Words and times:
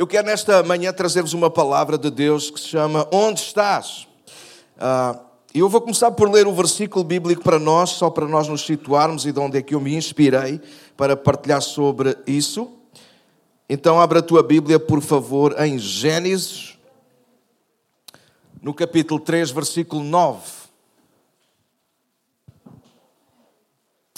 Eu 0.00 0.06
quero 0.06 0.28
nesta 0.28 0.62
manhã 0.62 0.94
trazer-vos 0.94 1.34
uma 1.34 1.50
palavra 1.50 1.98
de 1.98 2.10
Deus 2.10 2.50
que 2.50 2.58
se 2.58 2.68
chama 2.68 3.06
Onde 3.12 3.40
estás? 3.40 4.08
Uh, 4.78 5.20
eu 5.52 5.68
vou 5.68 5.78
começar 5.78 6.10
por 6.12 6.26
ler 6.30 6.46
o 6.46 6.54
versículo 6.54 7.04
bíblico 7.04 7.42
para 7.42 7.58
nós, 7.58 7.90
só 7.90 8.08
para 8.08 8.26
nós 8.26 8.48
nos 8.48 8.62
situarmos 8.62 9.26
e 9.26 9.32
de 9.32 9.38
onde 9.38 9.58
é 9.58 9.62
que 9.62 9.74
eu 9.74 9.80
me 9.80 9.94
inspirei 9.94 10.58
para 10.96 11.18
partilhar 11.18 11.60
sobre 11.60 12.16
isso. 12.26 12.78
Então, 13.68 14.00
abra 14.00 14.20
a 14.20 14.22
tua 14.22 14.42
Bíblia, 14.42 14.80
por 14.80 15.02
favor, 15.02 15.54
em 15.60 15.78
Gênesis, 15.78 16.78
no 18.62 18.72
capítulo 18.72 19.20
3, 19.20 19.50
versículo 19.50 20.02
9. 20.02 20.40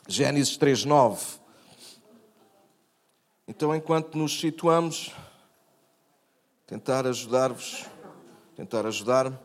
Gênesis 0.07 0.57
3, 0.57 0.85
9. 0.85 1.25
Então, 3.49 3.75
enquanto 3.75 4.17
nos 4.17 4.39
situamos, 4.39 5.11
tentar 6.73 7.07
ajudar-vos, 7.07 7.85
tentar 8.57 8.87
ajudar-me. 8.87 9.37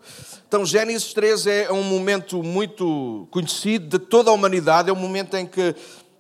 Então, 0.47 0.65
Gênesis 0.65 1.13
3 1.13 1.47
é 1.47 1.71
um 1.73 1.83
momento 1.83 2.41
muito 2.41 3.27
conhecido 3.29 3.99
de 3.99 4.05
toda 4.05 4.31
a 4.31 4.33
humanidade, 4.33 4.89
é 4.89 4.93
um 4.93 4.95
momento 4.95 5.35
em 5.35 5.45
que 5.45 5.75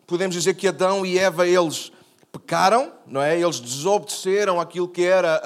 podemos 0.05 0.35
dizer 0.35 0.55
que 0.55 0.67
Adão 0.67 1.05
e 1.05 1.17
Eva, 1.17 1.47
eles 1.47 1.93
pecaram, 2.29 2.91
não 3.07 3.21
é? 3.21 3.39
Eles 3.39 3.61
desobedeceram 3.61 4.59
aquilo 4.59 4.85
que 4.85 5.01
era 5.01 5.41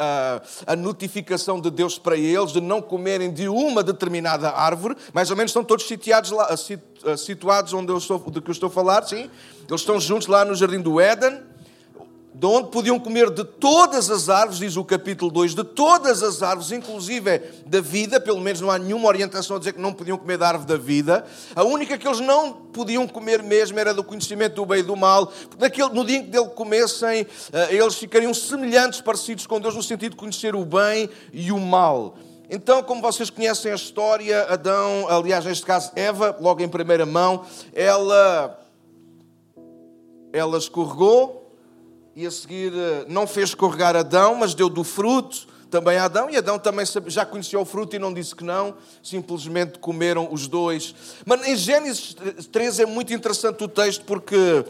a, 0.65 0.73
a, 0.73 0.75
notificação 0.75 1.61
de 1.61 1.69
Deus 1.69 1.99
para 1.99 2.17
eles, 2.17 2.51
de 2.51 2.59
não 2.59 2.81
comerem 2.81 3.31
de 3.31 3.47
uma 3.47 3.83
determinada 3.83 4.49
árvore. 4.49 4.97
Mais 5.13 5.29
ou 5.29 5.37
menos 5.37 5.51
estão 5.51 5.63
todos 5.63 5.87
sitiados 5.87 6.31
lá, 6.31 6.49
situados 7.15 7.71
onde 7.71 7.91
eu 7.91 7.99
estou, 7.99 8.17
de 8.31 8.41
que 8.41 8.49
eu 8.49 8.53
estou 8.53 8.65
a 8.65 8.71
falar, 8.71 9.03
sim? 9.03 9.29
Eles 9.69 9.81
estão 9.81 9.99
juntos 9.99 10.25
lá 10.27 10.43
no 10.43 10.55
jardim 10.55 10.81
do 10.81 10.99
Éden 10.99 11.50
de 12.33 12.45
onde 12.45 12.69
podiam 12.69 12.97
comer 12.97 13.29
de 13.29 13.43
todas 13.43 14.09
as 14.09 14.29
árvores, 14.29 14.57
diz 14.57 14.77
o 14.77 14.85
capítulo 14.85 15.29
2, 15.31 15.53
de 15.53 15.63
todas 15.65 16.23
as 16.23 16.41
árvores, 16.41 16.71
inclusive 16.71 17.39
da 17.65 17.81
vida, 17.81 18.21
pelo 18.21 18.39
menos 18.39 18.61
não 18.61 18.71
há 18.71 18.79
nenhuma 18.79 19.07
orientação 19.07 19.57
a 19.57 19.59
dizer 19.59 19.73
que 19.73 19.81
não 19.81 19.91
podiam 19.91 20.17
comer 20.17 20.37
da 20.37 20.47
árvore 20.47 20.67
da 20.67 20.77
vida. 20.77 21.25
A 21.53 21.63
única 21.63 21.97
que 21.97 22.07
eles 22.07 22.21
não 22.21 22.53
podiam 22.53 23.05
comer 23.05 23.43
mesmo 23.43 23.77
era 23.77 23.93
do 23.93 24.03
conhecimento 24.03 24.55
do 24.55 24.65
bem 24.65 24.79
e 24.79 24.83
do 24.83 24.95
mal, 24.95 25.31
porque 25.57 25.85
no 25.89 26.05
dia 26.05 26.17
em 26.17 26.23
que 26.23 26.29
dele 26.29 26.49
comessem, 26.49 27.27
eh, 27.51 27.75
eles 27.75 27.95
ficariam 27.95 28.33
semelhantes, 28.33 29.01
parecidos 29.01 29.45
com 29.45 29.59
Deus, 29.59 29.75
no 29.75 29.83
sentido 29.83 30.11
de 30.11 30.17
conhecer 30.17 30.55
o 30.55 30.63
bem 30.63 31.09
e 31.33 31.51
o 31.51 31.59
mal. 31.59 32.15
Então, 32.49 32.81
como 32.83 33.01
vocês 33.01 33.29
conhecem 33.29 33.71
a 33.71 33.75
história, 33.75 34.43
Adão, 34.43 35.05
aliás, 35.09 35.45
neste 35.45 35.65
caso 35.65 35.91
Eva, 35.95 36.35
logo 36.39 36.61
em 36.61 36.67
primeira 36.67 37.05
mão, 37.05 37.45
ela, 37.73 38.59
ela 40.33 40.57
escorregou, 40.57 41.40
e 42.15 42.25
a 42.25 42.31
seguir 42.31 42.73
eh, 42.75 43.05
não 43.07 43.25
fez 43.25 43.49
escorregar 43.49 43.95
Adão, 43.95 44.35
mas 44.35 44.53
deu 44.53 44.69
do 44.69 44.83
fruto 44.83 45.47
também 45.71 45.97
a 45.97 46.03
Adão, 46.03 46.29
e 46.29 46.35
Adão 46.35 46.59
também 46.59 46.85
já 47.07 47.25
conhecia 47.25 47.57
o 47.57 47.63
fruto 47.63 47.95
e 47.95 47.99
não 47.99 48.13
disse 48.13 48.35
que 48.35 48.43
não, 48.43 48.75
simplesmente 49.01 49.79
comeram 49.79 50.27
os 50.29 50.45
dois. 50.45 50.93
Mas 51.25 51.47
em 51.47 51.55
Gênesis 51.55 52.13
3 52.51 52.81
é 52.81 52.85
muito 52.85 53.13
interessante 53.13 53.63
o 53.63 53.69
texto 53.69 54.03
porque 54.03 54.65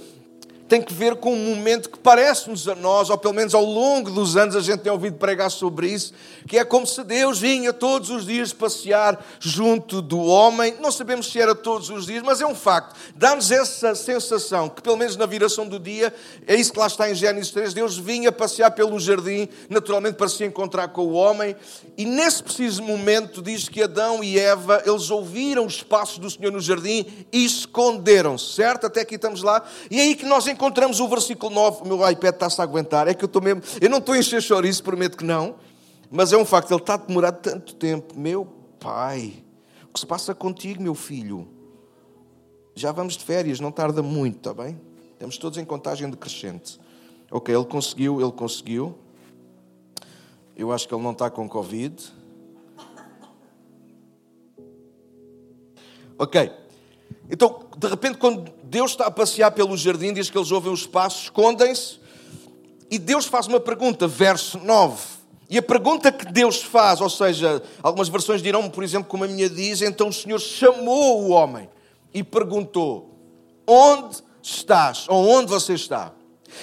tem 0.71 0.81
que 0.81 0.93
ver 0.93 1.17
com 1.17 1.33
um 1.33 1.53
momento 1.53 1.89
que 1.89 1.99
parece-nos 1.99 2.65
a 2.65 2.73
nós, 2.73 3.09
ou 3.09 3.17
pelo 3.17 3.33
menos 3.33 3.53
ao 3.53 3.65
longo 3.65 4.09
dos 4.09 4.37
anos 4.37 4.55
a 4.55 4.61
gente 4.61 4.79
tem 4.79 4.89
ouvido 4.89 5.17
pregar 5.17 5.51
sobre 5.51 5.89
isso, 5.89 6.13
que 6.47 6.57
é 6.57 6.63
como 6.63 6.87
se 6.87 7.03
Deus 7.03 7.39
vinha 7.39 7.73
todos 7.73 8.09
os 8.09 8.25
dias 8.25 8.53
passear 8.53 9.21
junto 9.37 10.01
do 10.01 10.21
homem. 10.21 10.77
Não 10.79 10.89
sabemos 10.89 11.29
se 11.29 11.41
era 11.41 11.53
todos 11.53 11.89
os 11.89 12.05
dias, 12.05 12.23
mas 12.23 12.39
é 12.39 12.47
um 12.47 12.55
facto. 12.55 12.95
Dá-nos 13.17 13.51
essa 13.51 13.93
sensação 13.95 14.69
que, 14.69 14.81
pelo 14.81 14.95
menos 14.95 15.17
na 15.17 15.25
viração 15.25 15.67
do 15.67 15.77
dia, 15.77 16.13
é 16.47 16.55
isso 16.55 16.71
que 16.71 16.79
lá 16.79 16.87
está 16.87 17.11
em 17.11 17.15
Gênesis 17.15 17.51
3, 17.51 17.73
Deus 17.73 17.97
vinha 17.97 18.31
passear 18.31 18.71
pelo 18.71 18.97
jardim, 18.97 19.49
naturalmente 19.69 20.15
para 20.15 20.29
se 20.29 20.45
encontrar 20.45 20.87
com 20.87 21.01
o 21.01 21.11
homem, 21.11 21.53
e 21.97 22.05
nesse 22.05 22.41
preciso 22.41 22.81
momento 22.81 23.41
diz 23.41 23.67
que 23.67 23.83
Adão 23.83 24.23
e 24.23 24.39
Eva, 24.39 24.81
eles 24.85 25.09
ouviram 25.09 25.65
os 25.65 25.83
passos 25.83 26.17
do 26.17 26.29
Senhor 26.31 26.49
no 26.49 26.61
jardim 26.61 27.05
e 27.29 27.43
esconderam-se, 27.43 28.53
certo? 28.53 28.87
Até 28.87 29.01
aqui 29.01 29.15
estamos 29.15 29.43
lá. 29.43 29.61
E 29.89 29.99
é 29.99 30.03
aí 30.03 30.15
que 30.15 30.25
nós 30.25 30.47
encontramos 30.47 30.60
o 30.65 31.07
versículo 31.07 31.53
9, 31.53 31.83
o 31.83 31.87
meu 31.87 32.09
iPad 32.09 32.33
está-se 32.33 32.61
a 32.61 32.63
aguentar, 32.63 33.07
é 33.07 33.13
que 33.13 33.23
eu 33.23 33.27
estou 33.27 33.41
mesmo, 33.41 33.61
eu 33.79 33.89
não 33.89 33.97
estou 33.97 34.13
a 34.13 34.17
encher 34.17 34.41
chouriço, 34.41 34.83
prometo 34.83 35.17
que 35.17 35.23
não, 35.23 35.55
mas 36.09 36.33
é 36.33 36.37
um 36.37 36.45
facto, 36.45 36.71
ele 36.71 36.81
está 36.81 36.95
a 36.95 36.97
demorar 36.97 37.31
tanto 37.31 37.73
tempo. 37.75 38.17
Meu 38.17 38.45
pai, 38.79 39.43
o 39.85 39.93
que 39.93 39.99
se 39.99 40.05
passa 40.05 40.35
contigo, 40.35 40.81
meu 40.81 40.93
filho? 40.93 41.47
Já 42.75 42.91
vamos 42.91 43.15
de 43.17 43.23
férias, 43.23 43.59
não 43.59 43.71
tarda 43.71 44.01
muito, 44.01 44.37
está 44.37 44.53
bem? 44.53 44.79
Estamos 45.13 45.37
todos 45.37 45.57
em 45.57 45.65
contagem 45.65 46.09
decrescente. 46.09 46.79
Ok, 47.29 47.53
ele 47.53 47.65
conseguiu, 47.65 48.19
ele 48.19 48.31
conseguiu. 48.31 48.97
Eu 50.55 50.71
acho 50.71 50.87
que 50.87 50.93
ele 50.93 51.03
não 51.03 51.11
está 51.11 51.29
com 51.29 51.47
Covid. 51.47 51.95
Ok. 56.17 56.60
Então, 57.29 57.65
de 57.77 57.87
repente, 57.87 58.17
quando 58.17 58.51
Deus 58.63 58.91
está 58.91 59.07
a 59.07 59.11
passear 59.11 59.51
pelo 59.51 59.75
jardim, 59.77 60.13
diz 60.13 60.29
que 60.29 60.37
eles 60.37 60.51
ouvem 60.51 60.71
os 60.71 60.85
passos, 60.85 61.23
escondem-se, 61.23 61.99
e 62.89 62.99
Deus 62.99 63.25
faz 63.25 63.47
uma 63.47 63.59
pergunta, 63.59 64.07
verso 64.07 64.57
9. 64.57 65.01
E 65.49 65.57
a 65.57 65.61
pergunta 65.61 66.11
que 66.11 66.25
Deus 66.25 66.61
faz, 66.61 67.01
ou 67.01 67.09
seja, 67.09 67.61
algumas 67.83 68.07
versões 68.07 68.41
dirão, 68.41 68.69
por 68.69 68.83
exemplo, 68.83 69.09
como 69.09 69.23
a 69.25 69.27
minha 69.27 69.49
diz, 69.49 69.81
então 69.81 70.07
o 70.07 70.13
Senhor 70.13 70.39
chamou 70.39 71.23
o 71.23 71.29
homem 71.29 71.69
e 72.13 72.23
perguntou: 72.23 73.17
Onde 73.67 74.17
estás? 74.41 75.05
Ou 75.09 75.27
onde 75.27 75.49
você 75.49 75.73
está? 75.73 76.13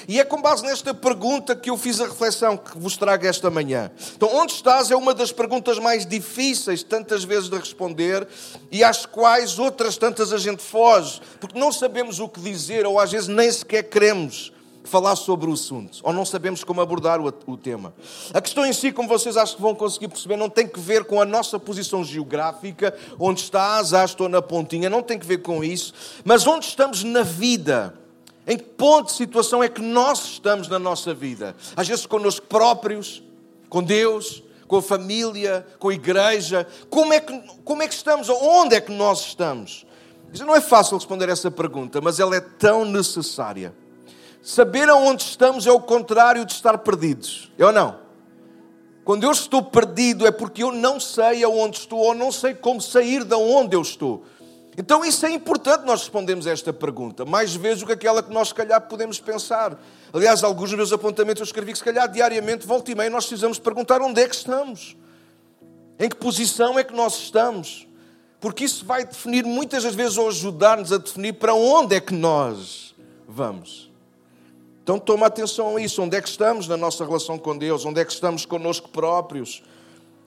E 0.07 0.21
é 0.21 0.25
com 0.25 0.41
base 0.41 0.65
nesta 0.65 0.93
pergunta 0.95 1.55
que 1.55 1.71
eu 1.71 1.77
fiz 1.77 2.01
a 2.01 2.07
reflexão 2.07 2.57
que 2.57 2.79
vos 2.79 2.97
trago 2.97 3.27
esta 3.27 3.51
manhã. 3.51 3.91
Então, 4.15 4.29
onde 4.35 4.53
estás 4.53 4.91
é 4.91 4.97
uma 4.97 5.15
das 5.15 5.33
perguntas 5.33 5.79
mais 5.79 6.07
difíceis, 6.07 6.83
tantas 6.83 7.25
vezes, 7.25 7.49
de 7.49 7.57
responder 7.57 8.27
e 8.71 8.85
às 8.85 9.07
quais 9.07 9.59
outras 9.59 9.97
tantas 9.97 10.33
a 10.33 10.39
gente 10.39 10.63
foge, 10.63 11.21
porque 11.41 11.59
não 11.59 11.73
sabemos 11.73 12.21
o 12.21 12.29
que 12.29 12.41
dizer 12.41 12.87
ou 12.87 12.99
às 12.99 13.13
vezes 13.13 13.29
nem 13.29 13.51
sequer 13.51 13.85
queremos 13.85 14.53
falar 14.89 15.15
sobre 15.17 15.49
o 15.49 15.53
assunto, 15.53 15.99
ou 16.03 16.13
não 16.13 16.25
sabemos 16.25 16.65
como 16.65 16.81
abordar 16.81 17.21
o, 17.21 17.33
o, 17.47 17.57
tema. 17.57 17.95
A 18.33 18.41
questão 18.41 18.67
em 18.67 18.73
si, 18.73 18.91
como 18.91 19.09
vocês 19.09 19.37
acho 19.37 19.57
que 19.57 19.63
vão 19.63 19.75
conseguir 19.75 20.09
perceber, 20.09 20.37
não 20.37 20.49
tem 20.49 20.67
que 20.67 20.81
ver 20.81 21.05
com 21.05 21.21
a 21.21 21.25
nossa 21.25 21.59
posição 21.59 22.03
geográfica, 22.03 22.97
onde 23.19 23.41
estás, 23.41 23.93
ah, 23.93 24.05
estou 24.05 24.29
na 24.29 24.43
pontinha, 24.43 24.91
não 24.91 25.03
tem 25.03 25.19
que 25.19 25.27
ver 25.27 25.39
com 25.39 25.63
isso, 25.63 25.93
mas 26.25 26.47
onde 26.47 26.67
estamos 26.67 27.05
na 27.05 27.23
vida. 27.23 27.95
Em 28.49 28.57
que 28.57 28.65
ponto 28.65 29.09
de 29.09 29.13
situação 29.13 29.63
é 29.63 29.69
que 29.69 29.83
nós 29.83 30.25
estamos 30.25 30.69
na 30.69 30.79
nossa 30.79 31.13
vida? 31.13 31.55
Às 31.77 31.87
vezes 31.87 32.07
connosco 32.07 32.47
próprios, 32.47 33.23
com 33.69 33.83
Deus, 33.83 34.43
com 34.67 34.77
a 34.77 34.83
família, 34.83 35.67
com 35.79 35.91
a 35.91 35.95
igreja. 35.95 36.67
Como 36.89 37.13
é 37.13 37.21
que, 37.21 37.39
como 37.63 37.83
é 37.83 37.87
que 37.87 37.93
estamos? 37.93 38.31
Onde 38.31 38.75
é 38.75 38.81
que 38.81 38.91
nós 38.91 39.21
estamos? 39.21 39.87
Não 40.41 40.57
é 40.57 40.63
fácil 40.63 40.97
responder 40.97 41.29
essa 41.29 41.51
pergunta, 41.51 42.01
mas 42.01 42.19
ela 42.19 42.35
é 42.35 42.41
tão 42.41 42.87
necessária. 42.87 43.75
Saber 44.43 44.89
aonde 44.89 45.25
estamos 45.25 45.67
é 45.67 45.71
o 45.71 45.81
contrário 45.81 46.47
de 46.47 46.53
estar 46.53 46.79
perdidos. 46.79 47.53
É 47.59 47.67
ou 47.67 47.73
não? 47.73 47.99
Quando 49.05 49.25
eu 49.25 49.31
estou 49.31 49.63
perdido 49.63 50.27
é 50.27 50.31
porque 50.31 50.63
eu 50.63 50.73
não 50.73 50.99
sei 50.99 51.45
aonde 51.45 51.79
estou 51.79 51.99
ou 51.99 52.15
não 52.15 52.33
sei 52.33 52.55
como 52.55 52.81
sair 52.81 53.25
de 53.25 53.35
onde 53.35 53.77
eu 53.77 53.83
estou. 53.83 54.25
Então 54.79 55.05
isso 55.05 55.27
é 55.27 55.31
importante 55.33 55.85
nós 55.85 56.03
respondemos 56.03 56.47
a 56.47 56.53
esta 56.53 56.73
pergunta, 56.73 57.25
mais 57.25 57.53
vezes 57.53 57.81
do 57.81 57.87
que 57.87 57.95
aquela 57.95 58.23
que 58.23 58.33
nós 58.33 58.49
se 58.49 58.55
calhar 58.55 58.81
podemos 58.83 59.19
pensar. 59.19 59.77
Aliás, 60.13 60.45
alguns 60.45 60.71
dos 60.71 60.77
meus 60.77 60.93
apontamentos 60.93 61.41
eu 61.41 61.45
escrevi 61.45 61.73
que 61.73 61.79
se 61.79 61.85
calhar 61.85 62.09
diariamente, 62.09 62.65
volta 62.65 62.93
e 62.93 62.95
meia, 62.95 63.11
nós 63.11 63.27
precisamos 63.27 63.59
perguntar 63.59 64.01
onde 64.01 64.23
é 64.23 64.29
que 64.29 64.37
estamos. 64.37 64.97
Em 65.99 66.09
que 66.09 66.15
posição 66.15 66.79
é 66.79 66.85
que 66.85 66.95
nós 66.95 67.19
estamos? 67.19 67.89
Porque 68.41 68.63
isso 68.65 68.87
vai 68.87 69.05
definir 69.05 69.45
muitas 69.45 69.83
das 69.83 69.97
vezes 69.97 70.17
ou 70.17 70.29
ajudar-nos 70.29 70.93
a 70.93 70.99
definir 70.99 71.33
para 71.33 71.55
onde 71.55 71.97
é 71.97 72.01
que 72.01 72.15
nós 72.15 72.95
vamos. 73.27 73.91
Então 74.85 74.97
toma 74.97 75.27
atenção 75.27 75.77
a 75.77 75.81
isso, 75.81 76.01
onde 76.01 76.17
é 76.17 76.23
que 76.23 76.29
estamos 76.29 76.69
na 76.69 76.77
nossa 76.77 77.05
relação 77.05 77.37
com 77.37 77.59
Deus, 77.59 77.85
onde 77.85 78.01
é 78.01 78.05
que 78.05 78.13
estamos 78.13 78.47
connosco 78.47 78.89
próprios, 78.91 79.61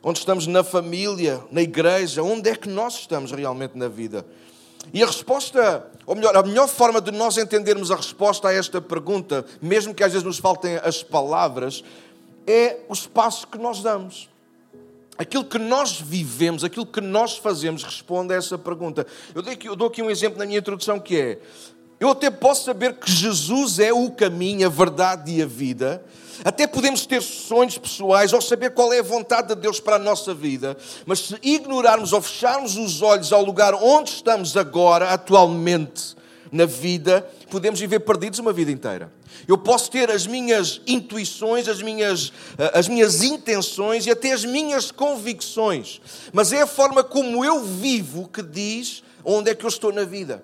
onde 0.03 0.19
estamos 0.19 0.47
na 0.47 0.63
família, 0.63 1.41
na 1.51 1.61
igreja, 1.61 2.23
onde 2.23 2.49
é 2.49 2.55
que 2.55 2.69
nós 2.69 2.95
estamos 2.95 3.31
realmente 3.31 3.77
na 3.77 3.87
vida? 3.87 4.25
E 4.93 5.03
a 5.03 5.05
resposta, 5.05 5.85
ou 6.05 6.15
melhor, 6.15 6.35
a 6.35 6.43
melhor 6.43 6.67
forma 6.67 6.99
de 6.99 7.11
nós 7.11 7.37
entendermos 7.37 7.91
a 7.91 7.95
resposta 7.95 8.47
a 8.47 8.53
esta 8.53 8.81
pergunta, 8.81 9.45
mesmo 9.61 9.93
que 9.93 10.03
às 10.03 10.11
vezes 10.11 10.25
nos 10.25 10.39
faltem 10.39 10.77
as 10.77 11.03
palavras, 11.03 11.83
é 12.47 12.79
o 12.89 12.93
espaço 12.93 13.47
que 13.47 13.57
nós 13.57 13.81
damos. 13.81 14.29
Aquilo 15.17 15.45
que 15.45 15.59
nós 15.59 16.01
vivemos, 16.01 16.63
aquilo 16.63 16.85
que 16.85 16.99
nós 16.99 17.37
fazemos, 17.37 17.83
responde 17.83 18.33
a 18.33 18.37
essa 18.37 18.57
pergunta. 18.57 19.05
Eu 19.35 19.75
dou 19.75 19.87
aqui, 19.87 20.01
um 20.01 20.09
exemplo 20.09 20.39
na 20.39 20.47
minha 20.47 20.57
introdução 20.57 20.99
que 20.99 21.15
é: 21.15 21.39
eu 22.01 22.09
até 22.09 22.31
posso 22.31 22.65
saber 22.65 22.95
que 22.95 23.11
Jesus 23.11 23.77
é 23.77 23.93
o 23.93 24.09
caminho, 24.09 24.65
a 24.65 24.69
verdade 24.71 25.31
e 25.31 25.43
a 25.43 25.45
vida, 25.45 26.03
até 26.43 26.65
podemos 26.65 27.05
ter 27.05 27.21
sonhos 27.21 27.77
pessoais 27.77 28.33
ou 28.33 28.41
saber 28.41 28.71
qual 28.71 28.91
é 28.91 28.97
a 28.97 29.03
vontade 29.03 29.49
de 29.49 29.61
Deus 29.61 29.79
para 29.79 29.97
a 29.97 29.99
nossa 29.99 30.33
vida, 30.33 30.75
mas 31.05 31.19
se 31.19 31.37
ignorarmos 31.43 32.11
ou 32.11 32.19
fecharmos 32.19 32.75
os 32.75 33.03
olhos 33.03 33.31
ao 33.31 33.43
lugar 33.45 33.75
onde 33.75 34.09
estamos 34.09 34.57
agora, 34.57 35.11
atualmente, 35.11 36.15
na 36.51 36.65
vida, 36.65 37.21
podemos 37.51 37.79
viver 37.79 37.99
perdidos 37.99 38.39
uma 38.39 38.51
vida 38.51 38.71
inteira. 38.71 39.13
Eu 39.47 39.59
posso 39.59 39.91
ter 39.91 40.09
as 40.09 40.25
minhas 40.25 40.81
intuições, 40.87 41.67
as 41.67 41.83
minhas, 41.83 42.33
eh, 42.57 42.71
as 42.73 42.87
minhas 42.87 43.21
intenções 43.21 44.07
e 44.07 44.11
até 44.11 44.31
as 44.31 44.43
minhas 44.43 44.89
convicções, 44.89 46.01
mas 46.33 46.51
é 46.51 46.63
a 46.63 46.67
forma 46.67 47.03
como 47.03 47.45
eu 47.45 47.63
vivo 47.63 48.27
que 48.27 48.41
diz 48.41 49.03
onde 49.23 49.51
é 49.51 49.55
que 49.55 49.63
eu 49.63 49.69
estou 49.69 49.93
na 49.93 50.03
vida. 50.03 50.43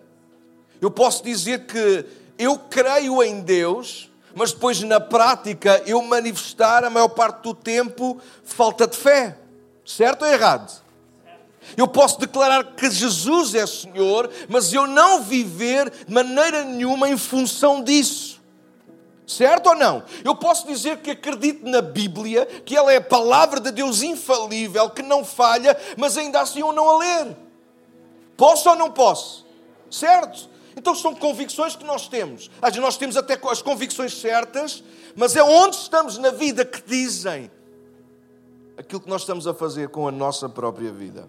Eu 0.82 0.92
posso 0.92 1.24
dizer 1.24 1.66
que 1.66 2.06
eu 2.38 2.58
creio 2.58 3.24
em 3.24 3.42
Deus, 3.42 4.10
mas 4.36 4.52
depois 4.52 4.82
na 4.82 5.00
prática 5.00 5.82
eu 5.86 6.02
manifestar 6.02 6.84
a 6.84 6.90
maior 6.90 7.10
parte 7.10 7.42
do 7.42 7.54
tempo 7.54 8.20
falta 8.44 8.86
de 8.86 8.96
fé. 8.96 9.38
Certo 9.86 10.24
ou 10.24 10.32
errado? 10.32 10.84
Eu 11.76 11.88
posso 11.88 12.20
declarar 12.20 12.64
que 12.76 12.90
Jesus 12.90 13.56
é 13.56 13.66
Senhor, 13.66 14.30
mas 14.48 14.72
eu 14.72 14.88
não 14.88 15.24
viver 15.24 15.90
de 15.90 16.14
maneira 16.14 16.64
nenhuma 16.64 17.10
em 17.10 17.18
função 17.18 17.84
disso. 17.84 18.38
Certo 19.26 19.68
ou 19.68 19.76
não? 19.76 20.04
Eu 20.24 20.36
posso 20.36 20.66
dizer 20.66 21.00
que 21.00 21.12
acredito 21.12 21.68
na 21.68 21.82
Bíblia, 21.82 22.46
que 22.46 22.78
ela 22.78 22.94
é 22.94 22.98
a 22.98 23.02
palavra 23.02 23.60
de 23.60 23.72
Deus 23.72 24.02
infalível, 24.02 24.90
que 24.90 25.02
não 25.02 25.26
falha, 25.26 25.78
mas 25.98 26.18
ainda 26.18 26.40
assim 26.40 26.62
eu 26.62 26.72
não 26.72 26.90
a 26.90 26.98
ler. 26.98 27.36
Posso 28.38 28.70
ou 28.70 28.76
não 28.76 28.90
posso? 28.90 29.46
Certo? 29.92 30.50
Então 30.78 30.94
são 30.94 31.16
convicções 31.16 31.76
que 31.76 31.84
nós 31.84 32.08
temos. 32.08 32.52
Às 32.62 32.70
vezes 32.70 32.84
nós 32.84 32.98
temos 32.98 33.18
até 33.18 33.38
as 33.50 33.64
convicções 33.64 34.16
certas, 34.16 34.84
mas 35.16 35.36
é 35.36 35.42
onde 35.42 35.76
estamos 35.76 36.20
na 36.20 36.30
vida 36.30 36.64
que 36.64 36.84
dizem 36.86 37.50
aquilo 38.78 39.02
que 39.02 39.10
nós 39.10 39.22
estamos 39.22 39.48
a 39.48 39.56
fazer 39.56 39.90
com 39.90 40.08
a 40.08 40.12
nossa 40.12 40.48
própria 40.48 40.92
vida. 40.92 41.28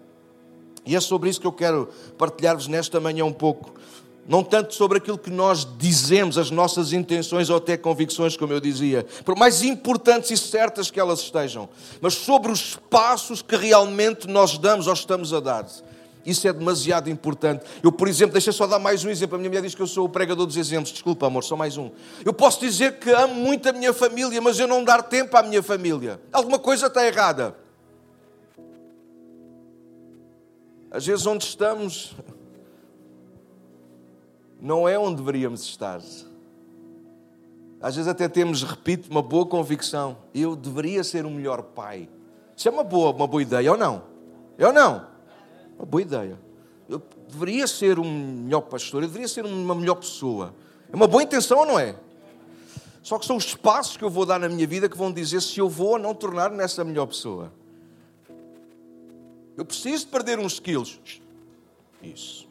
E 0.85 0.95
é 0.95 0.99
sobre 0.99 1.31
isso 1.31 1.41
que 1.41 1.47
eu 1.47 1.51
quero 1.51 1.89
partilhar-vos 2.15 2.67
nesta 2.67 2.99
manhã 2.99 3.25
um 3.25 3.33
pouco. 3.33 3.73
Não 4.27 4.43
tanto 4.43 4.75
sobre 4.75 4.99
aquilo 4.99 5.17
que 5.17 5.31
nós 5.31 5.67
dizemos, 5.79 6.37
as 6.37 6.51
nossas 6.51 6.93
intenções 6.93 7.49
ou 7.49 7.57
até 7.57 7.75
convicções, 7.75 8.37
como 8.37 8.53
eu 8.53 8.59
dizia, 8.59 9.03
por 9.25 9.35
mais 9.35 9.63
importantes 9.63 10.29
e 10.29 10.37
certas 10.37 10.91
que 10.91 10.99
elas 10.99 11.21
estejam, 11.21 11.67
mas 11.99 12.13
sobre 12.13 12.51
os 12.51 12.75
passos 12.75 13.41
que 13.41 13.55
realmente 13.55 14.27
nós 14.27 14.59
damos 14.59 14.85
ou 14.85 14.93
estamos 14.93 15.33
a 15.33 15.39
dar. 15.39 15.65
Isso 16.29 16.47
é 16.47 16.53
demasiado 16.53 17.09
importante. 17.09 17.65
Eu, 17.81 17.91
por 17.91 18.07
exemplo, 18.07 18.33
deixa 18.33 18.51
só 18.51 18.67
dar 18.67 18.77
mais 18.77 19.03
um 19.03 19.09
exemplo. 19.09 19.35
A 19.35 19.39
minha 19.39 19.49
mulher 19.49 19.63
diz 19.63 19.73
que 19.73 19.81
eu 19.81 19.87
sou 19.87 20.05
o 20.05 20.09
pregador 20.09 20.45
dos 20.45 20.57
exemplos. 20.57 20.91
Desculpa, 20.91 21.25
amor, 21.25 21.43
só 21.43 21.55
mais 21.55 21.75
um. 21.75 21.89
Eu 22.23 22.31
posso 22.31 22.59
dizer 22.59 22.99
que 22.99 23.09
amo 23.09 23.33
muito 23.33 23.67
a 23.67 23.73
minha 23.73 23.91
família, 23.91 24.39
mas 24.39 24.59
eu 24.59 24.67
não 24.67 24.83
dar 24.83 25.01
tempo 25.01 25.35
à 25.35 25.41
minha 25.41 25.63
família. 25.63 26.21
Alguma 26.31 26.59
coisa 26.59 26.85
está 26.85 27.03
errada. 27.03 27.55
Às 30.91 31.07
vezes, 31.07 31.25
onde 31.25 31.45
estamos 31.45 32.15
não 34.61 34.87
é 34.87 34.99
onde 34.99 35.15
deveríamos 35.15 35.63
estar. 35.63 35.99
Às 37.81 37.95
vezes, 37.95 38.07
até 38.07 38.27
temos, 38.27 38.61
repito, 38.61 39.09
uma 39.09 39.23
boa 39.23 39.47
convicção. 39.47 40.15
Eu 40.31 40.55
deveria 40.55 41.03
ser 41.03 41.25
um 41.25 41.31
melhor 41.31 41.63
pai. 41.63 42.07
Isso 42.55 42.67
é 42.67 42.71
uma 42.71 42.83
boa, 42.83 43.11
uma 43.15 43.25
boa 43.25 43.41
ideia 43.41 43.71
ou 43.71 43.77
não? 43.77 44.03
É 44.59 44.67
ou 44.67 44.73
não? 44.73 45.08
Uma 45.79 45.85
boa 45.85 46.01
ideia. 46.01 46.37
Eu 46.89 47.01
deveria 47.29 47.65
ser 47.65 47.97
um 47.99 48.43
melhor 48.43 48.61
pastor, 48.61 49.01
eu 49.01 49.07
deveria 49.07 49.29
ser 49.29 49.45
uma 49.45 49.73
melhor 49.73 49.95
pessoa. 49.95 50.53
É 50.91 50.95
uma 50.95 51.07
boa 51.07 51.23
intenção 51.23 51.59
ou 51.59 51.65
não 51.65 51.79
é? 51.79 51.95
Só 53.01 53.17
que 53.17 53.25
são 53.25 53.37
os 53.37 53.55
passos 53.55 53.95
que 53.95 54.03
eu 54.03 54.09
vou 54.09 54.25
dar 54.25 54.37
na 54.39 54.49
minha 54.49 54.67
vida 54.67 54.89
que 54.89 54.97
vão 54.97 55.11
dizer 55.11 55.41
se 55.41 55.57
eu 55.57 55.69
vou 55.69 55.91
ou 55.91 55.99
não 55.99 56.13
tornar 56.13 56.51
nessa 56.51 56.83
melhor 56.83 57.05
pessoa. 57.05 57.53
Eu 59.55 59.63
preciso 59.63 60.05
de 60.05 60.11
perder 60.11 60.37
uns 60.37 60.59
quilos. 60.59 60.99
Isso. 62.03 62.47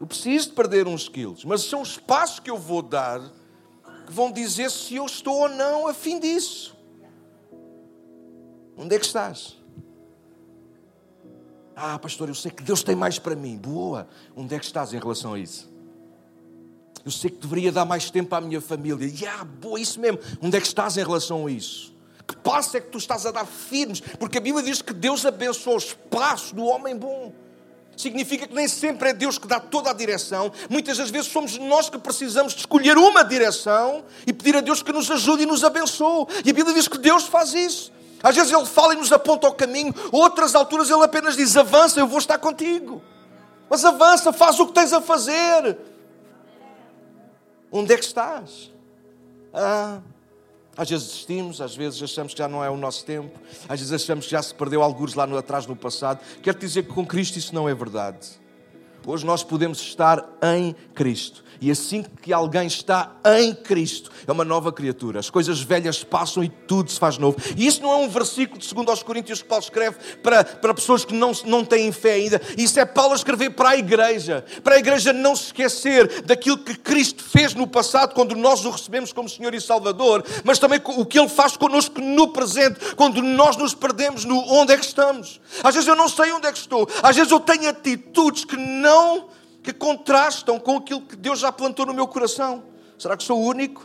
Eu 0.00 0.06
preciso 0.06 0.48
de 0.48 0.54
perder 0.54 0.86
uns 0.86 1.08
quilos. 1.10 1.44
Mas 1.44 1.62
são 1.62 1.82
os 1.82 1.98
passos 1.98 2.40
que 2.40 2.50
eu 2.50 2.56
vou 2.56 2.80
dar 2.80 3.20
que 4.06 4.12
vão 4.12 4.32
dizer 4.32 4.70
se 4.70 4.94
eu 4.94 5.04
estou 5.04 5.40
ou 5.40 5.48
não 5.48 5.88
a 5.88 5.92
fim 5.92 6.18
disso. 6.18 6.74
Onde 8.76 8.94
é 8.94 8.98
que 8.98 9.06
estás? 9.06 9.56
Ah, 11.78 11.98
pastor, 11.98 12.30
eu 12.30 12.34
sei 12.34 12.50
que 12.50 12.62
Deus 12.62 12.82
tem 12.82 12.96
mais 12.96 13.18
para 13.18 13.36
mim. 13.36 13.58
Boa. 13.58 14.08
Onde 14.34 14.54
é 14.54 14.58
que 14.58 14.64
estás 14.64 14.94
em 14.94 14.98
relação 14.98 15.34
a 15.34 15.38
isso? 15.38 15.70
Eu 17.04 17.10
sei 17.10 17.28
que 17.28 17.36
deveria 17.36 17.70
dar 17.70 17.84
mais 17.84 18.10
tempo 18.10 18.34
à 18.34 18.40
minha 18.40 18.62
família. 18.62 19.06
Yeah, 19.06 19.44
boa, 19.44 19.78
isso 19.78 20.00
mesmo. 20.00 20.18
Onde 20.40 20.56
é 20.56 20.60
que 20.60 20.66
estás 20.66 20.96
em 20.96 21.04
relação 21.04 21.46
a 21.46 21.50
isso? 21.50 21.94
Que 22.26 22.34
passo 22.34 22.78
é 22.78 22.80
que 22.80 22.88
tu 22.88 22.96
estás 22.96 23.26
a 23.26 23.30
dar 23.30 23.44
firmes? 23.44 24.00
Porque 24.00 24.38
a 24.38 24.40
Bíblia 24.40 24.64
diz 24.64 24.80
que 24.80 24.94
Deus 24.94 25.26
abençoa 25.26 25.76
os 25.76 25.92
passos 25.92 26.52
do 26.52 26.64
homem 26.64 26.96
bom. 26.96 27.30
Significa 27.94 28.46
que 28.48 28.54
nem 28.54 28.66
sempre 28.66 29.10
é 29.10 29.12
Deus 29.12 29.38
que 29.38 29.46
dá 29.46 29.60
toda 29.60 29.90
a 29.90 29.92
direção. 29.92 30.50
Muitas 30.70 30.96
das 30.96 31.10
vezes 31.10 31.30
somos 31.30 31.58
nós 31.58 31.90
que 31.90 31.98
precisamos 31.98 32.54
de 32.54 32.60
escolher 32.60 32.96
uma 32.96 33.22
direção 33.22 34.02
e 34.26 34.32
pedir 34.32 34.56
a 34.56 34.60
Deus 34.60 34.82
que 34.82 34.92
nos 34.92 35.10
ajude 35.10 35.42
e 35.42 35.46
nos 35.46 35.62
abençoe. 35.62 36.26
E 36.44 36.50
a 36.50 36.52
Bíblia 36.54 36.74
diz 36.74 36.88
que 36.88 36.98
Deus 36.98 37.24
faz 37.24 37.52
isso. 37.52 37.92
Às 38.22 38.34
vezes 38.34 38.52
Ele 38.52 38.66
fala 38.66 38.94
e 38.94 38.96
nos 38.96 39.12
aponta 39.12 39.46
ao 39.46 39.54
caminho, 39.54 39.94
outras 40.10 40.54
alturas 40.54 40.90
Ele 40.90 41.04
apenas 41.04 41.36
diz: 41.36 41.56
avança, 41.56 42.00
eu 42.00 42.06
vou 42.06 42.18
estar 42.18 42.38
contigo. 42.38 43.02
Mas 43.68 43.84
avança, 43.84 44.32
faz 44.32 44.58
o 44.60 44.66
que 44.66 44.72
tens 44.72 44.92
a 44.92 45.00
fazer. 45.00 45.76
Onde 47.70 47.92
é 47.92 47.96
que 47.96 48.04
estás? 48.04 48.70
Ah, 49.52 50.00
às 50.76 50.88
vezes 50.90 51.06
desistimos, 51.06 51.60
às 51.60 51.74
vezes 51.74 52.02
achamos 52.02 52.34
que 52.34 52.38
já 52.38 52.46
não 52.46 52.62
é 52.62 52.68
o 52.68 52.76
nosso 52.76 53.04
tempo, 53.04 53.38
às 53.68 53.80
vezes 53.80 53.92
achamos 53.92 54.26
que 54.26 54.30
já 54.30 54.42
se 54.42 54.54
perdeu 54.54 54.82
alguns 54.82 55.14
lá 55.14 55.26
no, 55.26 55.36
atrás 55.36 55.66
no 55.66 55.74
passado. 55.74 56.20
Quero 56.42 56.58
dizer 56.58 56.82
que 56.82 56.92
com 56.92 57.04
Cristo 57.06 57.38
isso 57.38 57.54
não 57.54 57.68
é 57.68 57.74
verdade. 57.74 58.28
Hoje 59.06 59.24
nós 59.24 59.42
podemos 59.42 59.80
estar 59.80 60.24
em 60.42 60.74
Cristo. 60.94 61.44
E 61.60 61.70
assim 61.70 62.04
que 62.22 62.32
alguém 62.32 62.66
está 62.66 63.16
em 63.38 63.54
Cristo, 63.54 64.10
é 64.26 64.32
uma 64.32 64.44
nova 64.44 64.72
criatura. 64.72 65.20
As 65.20 65.30
coisas 65.30 65.60
velhas 65.60 66.04
passam 66.04 66.42
e 66.44 66.48
tudo 66.48 66.90
se 66.90 66.98
faz 66.98 67.18
novo. 67.18 67.36
E 67.56 67.66
isso 67.66 67.82
não 67.82 67.92
é 67.92 67.96
um 67.96 68.08
versículo 68.08 68.58
de 68.58 68.74
2 68.74 68.88
aos 68.88 69.02
Coríntios 69.02 69.42
que 69.42 69.48
Paulo 69.48 69.64
escreve 69.64 69.96
para, 70.22 70.44
para 70.44 70.74
pessoas 70.74 71.04
que 71.04 71.14
não, 71.14 71.32
não 71.44 71.64
têm 71.64 71.90
fé 71.92 72.14
ainda. 72.14 72.40
Isso 72.56 72.78
é 72.78 72.84
Paulo 72.84 73.14
escrever 73.14 73.50
para 73.50 73.70
a 73.70 73.76
igreja. 73.76 74.44
Para 74.62 74.76
a 74.76 74.78
igreja 74.78 75.12
não 75.12 75.34
se 75.34 75.46
esquecer 75.46 76.22
daquilo 76.22 76.58
que 76.58 76.76
Cristo 76.76 77.22
fez 77.24 77.54
no 77.54 77.66
passado, 77.66 78.14
quando 78.14 78.34
nós 78.34 78.64
o 78.64 78.70
recebemos 78.70 79.12
como 79.12 79.28
Senhor 79.28 79.54
e 79.54 79.60
Salvador, 79.60 80.24
mas 80.44 80.58
também 80.58 80.80
o 80.84 81.04
que 81.04 81.18
Ele 81.18 81.28
faz 81.28 81.56
connosco 81.56 82.00
no 82.00 82.28
presente, 82.28 82.94
quando 82.94 83.22
nós 83.22 83.56
nos 83.56 83.74
perdemos 83.74 84.24
no 84.24 84.38
onde 84.52 84.72
é 84.72 84.76
que 84.76 84.84
estamos. 84.84 85.40
Às 85.62 85.74
vezes 85.74 85.88
eu 85.88 85.96
não 85.96 86.08
sei 86.08 86.32
onde 86.32 86.46
é 86.46 86.52
que 86.52 86.58
estou. 86.58 86.88
Às 87.02 87.16
vezes 87.16 87.30
eu 87.30 87.40
tenho 87.40 87.68
atitudes 87.68 88.44
que 88.44 88.56
não 88.56 89.28
que 89.66 89.72
contrastam 89.72 90.60
com 90.60 90.76
aquilo 90.76 91.00
que 91.00 91.16
Deus 91.16 91.40
já 91.40 91.50
plantou 91.50 91.86
no 91.86 91.92
meu 91.92 92.06
coração. 92.06 92.62
Será 92.96 93.16
que 93.16 93.24
sou 93.24 93.40
o 93.40 93.44
único? 93.44 93.84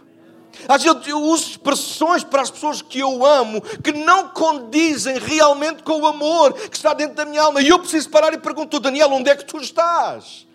Às 0.68 0.84
vezes 0.84 1.08
eu 1.08 1.20
uso 1.20 1.52
expressões 1.52 2.24
para 2.24 2.44
as 2.44 2.52
pessoas 2.52 2.84
que 2.84 3.00
eu 3.00 3.26
amo 3.26 3.62
que 3.62 3.92
não 3.92 4.28
condizem 4.28 5.18
realmente 5.18 5.82
com 5.82 6.00
o 6.00 6.06
amor 6.06 6.54
que 6.54 6.76
está 6.76 6.94
dentro 6.94 7.16
da 7.16 7.26
minha 7.26 7.42
alma. 7.42 7.62
E 7.62 7.70
eu 7.70 7.80
preciso 7.80 8.12
parar 8.12 8.32
e 8.32 8.38
perguntar, 8.38 8.78
Daniel, 8.78 9.10
onde 9.12 9.32
é 9.32 9.36
que 9.36 9.44
tu 9.44 9.58
estás? 9.58 10.46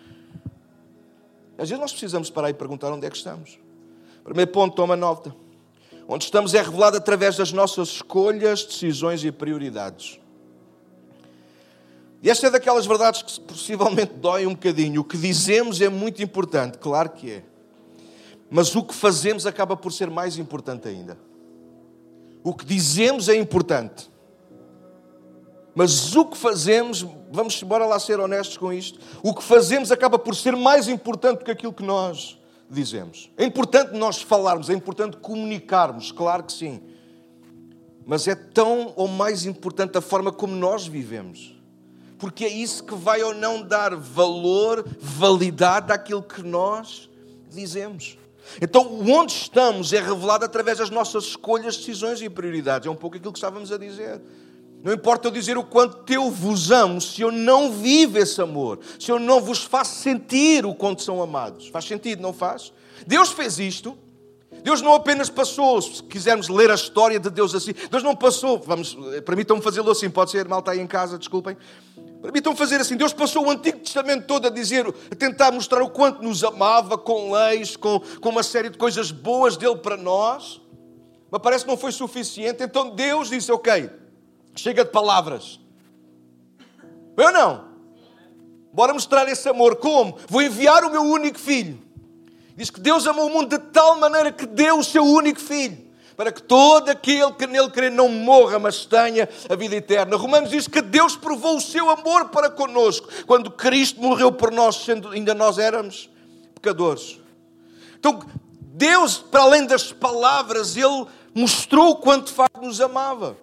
Às 1.58 1.70
vezes 1.70 1.80
nós 1.80 1.90
precisamos 1.90 2.30
parar 2.30 2.50
e 2.50 2.54
perguntar 2.54 2.92
onde 2.92 3.04
é 3.04 3.10
que 3.10 3.16
estamos. 3.16 3.58
Primeiro 4.22 4.52
ponto, 4.52 4.76
toma 4.76 4.94
nota. 4.94 5.34
Onde 6.06 6.24
estamos 6.24 6.54
é 6.54 6.62
revelado 6.62 6.98
através 6.98 7.36
das 7.36 7.50
nossas 7.50 7.88
escolhas, 7.88 8.64
decisões 8.64 9.24
e 9.24 9.32
prioridades. 9.32 10.20
E 12.22 12.30
esta 12.30 12.46
é 12.46 12.50
daquelas 12.50 12.86
verdades 12.86 13.22
que 13.22 13.40
possivelmente 13.40 14.14
dói 14.14 14.46
um 14.46 14.54
bocadinho. 14.54 15.00
O 15.00 15.04
que 15.04 15.16
dizemos 15.16 15.80
é 15.80 15.88
muito 15.88 16.22
importante, 16.22 16.78
claro 16.78 17.10
que 17.10 17.30
é. 17.30 17.44
Mas 18.50 18.74
o 18.74 18.82
que 18.82 18.94
fazemos 18.94 19.46
acaba 19.46 19.76
por 19.76 19.92
ser 19.92 20.08
mais 20.08 20.38
importante 20.38 20.88
ainda. 20.88 21.18
O 22.42 22.54
que 22.54 22.64
dizemos 22.64 23.28
é 23.28 23.36
importante. 23.36 24.10
Mas 25.74 26.16
o 26.16 26.24
que 26.24 26.38
fazemos, 26.38 27.06
vamos 27.30 27.60
embora 27.62 27.84
lá 27.84 27.98
ser 27.98 28.18
honestos 28.18 28.56
com 28.56 28.72
isto, 28.72 28.98
o 29.22 29.34
que 29.34 29.42
fazemos 29.42 29.92
acaba 29.92 30.18
por 30.18 30.34
ser 30.34 30.56
mais 30.56 30.88
importante 30.88 31.40
do 31.40 31.44
que 31.44 31.50
aquilo 31.50 31.72
que 31.72 31.82
nós 31.82 32.40
dizemos. 32.70 33.30
É 33.36 33.44
importante 33.44 33.92
nós 33.92 34.22
falarmos, 34.22 34.70
é 34.70 34.72
importante 34.72 35.18
comunicarmos, 35.18 36.12
claro 36.12 36.44
que 36.44 36.52
sim. 36.52 36.80
Mas 38.06 38.26
é 38.26 38.34
tão 38.34 38.94
ou 38.96 39.06
mais 39.06 39.44
importante 39.44 39.98
a 39.98 40.00
forma 40.00 40.32
como 40.32 40.54
nós 40.54 40.86
vivemos 40.86 41.55
porque 42.18 42.44
é 42.44 42.48
isso 42.48 42.84
que 42.84 42.94
vai 42.94 43.22
ou 43.22 43.34
não 43.34 43.62
dar 43.62 43.94
valor, 43.94 44.84
validade 44.98 45.92
àquilo 45.92 46.22
que 46.22 46.42
nós 46.42 47.10
dizemos. 47.50 48.18
Então, 48.60 49.00
onde 49.08 49.32
estamos 49.32 49.92
é 49.92 50.00
revelado 50.00 50.44
através 50.44 50.78
das 50.78 50.90
nossas 50.90 51.24
escolhas, 51.24 51.76
decisões 51.76 52.20
e 52.22 52.30
prioridades. 52.30 52.86
É 52.86 52.90
um 52.90 52.96
pouco 52.96 53.16
aquilo 53.16 53.32
que 53.32 53.38
estávamos 53.38 53.72
a 53.72 53.78
dizer. 53.78 54.20
Não 54.82 54.92
importa 54.92 55.26
eu 55.26 55.32
dizer 55.32 55.58
o 55.58 55.64
quanto 55.64 56.10
eu 56.12 56.30
vos 56.30 56.70
amo, 56.70 57.00
se 57.00 57.20
eu 57.20 57.32
não 57.32 57.72
vivo 57.72 58.18
esse 58.18 58.40
amor, 58.40 58.78
se 59.00 59.10
eu 59.10 59.18
não 59.18 59.40
vos 59.40 59.64
faço 59.64 60.00
sentir 60.00 60.64
o 60.64 60.74
quanto 60.74 61.02
são 61.02 61.20
amados. 61.20 61.68
Faz 61.68 61.86
sentido, 61.86 62.22
não 62.22 62.32
faz? 62.32 62.72
Deus 63.06 63.30
fez 63.30 63.58
isto. 63.58 63.98
Deus 64.62 64.82
não 64.82 64.94
apenas 64.94 65.30
passou, 65.30 65.80
se 65.80 66.02
quisermos 66.02 66.48
ler 66.48 66.70
a 66.70 66.74
história 66.74 67.20
de 67.20 67.30
Deus 67.30 67.54
assim, 67.54 67.72
Deus 67.90 68.02
não 68.02 68.16
passou, 68.16 68.58
vamos, 68.58 68.96
permitam-me 69.24 69.62
fazê-lo 69.62 69.90
assim, 69.90 70.10
pode 70.10 70.30
ser, 70.30 70.48
mal 70.48 70.58
está 70.58 70.72
aí 70.72 70.80
em 70.80 70.86
casa, 70.86 71.18
desculpem. 71.18 71.56
Permitam 72.22 72.56
fazer 72.56 72.80
assim. 72.80 72.96
Deus 72.96 73.12
passou 73.12 73.46
o 73.46 73.50
Antigo 73.50 73.78
Testamento 73.78 74.26
todo 74.26 74.46
a 74.46 74.50
dizer, 74.50 74.84
a 74.88 75.14
tentar 75.14 75.52
mostrar 75.52 75.80
o 75.80 75.90
quanto 75.90 76.22
nos 76.22 76.42
amava, 76.42 76.98
com 76.98 77.30
leis, 77.30 77.76
com, 77.76 78.00
com 78.20 78.28
uma 78.30 78.42
série 78.42 78.68
de 78.68 78.76
coisas 78.76 79.12
boas 79.12 79.56
dele 79.56 79.76
para 79.76 79.96
nós. 79.96 80.60
Mas 81.30 81.40
parece 81.40 81.64
que 81.64 81.70
não 81.70 81.76
foi 81.76 81.92
suficiente. 81.92 82.64
Então 82.64 82.90
Deus 82.90 83.28
disse: 83.28 83.52
Ok, 83.52 83.90
chega 84.56 84.84
de 84.84 84.90
palavras. 84.90 85.60
Eu 87.16 87.32
não. 87.32 87.66
Bora 88.72 88.92
mostrar 88.92 89.28
esse 89.28 89.48
amor. 89.48 89.76
Como? 89.76 90.18
Vou 90.28 90.42
enviar 90.42 90.84
o 90.84 90.90
meu 90.90 91.02
único 91.02 91.38
filho. 91.38 91.85
Diz 92.56 92.70
que 92.70 92.80
Deus 92.80 93.06
amou 93.06 93.26
o 93.26 93.30
mundo 93.30 93.50
de 93.50 93.58
tal 93.58 93.98
maneira 93.98 94.32
que 94.32 94.46
deu 94.46 94.78
o 94.78 94.84
seu 94.84 95.04
único 95.04 95.38
filho 95.38 95.86
para 96.16 96.32
que 96.32 96.42
todo 96.42 96.88
aquele 96.88 97.30
que 97.32 97.46
nele 97.46 97.68
crê 97.68 97.90
não 97.90 98.08
morra, 98.08 98.58
mas 98.58 98.86
tenha 98.86 99.28
a 99.48 99.54
vida 99.54 99.76
eterna. 99.76 100.16
Romanos 100.16 100.50
diz 100.50 100.66
que 100.66 100.80
Deus 100.80 101.14
provou 101.14 101.58
o 101.58 101.60
seu 101.60 101.90
amor 101.90 102.30
para 102.30 102.48
conosco 102.48 103.06
quando 103.26 103.50
Cristo 103.50 104.00
morreu 104.00 104.32
por 104.32 104.50
nós, 104.50 104.76
sendo 104.76 105.10
ainda 105.10 105.34
nós 105.34 105.58
éramos 105.58 106.08
pecadores. 106.54 107.20
Então, 107.98 108.20
Deus, 108.58 109.18
para 109.18 109.42
além 109.42 109.66
das 109.66 109.92
palavras, 109.92 110.76
Ele 110.76 111.06
mostrou 111.34 111.96
quanto 111.96 112.28
de 112.28 112.32
facto 112.32 112.62
nos 112.62 112.80
amava. 112.80 113.36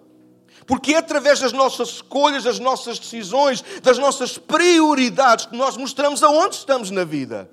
Porque 0.66 0.94
é 0.94 0.96
através 0.96 1.40
das 1.40 1.52
nossas 1.52 1.88
escolhas, 1.90 2.42
das 2.42 2.58
nossas 2.58 2.98
decisões, 2.98 3.62
das 3.82 3.98
nossas 3.98 4.36
prioridades 4.38 5.46
que 5.46 5.56
nós 5.56 5.76
mostramos 5.76 6.22
aonde 6.22 6.56
estamos 6.56 6.90
na 6.90 7.04
vida. 7.04 7.48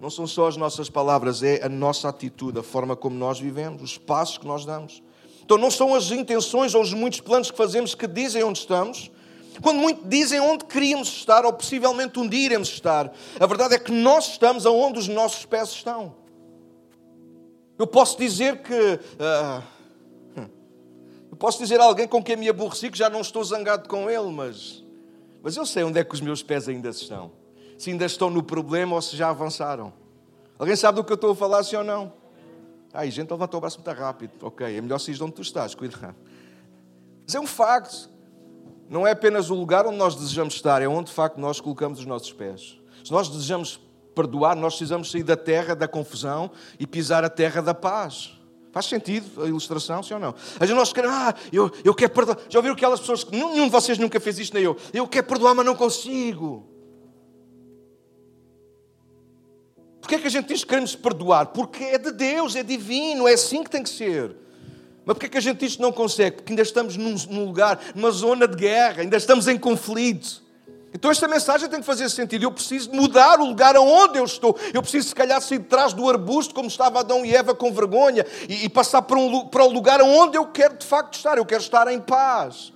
Não 0.00 0.10
são 0.10 0.26
só 0.28 0.46
as 0.46 0.56
nossas 0.56 0.88
palavras, 0.88 1.42
é 1.42 1.64
a 1.64 1.68
nossa 1.68 2.08
atitude, 2.08 2.60
a 2.60 2.62
forma 2.62 2.94
como 2.94 3.16
nós 3.16 3.40
vivemos, 3.40 3.82
os 3.82 3.98
passos 3.98 4.38
que 4.38 4.46
nós 4.46 4.64
damos. 4.64 5.02
Então 5.44 5.58
não 5.58 5.70
são 5.70 5.94
as 5.94 6.12
intenções 6.12 6.74
ou 6.74 6.82
os 6.82 6.92
muitos 6.92 7.20
planos 7.20 7.50
que 7.50 7.56
fazemos 7.56 7.94
que 7.96 8.06
dizem 8.06 8.44
onde 8.44 8.60
estamos, 8.60 9.10
quando 9.60 9.78
muito 9.80 10.06
dizem 10.06 10.38
onde 10.38 10.64
queríamos 10.66 11.08
estar 11.08 11.44
ou 11.44 11.52
possivelmente 11.52 12.16
onde 12.18 12.36
iremos 12.36 12.68
estar. 12.68 13.12
A 13.40 13.46
verdade 13.46 13.74
é 13.74 13.78
que 13.78 13.90
nós 13.90 14.28
estamos 14.28 14.64
aonde 14.66 15.00
os 15.00 15.08
nossos 15.08 15.44
pés 15.44 15.70
estão. 15.70 16.14
Eu 17.76 17.86
posso 17.86 18.16
dizer 18.16 18.62
que. 18.62 18.72
Uh, 18.74 19.62
eu 21.30 21.36
posso 21.36 21.58
dizer 21.58 21.80
a 21.80 21.84
alguém 21.84 22.06
com 22.06 22.22
quem 22.22 22.36
me 22.36 22.48
aborreci 22.48 22.88
que 22.88 22.98
já 22.98 23.10
não 23.10 23.20
estou 23.20 23.42
zangado 23.42 23.88
com 23.88 24.08
ele, 24.08 24.30
mas. 24.30 24.84
Mas 25.42 25.56
eu 25.56 25.66
sei 25.66 25.82
onde 25.82 25.98
é 25.98 26.04
que 26.04 26.14
os 26.14 26.20
meus 26.20 26.42
pés 26.42 26.68
ainda 26.68 26.90
estão 26.90 27.37
se 27.78 27.90
ainda 27.90 28.04
estão 28.04 28.28
no 28.28 28.42
problema 28.42 28.96
ou 28.96 29.00
se 29.00 29.16
já 29.16 29.30
avançaram. 29.30 29.92
Alguém 30.58 30.74
sabe 30.74 30.96
do 30.96 31.04
que 31.04 31.12
eu 31.12 31.14
estou 31.14 31.30
a 31.30 31.36
falar, 31.36 31.62
sim 31.62 31.76
ou 31.76 31.84
não? 31.84 32.12
Ai, 32.92 33.10
gente, 33.10 33.30
levantou 33.30 33.58
o 33.58 33.60
braço 33.60 33.78
muito 33.78 33.98
rápido. 33.98 34.32
Ok, 34.42 34.66
é 34.76 34.80
melhor 34.80 34.98
se 34.98 35.12
de 35.12 35.22
onde 35.22 35.32
tu 35.32 35.42
estás, 35.42 35.74
cuidado. 35.74 36.16
Mas 37.24 37.34
é 37.34 37.40
um 37.40 37.46
facto. 37.46 38.10
Não 38.90 39.06
é 39.06 39.12
apenas 39.12 39.50
o 39.50 39.54
lugar 39.54 39.86
onde 39.86 39.96
nós 39.96 40.16
desejamos 40.16 40.54
estar, 40.54 40.82
é 40.82 40.88
onde 40.88 41.10
de 41.10 41.14
facto 41.14 41.38
nós 41.38 41.60
colocamos 41.60 42.00
os 42.00 42.06
nossos 42.06 42.32
pés. 42.32 42.78
Se 43.04 43.12
nós 43.12 43.28
desejamos 43.28 43.78
perdoar, 44.14 44.56
nós 44.56 44.74
precisamos 44.74 45.10
sair 45.10 45.22
da 45.22 45.36
terra 45.36 45.76
da 45.76 45.86
confusão 45.86 46.50
e 46.80 46.86
pisar 46.86 47.22
a 47.22 47.30
terra 47.30 47.60
da 47.60 47.74
paz. 47.74 48.34
Faz 48.72 48.86
sentido 48.86 49.44
a 49.44 49.46
ilustração, 49.46 50.02
sim 50.02 50.14
ou 50.14 50.20
não? 50.20 50.34
A 50.58 50.66
gente 50.66 50.76
nós 50.76 50.92
queremos, 50.92 51.16
ah, 51.16 51.34
eu, 51.52 51.70
eu 51.84 51.94
quero 51.94 52.12
perdoar. 52.12 52.38
Já 52.48 52.58
ouviram 52.58 52.74
aquelas 52.74 52.98
pessoas 52.98 53.22
que 53.22 53.30
nenhum 53.30 53.66
de 53.66 53.70
vocês 53.70 53.98
nunca 53.98 54.18
fez 54.18 54.38
isto, 54.38 54.54
nem 54.54 54.64
eu. 54.64 54.76
Eu 54.92 55.06
quero 55.06 55.26
perdoar, 55.26 55.54
mas 55.54 55.64
não 55.64 55.76
consigo. 55.76 56.77
Porquê 60.08 60.14
é 60.14 60.18
que 60.20 60.26
a 60.28 60.30
gente 60.30 60.46
diz 60.46 60.64
que 60.64 60.70
queremos 60.70 60.96
perdoar? 60.96 61.48
Porque 61.48 61.84
é 61.84 61.98
de 61.98 62.10
Deus, 62.12 62.56
é 62.56 62.62
divino, 62.62 63.28
é 63.28 63.34
assim 63.34 63.62
que 63.62 63.68
tem 63.68 63.82
que 63.82 63.90
ser. 63.90 64.34
Mas 65.04 65.12
porquê 65.12 65.26
é 65.26 65.28
que 65.28 65.36
a 65.36 65.40
gente 65.40 65.68
que 65.68 65.82
não 65.82 65.92
consegue? 65.92 66.36
Porque 66.36 66.50
ainda 66.50 66.62
estamos 66.62 66.96
num, 66.96 67.14
num 67.28 67.44
lugar, 67.44 67.78
numa 67.94 68.10
zona 68.10 68.48
de 68.48 68.56
guerra, 68.56 69.02
ainda 69.02 69.18
estamos 69.18 69.46
em 69.46 69.58
conflito. 69.58 70.42
Então 70.94 71.10
esta 71.10 71.28
mensagem 71.28 71.68
tem 71.68 71.80
que 71.80 71.84
fazer 71.84 72.08
sentido. 72.08 72.42
Eu 72.42 72.50
preciso 72.50 72.90
mudar 72.90 73.38
o 73.38 73.44
lugar 73.44 73.76
aonde 73.76 74.18
eu 74.18 74.24
estou. 74.24 74.58
Eu 74.72 74.80
preciso, 74.80 75.08
se 75.10 75.14
calhar, 75.14 75.42
sair 75.42 75.58
de 75.58 75.66
trás 75.66 75.92
do 75.92 76.08
arbusto, 76.08 76.54
como 76.54 76.68
estava 76.68 77.00
Adão 77.00 77.22
e 77.22 77.36
Eva 77.36 77.54
com 77.54 77.70
vergonha, 77.70 78.24
e, 78.48 78.64
e 78.64 78.68
passar 78.70 79.02
para, 79.02 79.18
um, 79.18 79.46
para 79.48 79.62
o 79.62 79.70
lugar 79.70 80.00
aonde 80.00 80.38
eu 80.38 80.46
quero 80.46 80.78
de 80.78 80.86
facto 80.86 81.18
estar. 81.18 81.36
Eu 81.36 81.44
quero 81.44 81.60
estar 81.60 81.86
em 81.92 82.00
paz. 82.00 82.72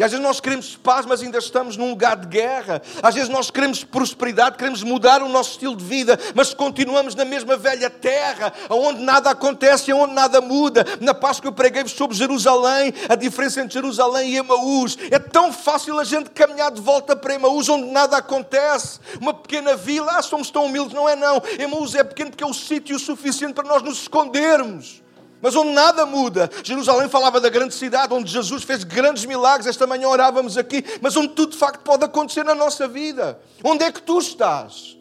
E 0.00 0.02
às 0.02 0.12
vezes 0.12 0.24
nós 0.24 0.40
queremos 0.40 0.78
paz, 0.78 1.04
mas 1.04 1.20
ainda 1.20 1.36
estamos 1.36 1.76
num 1.76 1.90
lugar 1.90 2.16
de 2.16 2.26
guerra. 2.26 2.80
Às 3.02 3.16
vezes 3.16 3.28
nós 3.28 3.50
queremos 3.50 3.84
prosperidade, 3.84 4.56
queremos 4.56 4.82
mudar 4.82 5.22
o 5.22 5.28
nosso 5.28 5.50
estilo 5.50 5.76
de 5.76 5.84
vida, 5.84 6.18
mas 6.34 6.54
continuamos 6.54 7.14
na 7.14 7.26
mesma 7.26 7.54
velha 7.54 7.90
terra, 7.90 8.50
onde 8.70 9.02
nada 9.02 9.28
acontece, 9.28 9.92
onde 9.92 10.14
nada 10.14 10.40
muda. 10.40 10.86
Na 11.02 11.12
Páscoa 11.12 11.48
eu 11.48 11.52
preguei 11.52 11.86
sobre 11.86 12.16
Jerusalém, 12.16 12.94
a 13.10 13.14
diferença 13.14 13.60
entre 13.60 13.74
Jerusalém 13.74 14.30
e 14.30 14.36
Emaús. 14.38 14.96
É 15.10 15.18
tão 15.18 15.52
fácil 15.52 16.00
a 16.00 16.04
gente 16.04 16.30
caminhar 16.30 16.70
de 16.70 16.80
volta 16.80 17.14
para 17.14 17.34
Emaús, 17.34 17.68
onde 17.68 17.90
nada 17.90 18.16
acontece. 18.16 19.00
Uma 19.20 19.34
pequena 19.34 19.76
vila, 19.76 20.16
ah, 20.16 20.22
somos 20.22 20.50
tão 20.50 20.64
humildes. 20.64 20.94
Não 20.94 21.06
é 21.06 21.14
não. 21.14 21.42
Emaús 21.58 21.94
é 21.94 22.02
pequeno 22.02 22.30
porque 22.30 22.42
é 22.42 22.46
o 22.46 22.54
sítio 22.54 22.98
suficiente 22.98 23.52
para 23.52 23.68
nós 23.68 23.82
nos 23.82 24.00
escondermos 24.00 25.02
mas 25.40 25.56
onde 25.56 25.70
nada 25.70 26.04
muda. 26.04 26.50
Jerusalém 26.62 27.08
falava 27.08 27.40
da 27.40 27.48
grande 27.48 27.74
cidade, 27.74 28.12
onde 28.12 28.30
Jesus 28.30 28.62
fez 28.62 28.84
grandes 28.84 29.24
milagres. 29.24 29.66
Esta 29.66 29.86
manhã 29.86 30.08
orávamos 30.08 30.56
aqui, 30.56 30.84
mas 31.00 31.16
onde 31.16 31.28
tudo 31.28 31.52
de 31.52 31.58
facto 31.58 31.82
pode 31.82 32.04
acontecer 32.04 32.44
na 32.44 32.54
nossa 32.54 32.86
vida. 32.86 33.40
Onde 33.64 33.84
é 33.84 33.92
que 33.92 34.02
tu 34.02 34.18
estás? 34.18 34.96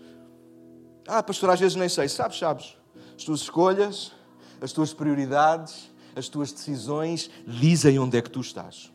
Ah, 1.07 1.21
pastor, 1.21 1.49
às 1.49 1.59
vezes 1.59 1.75
nem 1.75 1.89
sei. 1.89 2.07
Sabes, 2.07 2.37
sabes? 2.37 2.77
As 3.17 3.23
tuas 3.23 3.41
escolhas, 3.41 4.11
as 4.61 4.71
tuas 4.71 4.93
prioridades, 4.93 5.89
as 6.15 6.27
tuas 6.29 6.51
decisões 6.51 7.29
dizem 7.45 7.99
onde 7.99 8.17
é 8.17 8.21
que 8.21 8.29
tu 8.29 8.39
estás. 8.39 8.91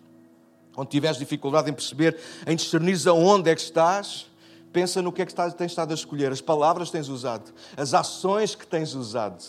Onde 0.77 0.91
tiveres 0.91 1.19
dificuldade 1.19 1.71
em 1.71 1.73
perceber, 1.73 2.19
em 2.47 2.57
discernir 2.57 2.97
aonde 3.09 3.51
é 3.51 3.55
que 3.55 3.61
estás, 3.61 4.27
pensa 4.73 5.01
no 5.01 5.13
que 5.13 5.23
é 5.23 5.27
que 5.27 5.35
tens 5.35 5.71
estado 5.71 5.93
a 5.93 5.95
escolher, 5.95 6.33
as 6.33 6.41
palavras 6.41 6.89
que 6.89 6.93
tens 6.93 7.09
usado, 7.09 7.53
as 7.77 7.95
ações 7.95 8.57
que 8.57 8.67
tens 8.67 8.95
usado 8.95 9.45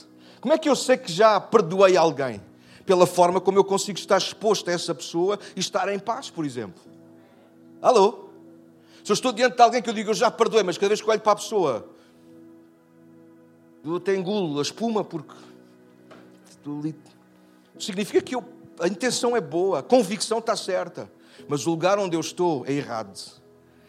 como 0.45 0.53
é 0.53 0.59
que 0.59 0.69
eu 0.69 0.75
sei 0.75 0.95
que 0.95 1.11
já 1.11 1.41
perdoei 1.41 1.97
alguém? 1.97 2.39
Pela 2.85 3.07
forma 3.07 3.41
como 3.41 3.57
eu 3.57 3.63
consigo 3.63 3.97
estar 3.97 4.19
exposto 4.19 4.69
a 4.69 4.73
essa 4.73 4.93
pessoa 4.93 5.39
e 5.55 5.59
estar 5.59 5.91
em 5.91 5.97
paz, 5.97 6.29
por 6.29 6.45
exemplo. 6.45 6.83
Alô? 7.81 8.29
Se 9.03 9.11
eu 9.11 9.15
estou 9.15 9.31
diante 9.31 9.55
de 9.55 9.61
alguém 9.63 9.81
que 9.81 9.89
eu 9.89 9.93
digo, 9.95 10.11
eu 10.11 10.13
já 10.13 10.29
perdoei, 10.29 10.61
mas 10.61 10.77
cada 10.77 10.89
vez 10.89 11.01
que 11.01 11.09
olho 11.09 11.19
para 11.19 11.31
a 11.31 11.35
pessoa, 11.35 11.89
eu 13.83 13.95
até 13.95 14.15
engulo 14.15 14.59
a 14.59 14.61
espuma 14.61 15.03
porque 15.03 15.33
significa 17.79 18.21
que 18.21 18.35
eu, 18.35 18.43
a 18.79 18.87
intenção 18.87 19.35
é 19.35 19.41
boa, 19.41 19.79
a 19.79 19.81
convicção 19.81 20.37
está 20.37 20.55
certa, 20.55 21.11
mas 21.47 21.65
o 21.65 21.71
lugar 21.71 21.97
onde 21.97 22.15
eu 22.15 22.21
estou 22.21 22.63
é 22.67 22.73
errado. 22.73 23.19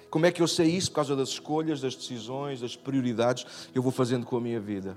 Como 0.09 0.25
é 0.25 0.33
que 0.33 0.41
eu 0.41 0.49
sei 0.49 0.69
isso? 0.69 0.91
Por 0.91 0.97
causa 0.97 1.15
das 1.15 1.29
escolhas, 1.29 1.83
das 1.83 1.95
decisões, 1.95 2.63
das 2.63 2.75
prioridades 2.75 3.45
que 3.71 3.77
eu 3.79 3.83
vou 3.83 3.93
fazendo 3.93 4.25
com 4.25 4.39
a 4.39 4.41
minha 4.41 4.59
vida. 4.59 4.97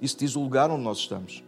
Isso 0.00 0.16
diz 0.18 0.36
o 0.36 0.40
lugar 0.40 0.70
onde 0.70 0.82
nós 0.82 0.98
estamos. 0.98 1.42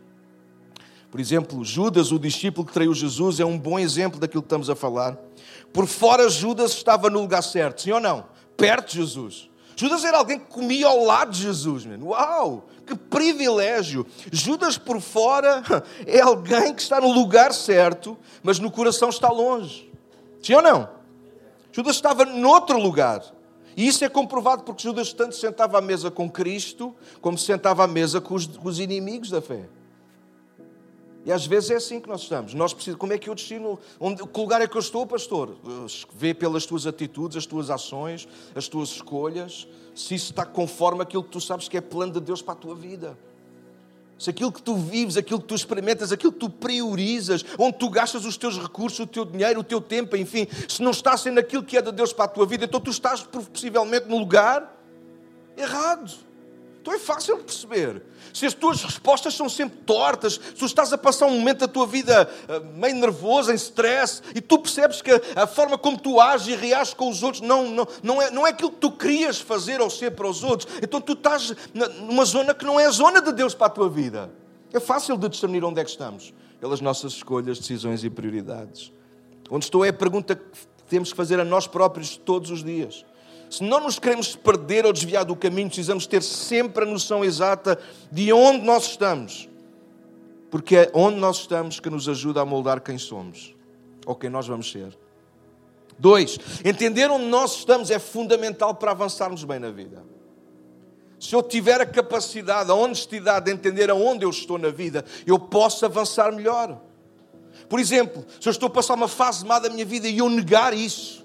Por 1.11 1.21
exemplo, 1.21 1.63
Judas, 1.65 2.11
o 2.11 2.19
discípulo 2.19 2.67
que 2.67 2.73
traiu 2.73 2.95
Jesus, 2.95 3.39
é 3.39 3.45
um 3.45 3.59
bom 3.59 3.79
exemplo 3.79 4.19
daquilo 4.19 4.43
que 4.43 4.47
estamos 4.47 4.71
a 4.71 4.75
falar. 4.75 5.19
Por 5.73 5.87
fora, 5.87 6.29
Judas 6.29 6.73
estava 6.73 7.11
no 7.11 7.21
lugar 7.21 7.43
certo, 7.43 7.83
sim 7.83 7.93
ou 7.93 8.01
não? 8.01 8.25
Perto 8.57 8.93
de 8.93 8.99
Jesus. 8.99 9.51
Judas 9.77 10.05
era 10.05 10.19
alguém 10.19 10.39
que 10.39 10.47
comia 10.47 10.87
ao 10.87 11.05
lado 11.05 11.33
de 11.33 11.43
Jesus. 11.43 11.85
Man. 11.85 11.99
Uau! 12.03 12.67
Que 12.87 12.95
privilégio! 12.95 14.07
Judas 14.31 14.79
por 14.79 15.01
fora 15.01 15.63
é 16.07 16.21
alguém 16.21 16.75
que 16.75 16.83
está 16.83 17.01
no 17.01 17.13
lugar 17.13 17.53
certo, 17.53 18.17
mas 18.43 18.59
no 18.59 18.71
coração 18.71 19.09
está 19.09 19.29
longe. 19.29 19.91
Sim 20.43 20.55
ou 20.55 20.63
não? 20.63 20.89
Judas 21.73 21.97
estava 21.97 22.25
noutro 22.25 22.79
lugar. 22.79 23.23
E 23.77 23.87
isso 23.87 24.05
é 24.05 24.09
comprovado 24.09 24.63
porque 24.63 24.83
Judas 24.83 25.13
tanto 25.13 25.35
sentava 25.35 25.79
à 25.79 25.81
mesa 25.81 26.11
com 26.11 26.31
Cristo, 26.31 26.95
como 27.21 27.39
sentava 27.39 27.85
à 27.85 27.87
mesa 27.87 28.21
com 28.21 28.35
os, 28.35 28.47
com 28.47 28.69
os 28.69 28.79
inimigos 28.79 29.31
da 29.31 29.41
fé. 29.41 29.69
E 31.25 31.31
às 31.31 31.47
vezes 31.47 31.71
é 31.71 31.77
assim 31.77 32.01
que 32.01 32.09
nós 32.09 32.23
estamos. 32.23 32.53
Nós 32.53 32.73
precisamos, 32.73 33.01
como 33.01 33.13
é 33.13 33.19
que 33.19 33.31
eu 33.31 33.35
destino? 33.35 33.79
Onde, 34.01 34.27
que 34.27 34.41
lugar 34.41 34.61
é 34.61 34.67
que 34.67 34.77
eu 34.77 34.81
estou, 34.81 35.07
pastor? 35.07 35.57
Vê 36.15 36.35
pelas 36.35 36.67
tuas 36.67 36.87
atitudes, 36.87 37.37
as 37.37 37.47
tuas 37.47 37.71
ações, 37.71 38.29
as 38.55 38.67
tuas 38.67 38.89
escolhas, 38.91 39.69
se 39.95 40.15
isso 40.17 40.33
está 40.33 40.45
conforme 40.45 41.03
aquilo 41.03 41.23
que 41.23 41.31
tu 41.31 41.41
sabes 41.41 41.69
que 41.69 41.77
é 41.77 41.81
plano 41.81 42.13
de 42.13 42.21
Deus 42.21 42.43
para 42.43 42.55
a 42.55 42.57
tua 42.57 42.75
vida 42.75 43.17
se 44.23 44.31
aquilo 44.31 44.53
que 44.53 44.63
tu 44.63 44.77
vives, 44.77 45.17
aquilo 45.17 45.41
que 45.41 45.49
tu 45.49 45.55
experimentas, 45.55 46.13
aquilo 46.13 46.33
que 46.33 46.39
tu 46.39 46.49
priorizas, 46.49 47.45
onde 47.59 47.77
tu 47.77 47.91
gastas 47.91 48.25
os 48.25 48.37
teus 48.37 48.57
recursos, 48.57 49.01
o 49.01 49.07
teu 49.07 49.25
dinheiro, 49.25 49.61
o 49.61 49.65
teu 49.65 49.81
tempo, 49.81 50.17
enfim, 50.17 50.47
se 50.69 50.81
não 50.81 50.93
está 50.93 51.17
sendo 51.17 51.41
aquilo 51.41 51.65
que 51.65 51.77
é 51.77 51.83
de 51.83 51.91
Deus 51.91 52.13
para 52.13 52.27
a 52.27 52.29
tua 52.29 52.47
vida, 52.47 52.65
então 52.65 52.81
tu 52.81 52.91
estás 52.91 53.23
possivelmente 53.23 54.09
no 54.09 54.19
lugar 54.19 54.79
errado. 55.57 56.13
Então 56.83 56.93
é 56.93 56.99
fácil 56.99 57.39
perceber. 57.39 58.03
Se 58.35 58.45
as 58.45 58.55
tuas 58.55 58.83
respostas 58.83 59.35
são 59.35 59.49
sempre 59.49 59.79
tortas, 59.87 60.33
se 60.33 60.55
tu 60.55 60.67
estás 60.67 60.93
a 60.93 60.99
passar 60.99 61.27
um 61.27 61.39
momento 61.39 61.61
da 61.61 61.69
tua 61.69 61.87
vida 61.87 62.29
eh, 62.49 62.59
meio 62.75 62.97
nervoso, 62.97 63.53
em 63.53 63.55
stress, 63.55 64.21
e 64.35 64.41
tu 64.41 64.59
percebes 64.59 65.01
que 65.01 65.13
a 65.37 65.47
forma 65.47 65.79
como 65.79 65.97
tu 65.97 66.21
ages 66.21 66.49
e 66.49 66.57
reages 66.57 66.93
com 66.93 67.09
os 67.09 67.23
outros 67.23 67.41
não, 67.41 67.69
não, 67.71 67.87
não, 68.03 68.21
é, 68.21 68.31
não 68.33 68.45
é 68.45 68.51
aquilo 68.51 68.73
que 68.73 68.79
tu 68.79 68.91
querias 68.91 69.41
fazer 69.41 69.81
ou 69.81 69.89
ser 69.89 70.11
para 70.11 70.29
os 70.29 70.43
outros, 70.43 70.75
então 70.83 71.01
tu 71.01 71.13
estás 71.13 71.55
numa 72.01 72.25
zona 72.25 72.53
que 72.53 72.65
não 72.65 72.81
é 72.81 72.87
a 72.87 72.91
zona 72.91 73.23
de 73.23 73.33
Deus 73.33 73.55
para 73.55 73.69
a 73.69 73.71
tua 73.71 73.89
vida. 73.89 74.29
É 74.73 74.81
fácil 74.81 75.17
de 75.17 75.29
discernir 75.29 75.63
onde 75.63 75.81
é 75.81 75.85
que 75.85 75.91
estamos, 75.91 76.35
pelas 76.59 76.81
nossas 76.81 77.13
escolhas, 77.13 77.61
decisões 77.61 78.03
e 78.03 78.11
prioridades. 78.11 78.91
Onde 79.49 79.67
estou 79.67 79.85
é 79.85 79.91
a 79.91 79.93
pergunta 79.93 80.35
temos 80.89 81.13
que 81.13 81.17
fazer 81.17 81.39
a 81.39 81.45
nós 81.45 81.69
próprios 81.69 82.17
todos 82.17 82.51
os 82.51 82.65
dias. 82.65 83.05
Se 83.53 83.63
não 83.63 83.81
nos 83.81 83.99
queremos 83.99 84.35
perder 84.35 84.87
ou 84.87 84.95
desviar 84.95 85.27
do 85.27 85.37
caminho, 85.37 85.69
precisamos 85.69 86.07
ter 86.07 86.23
sempre 86.23 86.85
a 86.85 86.87
noção 86.87 87.23
exata 87.23 87.79
de 88.11 88.33
onde 88.33 88.65
nós 88.65 88.85
estamos. 88.85 89.47
Porque 90.51 90.75
é 90.75 90.91
onde 90.95 91.19
nós 91.19 91.41
estamos 91.41 91.79
que 91.79 91.91
nos 91.91 92.09
ajuda 92.09 92.41
a 92.41 92.47
moldar 92.47 92.81
quem 92.81 92.97
somos 92.97 93.55
ou 94.07 94.15
quem 94.15 94.31
nós 94.31 94.47
vamos 94.47 94.73
ser. 94.73 94.97
Dois, 95.99 96.39
entender 96.65 97.11
onde 97.11 97.27
nós 97.27 97.57
estamos 97.59 97.91
é 97.91 97.99
fundamental 97.99 98.75
para 98.75 98.93
avançarmos 98.93 99.45
bem 99.45 99.59
na 99.59 99.71
vida. 99.71 100.03
Se 101.21 101.35
eu 101.35 101.43
tiver 101.43 101.79
a 101.79 101.85
capacidade, 101.85 102.71
a 102.71 102.75
honestidade 102.75 103.45
de 103.45 103.53
entender 103.53 103.91
aonde 103.91 104.25
eu 104.25 104.31
estou 104.31 104.57
na 104.57 104.71
vida, 104.71 105.05
eu 105.27 105.39
posso 105.39 105.85
avançar 105.85 106.33
melhor. 106.33 106.81
Por 107.69 107.79
exemplo, 107.79 108.25
se 108.41 108.49
eu 108.49 108.51
estou 108.51 108.69
a 108.69 108.71
passar 108.71 108.95
uma 108.95 109.09
fase 109.09 109.45
má 109.45 109.59
da 109.59 109.69
minha 109.69 109.85
vida 109.85 110.09
e 110.09 110.17
eu 110.17 110.31
negar 110.31 110.73
isso, 110.73 111.22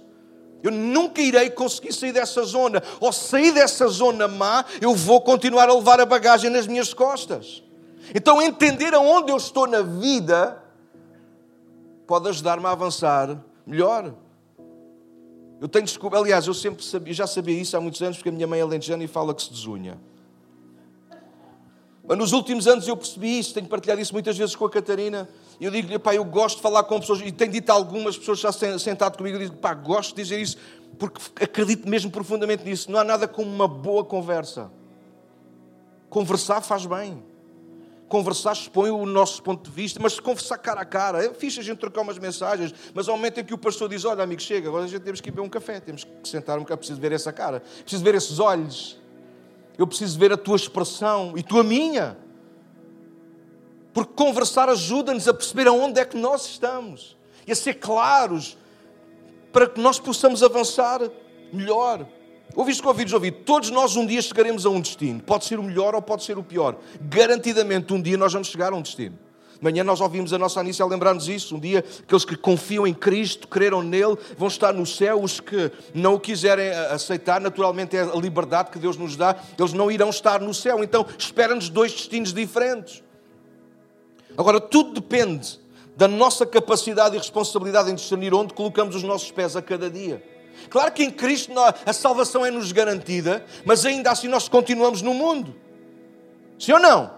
eu 0.64 0.72
nunca 0.72 1.22
irei 1.22 1.50
conseguir 1.50 1.94
sair 1.94 2.12
dessa 2.12 2.44
zona. 2.44 2.82
Ou 3.00 3.12
sair 3.12 3.52
dessa 3.52 3.88
zona 3.88 4.28
má, 4.28 4.66
eu 4.82 4.96
vou 4.96 5.22
continuar 5.22 5.70
a 5.70 5.74
levar 5.74 6.00
a 6.00 6.06
bagagem 6.06 6.50
nas 6.50 6.68
minhas 6.68 6.94
costas. 6.94 7.64
Então, 8.14 8.42
entender 8.42 8.94
aonde 8.94 9.32
eu 9.32 9.38
estou 9.38 9.68
na 9.68 9.82
vida 9.82 10.64
pode 12.08 12.30
ajudar-me 12.30 12.66
a 12.66 12.72
avançar 12.72 13.38
melhor. 13.66 14.14
Eu 15.60 15.68
tenho 15.68 15.86
descoberto, 15.86 16.24
aliás, 16.24 16.48
eu 16.48 16.54
sempre 16.54 16.84
sabia, 16.84 17.14
já 17.14 17.28
sabia 17.28 17.60
isso 17.60 17.76
há 17.76 17.82
muitos 17.82 18.02
anos, 18.02 18.18
porque 18.18 18.30
a 18.30 18.32
minha 18.32 18.48
mãe 18.48 18.60
é 18.60 18.66
lentejana 18.66 19.04
e 19.04 19.08
fala 19.08 19.34
que 19.34 19.44
se 19.44 19.50
desunha. 19.50 20.00
Mas 22.08 22.18
nos 22.18 22.32
últimos 22.32 22.68
anos 22.68 22.88
eu 22.88 22.96
percebi 22.96 23.38
isso, 23.38 23.54
tenho 23.54 23.68
partilhado 23.68 24.00
isso 24.00 24.14
muitas 24.14 24.38
vezes 24.38 24.56
com 24.56 24.64
a 24.64 24.70
Catarina. 24.70 25.28
E 25.60 25.66
eu 25.66 25.72
digo-lhe, 25.72 25.98
pá, 25.98 26.14
eu 26.14 26.24
gosto 26.24 26.58
de 26.58 26.62
falar 26.62 26.84
com 26.84 27.00
pessoas, 27.00 27.22
e 27.22 27.32
tenho 27.32 27.52
dito 27.52 27.70
a 27.70 27.74
algumas 27.74 28.18
pessoas 28.18 28.40
já 28.40 28.52
sentado 28.52 29.18
comigo, 29.18 29.38
eu 29.38 29.42
digo, 29.42 29.56
pá, 29.56 29.74
gosto 29.74 30.16
de 30.16 30.22
dizer 30.22 30.40
isso, 30.40 30.58
porque 31.00 31.20
acredito 31.42 31.88
mesmo 31.88 32.12
profundamente 32.12 32.64
nisso. 32.64 32.92
Não 32.92 33.00
há 33.00 33.04
nada 33.04 33.28
como 33.28 33.50
uma 33.50 33.68
boa 33.68 34.04
conversa. 34.06 34.72
Conversar 36.10 36.62
faz 36.62 36.86
bem 36.86 37.24
conversar 38.08 38.54
expõe 38.54 38.90
o 38.90 39.06
nosso 39.06 39.44
ponto 39.44 39.70
de 39.70 39.76
vista, 39.76 40.00
mas 40.02 40.14
se 40.14 40.22
conversar 40.22 40.58
cara 40.58 40.82
a 40.82 40.86
cara, 40.86 41.26
é 41.26 41.34
fixe 41.34 41.60
a 41.60 41.64
gente 41.64 41.78
trocar 41.78 42.02
umas 42.02 42.18
mensagens, 42.18 42.74
mas 42.94 43.08
ao 43.08 43.16
momento 43.16 43.40
em 43.40 43.44
que 43.44 43.54
o 43.54 43.58
pastor 43.58 43.90
diz: 43.90 44.06
Olha, 44.06 44.24
amigo, 44.24 44.42
chega, 44.42 44.68
agora 44.70 44.86
a 44.86 44.88
gente 44.88 45.02
temos 45.02 45.22
que 45.22 45.30
ir 45.30 45.32
beber 45.32 45.46
um 45.46 45.50
café, 45.50 45.80
temos 45.80 46.04
que 46.04 46.28
sentar 46.28 46.58
um 46.58 46.62
bocado, 46.62 46.80
preciso 46.80 47.00
ver 47.00 47.12
essa 47.12 47.32
cara, 47.34 47.62
preciso 47.82 48.04
ver 48.04 48.16
esses 48.16 48.40
olhos, 48.40 49.00
eu 49.78 49.86
preciso 49.86 50.18
ver 50.18 50.32
a 50.32 50.38
tua 50.38 50.56
expressão 50.56 51.34
e 51.36 51.44
tu 51.44 51.60
a 51.60 51.64
minha. 51.64 52.18
Porque 53.98 54.14
conversar 54.14 54.70
ajuda-nos 54.70 55.28
a 55.28 55.34
perceber 55.34 55.66
aonde 55.66 56.00
é 56.00 56.06
que 56.06 56.16
nós 56.16 56.46
estamos 56.46 57.18
e 57.48 57.52
a 57.52 57.56
ser 57.56 57.74
claros 57.74 58.56
para 59.52 59.68
que 59.68 59.82
nós 59.82 59.98
possamos 59.98 60.44
avançar 60.44 61.02
melhor. 61.52 62.06
Ouviste 62.56 62.84
com 62.84 62.90
ouvidos 62.90 63.12
ouvido, 63.12 63.38
todos 63.44 63.72
nós 63.72 63.96
um 63.96 64.06
dia 64.06 64.22
chegaremos 64.22 64.68
a 64.68 64.70
um 64.70 64.80
destino. 64.80 65.20
Pode 65.24 65.46
ser 65.46 65.58
o 65.58 65.64
melhor 65.64 65.96
ou 65.96 66.02
pode 66.04 66.24
ser 66.24 66.38
o 66.38 66.44
pior. 66.44 66.78
Garantidamente 67.02 67.92
um 67.92 68.00
dia 68.00 68.16
nós 68.18 68.32
vamos 68.32 68.50
chegar 68.50 68.72
a 68.72 68.76
um 68.76 68.84
destino. 68.84 69.18
De 69.56 69.64
manhã 69.64 69.84
nós 69.84 70.00
ouvimos 70.00 70.32
a 70.32 70.38
nossa 70.38 70.60
Anícia 70.60 70.86
lembrar-nos 70.86 71.28
isso. 71.28 71.56
Um 71.56 71.60
dia, 71.60 71.84
aqueles 72.04 72.24
que 72.24 72.36
confiam 72.36 72.86
em 72.86 72.94
Cristo, 72.94 73.48
creram 73.48 73.82
nele, 73.82 74.16
vão 74.38 74.48
estar 74.48 74.74
no 74.74 74.86
céu. 74.86 75.24
Os 75.24 75.40
que 75.40 75.72
não 75.92 76.14
o 76.14 76.20
quiserem 76.20 76.70
aceitar, 76.70 77.42
naturalmente 77.42 77.98
é 77.98 78.02
a 78.02 78.16
liberdade 78.16 78.70
que 78.70 78.78
Deus 78.78 78.96
nos 78.96 79.16
dá, 79.16 79.36
eles 79.58 79.74
não 79.74 79.90
irão 79.90 80.12
estar 80.12 80.40
no 80.40 80.54
céu. 80.54 80.84
Então, 80.84 81.04
espera-nos 81.18 81.68
dois 81.68 81.92
destinos 81.94 82.32
diferentes. 82.32 83.07
Agora, 84.38 84.62
tudo 84.62 85.02
depende 85.02 85.60
da 85.96 86.08
nossa 86.08 86.46
capacidade 86.46 87.16
e 87.16 87.18
responsabilidade 87.18 87.90
em 87.90 87.96
discernir 87.96 88.34
onde 88.34 88.54
colocamos 88.54 88.96
os 88.96 89.02
nossos 89.02 89.32
pés 89.32 89.56
a 89.56 89.62
cada 89.64 89.90
dia. 89.90 90.24
Claro 90.70 90.92
que 90.92 91.04
em 91.04 91.10
Cristo 91.10 91.52
a 91.86 91.94
salvação 91.94 92.46
é-nos 92.46 92.72
garantida, 92.72 93.44
mas 93.66 93.86
ainda 93.86 94.12
assim 94.12 94.28
nós 94.28 94.48
continuamos 94.48 95.02
no 95.02 95.14
mundo. 95.14 95.56
Sim 96.60 96.74
ou 96.74 96.80
não? 96.80 97.18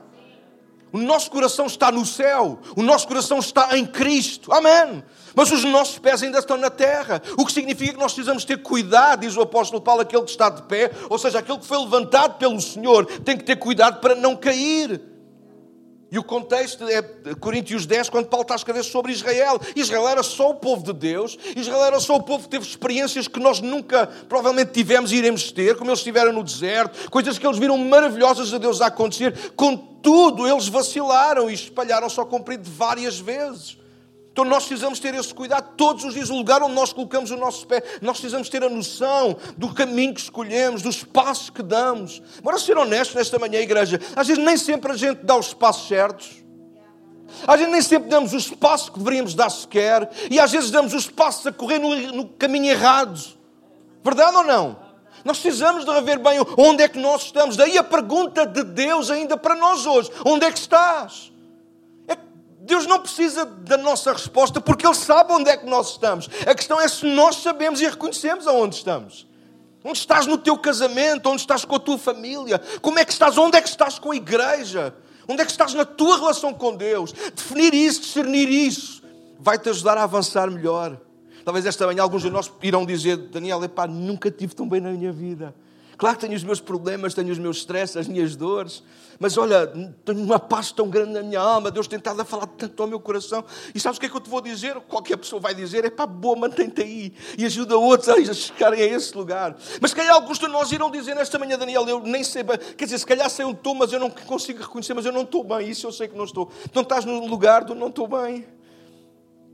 O 0.91 0.97
nosso 0.97 1.29
coração 1.29 1.65
está 1.65 1.91
no 1.91 2.05
céu, 2.05 2.59
o 2.75 2.81
nosso 2.81 3.07
coração 3.07 3.38
está 3.38 3.77
em 3.77 3.85
Cristo. 3.85 4.51
Amém. 4.51 5.03
Mas 5.35 5.51
os 5.51 5.63
nossos 5.63 5.99
pés 5.99 6.23
ainda 6.23 6.39
estão 6.39 6.58
na 6.58 6.69
terra, 6.69 7.21
o 7.38 7.45
que 7.45 7.51
significa 7.51 7.93
que 7.93 7.99
nós 7.99 8.13
precisamos 8.13 8.43
ter 8.43 8.62
cuidado, 8.62 9.21
diz 9.21 9.36
o 9.38 9.41
apóstolo 9.41 9.82
Paulo, 9.82 10.01
aquele 10.01 10.23
que 10.23 10.32
está 10.32 10.49
de 10.49 10.63
pé, 10.63 10.91
ou 11.10 11.19
seja, 11.19 11.39
aquele 11.39 11.60
que 11.60 11.65
foi 11.65 11.77
levantado 11.79 12.38
pelo 12.38 12.60
Senhor, 12.60 13.05
tem 13.05 13.38
que 13.38 13.43
ter 13.43 13.58
cuidado 13.58 13.99
para 13.99 14.15
não 14.15 14.36
cair. 14.36 15.18
E 16.12 16.17
o 16.17 16.24
contexto 16.24 16.88
é 16.88 17.02
Coríntios 17.36 17.86
10, 17.86 18.10
quando 18.10 18.28
Paulo 18.28 18.41
está 18.41 18.56
a 18.56 18.58
escrever 18.58 18.84
sobre 18.84 19.12
Israel. 19.12 19.60
Israel 19.76 20.08
era 20.08 20.24
só 20.24 20.50
o 20.50 20.56
povo 20.56 20.84
de 20.84 20.93
Deus, 20.93 21.38
Israel 21.56 21.84
era 21.84 22.00
só 22.00 22.15
o 22.15 22.24
povo 22.24 22.45
que 22.45 22.50
teve 22.50 22.65
experiências 22.65 23.28
que 23.28 23.39
nós 23.39 23.62
nunca 23.62 24.08
provavelmente 24.28 24.72
tivemos 24.72 25.12
e 25.12 25.17
iremos 25.17 25.52
ter, 25.52 25.76
como 25.76 25.91
eles 25.91 26.00
estiveram 26.00 26.34
no 26.34 26.43
deserto, 26.43 27.10
coisas 27.12 27.38
que 27.38 27.45
eles 27.45 27.60
viram 27.60 27.78
maravilhosas 27.78 28.54
a 28.54 28.58
Deus 28.58 28.82
a 28.82 28.88
acontecer. 28.88 29.52
Contudo, 29.56 30.48
eles 30.48 30.67
vacilaram 30.67 31.50
e 31.50 31.54
espalharam-se 31.54 32.19
ao 32.19 32.26
comprido 32.26 32.69
várias 32.69 33.19
vezes. 33.19 33.78
Então 34.39 34.49
nós 34.49 34.65
precisamos 34.65 35.02
ter 35.02 35.13
esse 35.15 35.34
cuidado 35.34 35.75
todos 35.75 36.06
os 36.06 36.13
dias, 36.13 36.30
o 36.30 36.36
lugar 36.38 36.63
onde 36.63 36.73
nós 36.73 36.93
colocamos 36.93 37.30
o 37.30 37.36
nosso 37.36 37.67
pé. 37.67 37.84
Nós 38.02 38.17
precisamos 38.21 38.47
ter 38.47 38.63
a 38.63 38.69
noção 38.69 39.36
do 39.58 39.73
caminho 39.73 40.13
que 40.13 40.21
escolhemos, 40.21 40.82
dos 40.82 41.04
passos 41.04 41.49
que 41.49 41.62
damos. 41.62 42.21
Bora 42.41 42.58
ser 42.58 42.78
honestos 42.78 43.17
nesta 43.17 43.38
manhã, 43.38 43.60
igreja. 43.60 43.99
Às 44.15 44.28
vezes 44.28 44.41
nem 44.41 44.56
sempre 44.56 44.93
a 44.93 44.95
gente 44.95 45.25
dá 45.25 45.36
os 45.36 45.54
passos 45.54 45.89
certos. 45.89 46.41
Às 47.45 47.58
vezes 47.58 47.69
nem 47.69 47.82
sempre 47.82 48.08
damos 48.08 48.32
os 48.32 48.49
passos 48.49 48.88
que 48.88 48.97
deveríamos 48.97 49.34
dar 49.34 49.49
sequer. 49.49 50.10
E 50.32 50.39
às 50.39 50.54
vezes 50.54 50.71
damos 50.71 50.93
os 50.93 51.10
passos 51.10 51.45
a 51.45 51.52
correr 51.52 51.80
no, 51.80 51.93
no 52.13 52.25
caminho 52.25 52.71
errado. 52.71 53.19
Verdade 54.02 54.38
ou 54.38 54.43
não? 54.45 54.80
Nós 55.25 55.38
precisamos 55.39 55.84
de 55.84 55.91
rever 55.91 56.17
bem 56.17 56.39
onde 56.56 56.82
é 56.82 56.88
que 56.88 56.97
nós 56.97 57.23
estamos. 57.23 57.58
Daí 57.58 57.78
a 57.78 57.84
pergunta 57.84 58.47
de 58.47 58.63
Deus 58.63 59.12
ainda 59.12 59.36
para 59.36 59.54
nós 59.54 59.86
hoje: 59.86 60.10
onde 60.25 60.45
é 60.45 60.52
que 60.52 60.60
estás? 60.60 61.30
Deus 62.69 62.86
não 62.86 62.99
precisa 62.99 63.45
da 63.45 63.75
nossa 63.77 64.13
resposta 64.13 64.62
porque 64.62 64.86
Ele 64.86 64.93
sabe 64.93 65.34
onde 65.34 65.49
é 65.49 65.58
que 65.58 65.65
nós 65.65 65.89
estamos. 65.91 66.29
A 66.45 66.53
questão 66.53 66.79
é 66.79 66.88
se 66.88 67.03
nós 67.03 67.38
sabemos 67.38 67.82
e 67.82 67.88
reconhecemos 67.88 68.45
aonde 68.45 68.75
estamos. 68.75 69.27
Onde 69.84 69.97
estás 69.97 70.27
no 70.27 70.38
teu 70.38 70.55
casamento? 70.55 71.27
Onde 71.29 71.41
estás 71.41 71.65
com 71.65 71.75
a 71.75 71.79
tua 71.79 71.97
família? 71.97 72.62
Como 72.79 72.99
é 72.99 73.03
que 73.05 73.12
estás? 73.12 73.38
Onde 73.39 73.58
é 73.58 73.62
que 73.62 73.69
estás 73.69 73.97
com 73.97 74.12
a 74.12 74.15
igreja? 74.15 74.93
Onde 75.27 75.41
é 75.41 75.45
que 75.45 75.51
estás 75.51 75.73
na 75.73 75.84
tua 75.84 76.17
relação 76.17 76.53
com 76.53 76.75
Deus? 76.75 77.12
Definir 77.12 77.73
isso, 77.73 78.01
discernir 78.01 78.49
isso, 78.49 79.01
vai-te 79.39 79.67
ajudar 79.69 79.97
a 79.97 80.03
avançar 80.03 80.51
melhor. 80.51 80.95
Talvez 81.43 81.65
esta 81.65 81.88
manhã 81.88 82.03
alguns 82.03 82.21
de 82.21 82.29
nós 82.29 82.51
irão 82.62 82.86
dizer: 82.86 83.17
Daniel, 83.17 83.63
epá, 83.63 83.88
nunca 83.88 84.29
tive 84.29 84.53
tão 84.53 84.69
bem 84.69 84.79
na 84.79 84.91
minha 84.91 85.12
vida. 85.12 85.55
Claro 85.99 86.15
que 86.15 86.21
tenho 86.25 86.38
os 86.38 86.45
meus 86.45 86.62
problemas, 86.62 87.13
tenho 87.13 87.29
os 87.29 87.38
meus 87.38 87.57
stresses, 87.57 87.97
as 87.97 88.07
minhas 88.07 88.33
dores, 88.33 88.81
mas 89.19 89.38
olha, 89.38 89.67
tenho 90.05 90.23
uma 90.23 90.39
paz 90.39 90.71
tão 90.71 90.89
grande 90.89 91.12
na 91.12 91.21
minha 91.21 91.41
alma, 91.41 91.69
Deus 91.69 91.89
tem 91.89 91.99
estado 91.99 92.21
a 92.21 92.23
falar 92.23 92.47
tanto 92.47 92.81
ao 92.81 92.88
meu 92.88 93.01
coração. 93.01 93.43
E 93.75 93.81
sabes 93.81 93.97
o 93.97 93.99
que 93.99 94.05
é 94.05 94.09
que 94.09 94.15
eu 94.15 94.21
te 94.21 94.29
vou 94.29 94.39
dizer? 94.39 94.75
Qualquer 94.88 95.17
pessoa 95.17 95.41
vai 95.41 95.53
dizer: 95.53 95.83
é 95.83 95.89
pá, 95.89 96.05
boa, 96.05 96.38
mantém-te 96.38 96.81
aí 96.81 97.13
e 97.38 97.45
ajuda 97.45 97.77
outros 97.77 98.07
a 98.07 98.15
chegarem 98.33 98.81
a 98.81 98.85
esse 98.85 99.13
lugar. 99.17 99.57
Mas 99.81 99.91
se 99.91 99.97
calhar 99.97 100.15
alguns 100.15 100.39
de 100.39 100.47
nós 100.47 100.71
irão 100.71 100.89
dizer 100.89 101.15
nesta 101.15 101.38
manhã, 101.38 101.57
Daniel, 101.57 101.85
eu 101.85 101.99
nem 101.99 102.23
sei, 102.23 102.45
quer 102.45 102.85
dizer, 102.85 102.97
se 102.97 103.05
calhar 103.05 103.29
sei 103.29 103.43
onde 103.43 103.57
estou, 103.57 103.75
mas 103.75 103.91
eu 103.91 103.99
não 103.99 104.09
consigo 104.09 104.62
reconhecer, 104.62 104.93
mas 104.93 105.05
eu 105.05 105.12
não 105.12 105.23
estou 105.23 105.43
bem, 105.43 105.69
isso 105.69 105.85
eu 105.85 105.91
sei 105.91 106.07
que 106.07 106.15
não 106.15 106.23
estou. 106.23 106.49
Não 106.73 106.83
estás 106.83 107.03
no 107.03 107.27
lugar 107.27 107.65
do 107.65 107.75
não 107.75 107.89
estou 107.89 108.07
bem. 108.07 108.47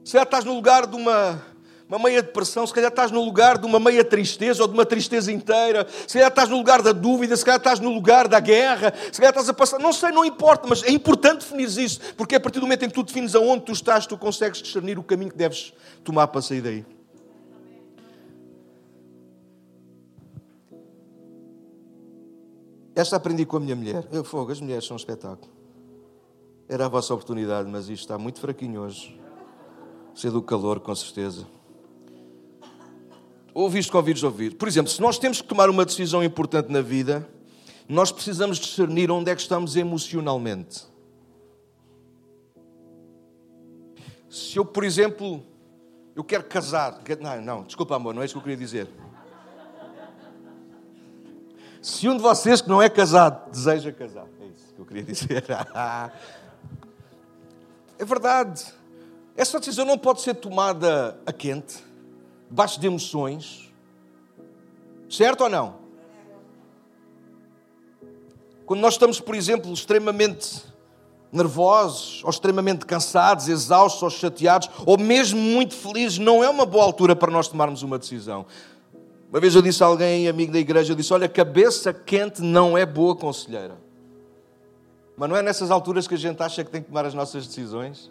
Se 0.03 0.15
estás 0.15 0.45
no 0.45 0.53
lugar 0.53 0.85
de 0.85 0.95
uma 0.95 1.54
uma 1.87 1.99
meia 1.99 2.21
depressão, 2.21 2.65
se 2.65 2.73
calhar 2.73 2.89
estás 2.89 3.11
no 3.11 3.23
lugar 3.23 3.59
de 3.59 3.65
uma 3.65 3.79
meia 3.79 4.03
tristeza 4.03 4.63
ou 4.63 4.67
de 4.67 4.73
uma 4.73 4.85
tristeza 4.85 5.31
inteira, 5.31 5.87
se 6.07 6.13
calhar 6.13 6.29
estás 6.29 6.49
no 6.49 6.57
lugar 6.57 6.81
da 6.81 6.91
dúvida, 6.91 7.37
se 7.37 7.45
calhar 7.45 7.59
estás 7.59 7.79
no 7.79 7.91
lugar 7.91 8.27
da 8.27 8.39
guerra, 8.39 8.91
se 9.11 9.19
calhar 9.19 9.29
estás 9.29 9.47
a 9.49 9.53
passar, 9.53 9.79
não 9.79 9.93
sei, 9.93 10.11
não 10.11 10.25
importa, 10.25 10.67
mas 10.67 10.83
é 10.83 10.89
importante 10.89 11.41
definir 11.41 11.65
isso, 11.65 11.99
porque 12.15 12.35
a 12.35 12.39
partir 12.39 12.59
do 12.59 12.65
momento 12.65 12.83
em 12.83 12.87
que 12.89 12.95
tu 12.95 13.03
defines 13.03 13.35
aonde 13.35 13.65
tu 13.65 13.71
estás, 13.71 14.07
tu 14.07 14.17
consegues 14.17 14.61
discernir 14.61 14.97
o 14.97 15.03
caminho 15.03 15.29
que 15.29 15.37
deves 15.37 15.73
tomar 16.03 16.27
para 16.27 16.41
sair 16.41 16.61
daí. 16.61 16.85
Esta 22.95 23.17
aprendi 23.17 23.45
com 23.45 23.57
a 23.57 23.59
minha 23.59 23.75
mulher. 23.75 24.07
Eu 24.09 24.23
fogo, 24.23 24.53
as 24.53 24.61
mulheres 24.61 24.85
são 24.85 24.95
um 24.95 24.97
espetáculo. 24.97 25.51
Era 26.67 26.85
a 26.85 26.87
vossa 26.87 27.13
oportunidade, 27.13 27.69
mas 27.69 27.89
isto 27.89 28.03
está 28.03 28.17
muito 28.17 28.39
fraquinho 28.39 28.81
hoje. 28.81 29.19
Ser 30.15 30.31
do 30.31 30.41
calor, 30.41 30.79
com 30.79 30.95
certeza 30.95 31.45
ouviste 33.55 33.89
com 33.89 33.97
ouvidos 33.97 34.21
ouvir. 34.21 34.55
Por 34.55 34.67
exemplo, 34.67 34.91
se 34.91 35.01
nós 35.01 35.17
temos 35.17 35.41
que 35.41 35.47
tomar 35.47 35.69
uma 35.69 35.85
decisão 35.85 36.21
importante 36.21 36.69
na 36.69 36.81
vida, 36.81 37.27
nós 37.87 38.11
precisamos 38.11 38.57
discernir 38.57 39.09
onde 39.09 39.31
é 39.31 39.35
que 39.35 39.41
estamos 39.41 39.77
emocionalmente. 39.77 40.83
Se 44.29 44.57
eu, 44.57 44.65
por 44.65 44.83
exemplo, 44.83 45.41
eu 46.13 46.23
quero 46.23 46.43
casar, 46.43 47.01
não, 47.21 47.41
não, 47.41 47.63
desculpa 47.63 47.95
amor, 47.95 48.13
não 48.13 48.21
é 48.21 48.25
isso 48.25 48.33
que 48.33 48.39
eu 48.39 48.43
queria 48.43 48.57
dizer. 48.57 48.89
Se 51.81 52.09
um 52.09 52.17
de 52.17 52.21
vocês 52.21 52.61
que 52.61 52.67
não 52.67 52.81
é 52.81 52.89
casado 52.89 53.49
deseja 53.51 53.91
casar, 53.91 54.27
é 54.41 54.45
isso 54.47 54.73
que 54.73 54.81
eu 54.81 54.85
queria 54.85 55.03
dizer. 55.03 55.45
é 57.97 58.03
verdade. 58.03 58.65
Essa 59.37 59.59
decisão 59.59 59.85
não 59.85 59.97
pode 59.97 60.21
ser 60.21 60.33
tomada 60.33 61.17
a 61.25 61.31
quente. 61.31 61.94
Debaixo 62.55 62.79
de 62.79 62.87
emoções. 62.87 63.69
Certo 65.09 65.41
ou 65.41 65.49
não? 65.49 65.75
Quando 68.65 68.79
nós 68.79 68.93
estamos, 68.93 69.19
por 69.19 69.35
exemplo, 69.35 69.71
extremamente 69.73 70.63
nervosos, 71.33 72.23
ou 72.23 72.29
extremamente 72.29 72.85
cansados, 72.85 73.49
exaustos, 73.49 74.01
ou 74.01 74.09
chateados, 74.09 74.69
ou 74.85 74.97
mesmo 74.97 75.37
muito 75.37 75.75
felizes, 75.75 76.17
não 76.17 76.41
é 76.41 76.49
uma 76.49 76.65
boa 76.65 76.85
altura 76.85 77.13
para 77.13 77.29
nós 77.29 77.49
tomarmos 77.49 77.83
uma 77.83 77.99
decisão. 77.99 78.45
Uma 79.29 79.41
vez 79.41 79.53
eu 79.53 79.61
disse 79.61 79.83
a 79.83 79.87
alguém, 79.87 80.29
amigo 80.29 80.53
da 80.53 80.59
igreja, 80.59 80.93
eu 80.93 80.95
disse: 80.95 81.13
Olha, 81.13 81.27
cabeça 81.27 81.93
quente 81.93 82.41
não 82.41 82.77
é 82.77 82.85
boa 82.85 83.17
conselheira. 83.17 83.75
Mas 85.17 85.29
não 85.29 85.35
é 85.35 85.41
nessas 85.41 85.69
alturas 85.71 86.07
que 86.07 86.13
a 86.13 86.17
gente 86.17 86.41
acha 86.41 86.63
que 86.63 86.71
tem 86.71 86.81
que 86.81 86.87
tomar 86.87 87.05
as 87.05 87.13
nossas 87.13 87.45
decisões? 87.45 88.09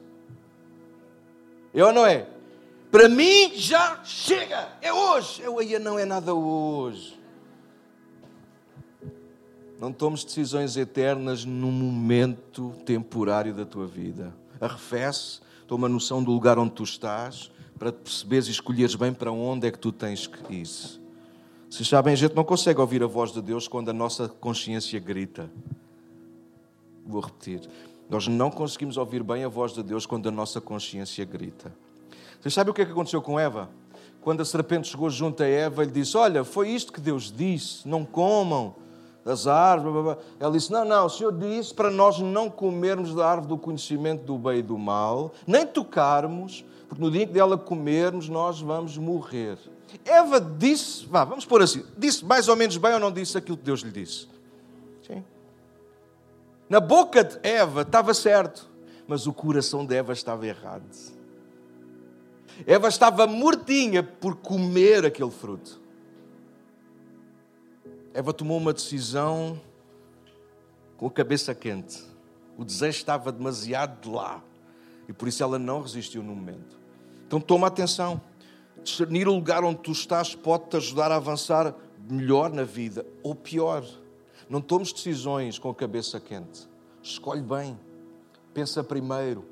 Eu 1.72 1.94
não 1.94 2.04
é? 2.04 2.26
Para 2.94 3.08
mim 3.08 3.50
já 3.56 4.04
chega, 4.04 4.68
é 4.80 4.92
hoje. 4.92 5.42
Eu 5.42 5.58
aí 5.58 5.76
não 5.80 5.98
é 5.98 6.04
nada 6.04 6.32
hoje. 6.32 7.18
Não 9.80 9.92
tomes 9.92 10.22
decisões 10.22 10.76
eternas 10.76 11.44
num 11.44 11.72
momento 11.72 12.72
temporário 12.86 13.52
da 13.52 13.66
tua 13.66 13.84
vida. 13.84 14.32
Arrefece, 14.60 15.40
toma 15.66 15.88
noção 15.88 16.22
do 16.22 16.30
lugar 16.30 16.56
onde 16.56 16.70
tu 16.70 16.84
estás, 16.84 17.50
para 17.76 17.90
perceberes 17.90 18.46
e 18.46 18.52
escolheres 18.52 18.94
bem 18.94 19.12
para 19.12 19.32
onde 19.32 19.66
é 19.66 19.72
que 19.72 19.78
tu 19.80 19.90
tens 19.90 20.28
que 20.28 20.54
ir. 20.54 20.68
Vocês 21.68 21.88
sabem, 21.88 22.12
a 22.12 22.16
gente 22.16 22.36
não 22.36 22.44
consegue 22.44 22.80
ouvir 22.80 23.02
a 23.02 23.08
voz 23.08 23.32
de 23.32 23.42
Deus 23.42 23.66
quando 23.66 23.88
a 23.88 23.92
nossa 23.92 24.28
consciência 24.28 25.00
grita. 25.00 25.50
Vou 27.04 27.20
repetir. 27.20 27.68
Nós 28.08 28.28
não 28.28 28.52
conseguimos 28.52 28.96
ouvir 28.96 29.24
bem 29.24 29.42
a 29.42 29.48
voz 29.48 29.72
de 29.72 29.82
Deus 29.82 30.06
quando 30.06 30.28
a 30.28 30.30
nossa 30.30 30.60
consciência 30.60 31.24
grita. 31.24 31.72
Vocês 32.44 32.52
sabem 32.52 32.72
o 32.72 32.74
que 32.74 32.82
é 32.82 32.84
que 32.84 32.92
aconteceu 32.92 33.22
com 33.22 33.40
Eva? 33.40 33.70
Quando 34.20 34.42
a 34.42 34.44
serpente 34.44 34.88
chegou 34.88 35.08
junto 35.08 35.42
a 35.42 35.46
Eva, 35.46 35.82
ele 35.82 35.90
disse: 35.90 36.14
Olha, 36.14 36.44
foi 36.44 36.68
isto 36.68 36.92
que 36.92 37.00
Deus 37.00 37.32
disse, 37.34 37.88
não 37.88 38.04
comam 38.04 38.74
das 39.24 39.46
árvores. 39.46 39.94
Blá, 39.94 40.02
blá. 40.02 40.18
Ela 40.38 40.52
disse: 40.52 40.70
Não, 40.70 40.84
não, 40.84 41.06
o 41.06 41.08
Senhor 41.08 41.32
disse 41.32 41.72
para 41.72 41.90
nós 41.90 42.18
não 42.18 42.50
comermos 42.50 43.14
da 43.14 43.26
árvore 43.26 43.48
do 43.48 43.56
conhecimento 43.56 44.24
do 44.24 44.36
bem 44.36 44.58
e 44.58 44.62
do 44.62 44.76
mal, 44.76 45.32
nem 45.46 45.66
tocarmos, 45.66 46.62
porque 46.86 47.02
no 47.02 47.10
dia 47.10 47.22
em 47.22 47.26
que 47.26 47.32
dela 47.32 47.56
comermos, 47.56 48.28
nós 48.28 48.60
vamos 48.60 48.98
morrer. 48.98 49.56
Eva 50.04 50.38
disse, 50.38 51.06
vá, 51.06 51.24
vamos 51.24 51.46
pôr 51.46 51.62
assim, 51.62 51.82
disse 51.96 52.26
mais 52.26 52.46
ou 52.46 52.56
menos 52.56 52.76
bem 52.76 52.92
ou 52.92 53.00
não 53.00 53.10
disse 53.10 53.38
aquilo 53.38 53.56
que 53.56 53.64
Deus 53.64 53.80
lhe 53.80 53.90
disse? 53.90 54.28
Sim. 55.06 55.24
Na 56.68 56.78
boca 56.78 57.24
de 57.24 57.38
Eva 57.42 57.80
estava 57.80 58.12
certo, 58.12 58.68
mas 59.08 59.26
o 59.26 59.32
coração 59.32 59.86
de 59.86 59.94
Eva 59.94 60.12
estava 60.12 60.46
errado. 60.46 61.13
Eva 62.66 62.88
estava 62.88 63.26
mortinha 63.26 64.02
por 64.02 64.36
comer 64.36 65.04
aquele 65.04 65.30
fruto. 65.30 65.80
Eva 68.12 68.32
tomou 68.32 68.56
uma 68.56 68.72
decisão 68.72 69.60
com 70.96 71.06
a 71.06 71.10
cabeça 71.10 71.54
quente. 71.54 72.02
O 72.56 72.64
desejo 72.64 72.98
estava 72.98 73.32
demasiado 73.32 74.00
de 74.00 74.08
lá. 74.08 74.42
E 75.08 75.12
por 75.12 75.26
isso 75.26 75.42
ela 75.42 75.58
não 75.58 75.82
resistiu 75.82 76.22
no 76.22 76.34
momento. 76.34 76.78
Então 77.26 77.40
toma 77.40 77.66
atenção. 77.66 78.20
Discernir 78.82 79.26
o 79.26 79.34
lugar 79.34 79.64
onde 79.64 79.80
tu 79.80 79.90
estás 79.90 80.34
pode-te 80.34 80.76
ajudar 80.76 81.10
a 81.10 81.16
avançar 81.16 81.74
melhor 82.08 82.52
na 82.52 82.62
vida 82.62 83.04
ou 83.22 83.34
pior. 83.34 83.84
Não 84.48 84.60
tomes 84.60 84.92
decisões 84.92 85.58
com 85.58 85.70
a 85.70 85.74
cabeça 85.74 86.20
quente. 86.20 86.68
Escolhe 87.02 87.42
bem. 87.42 87.78
Pensa 88.52 88.84
primeiro. 88.84 89.44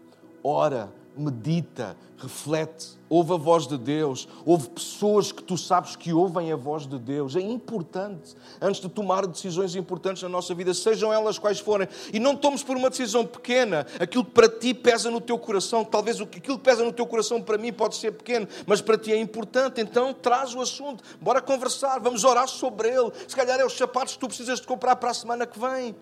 Ora 0.45 0.93
medita, 1.17 1.97
reflete, 2.17 2.99
ouve 3.09 3.35
a 3.35 3.37
voz 3.37 3.67
de 3.67 3.77
Deus, 3.77 4.29
ouve 4.47 4.69
pessoas 4.71 5.33
que 5.33 5.43
tu 5.43 5.59
sabes 5.59 5.97
que 5.97 6.13
ouvem 6.13 6.53
a 6.53 6.57
voz 6.57 6.87
de 6.87 6.99
Deus. 6.99 7.37
É 7.37 7.41
importante, 7.41 8.35
antes 8.61 8.81
de 8.81 8.89
tomar 8.89 9.27
decisões 9.27 9.75
importantes 9.75 10.23
na 10.23 10.29
nossa 10.29 10.55
vida, 10.55 10.73
sejam 10.73 11.13
elas 11.13 11.39
quais 11.39 11.59
forem. 11.59 11.89
E 12.13 12.19
não 12.19 12.37
tomes 12.37 12.63
por 12.63 12.77
uma 12.77 12.89
decisão 12.89 13.27
pequena 13.27 13.87
aquilo 14.01 14.25
que 14.25 14.31
para 14.31 14.49
ti 14.49 14.73
pesa 14.73 15.11
no 15.11 15.21
teu 15.21 15.39
coração. 15.39 15.85
Talvez 15.85 16.21
aquilo 16.21 16.59
que 16.59 16.65
pesa 16.65 16.85
no 16.85 16.93
teu 16.93 17.07
coração 17.07 17.43
para 17.43 17.59
mim 17.59 17.73
pode 17.73 17.97
ser 17.97 18.13
pequeno, 18.13 18.47
mas 18.67 18.81
para 18.81 18.97
ti 18.97 19.13
é 19.13 19.19
importante. 19.19 19.81
Então 19.81 20.15
traz 20.15 20.55
o 20.55 20.61
assunto, 20.61 21.03
bora 21.21 21.41
conversar, 21.41 21.99
vamos 21.99 22.25
orar 22.25 22.49
sobre 22.49 22.89
ele. 22.89 23.13
Se 23.27 23.37
calhar 23.37 23.59
é 23.59 23.65
os 23.65 23.77
sapatos 23.77 24.15
que 24.15 24.21
tu 24.21 24.29
precisas 24.29 24.61
de 24.61 24.67
comprar 24.67 24.97
para 24.97 25.11
a 25.11 25.15
semana 25.15 25.47
que 25.47 25.59
vem. 25.59 25.95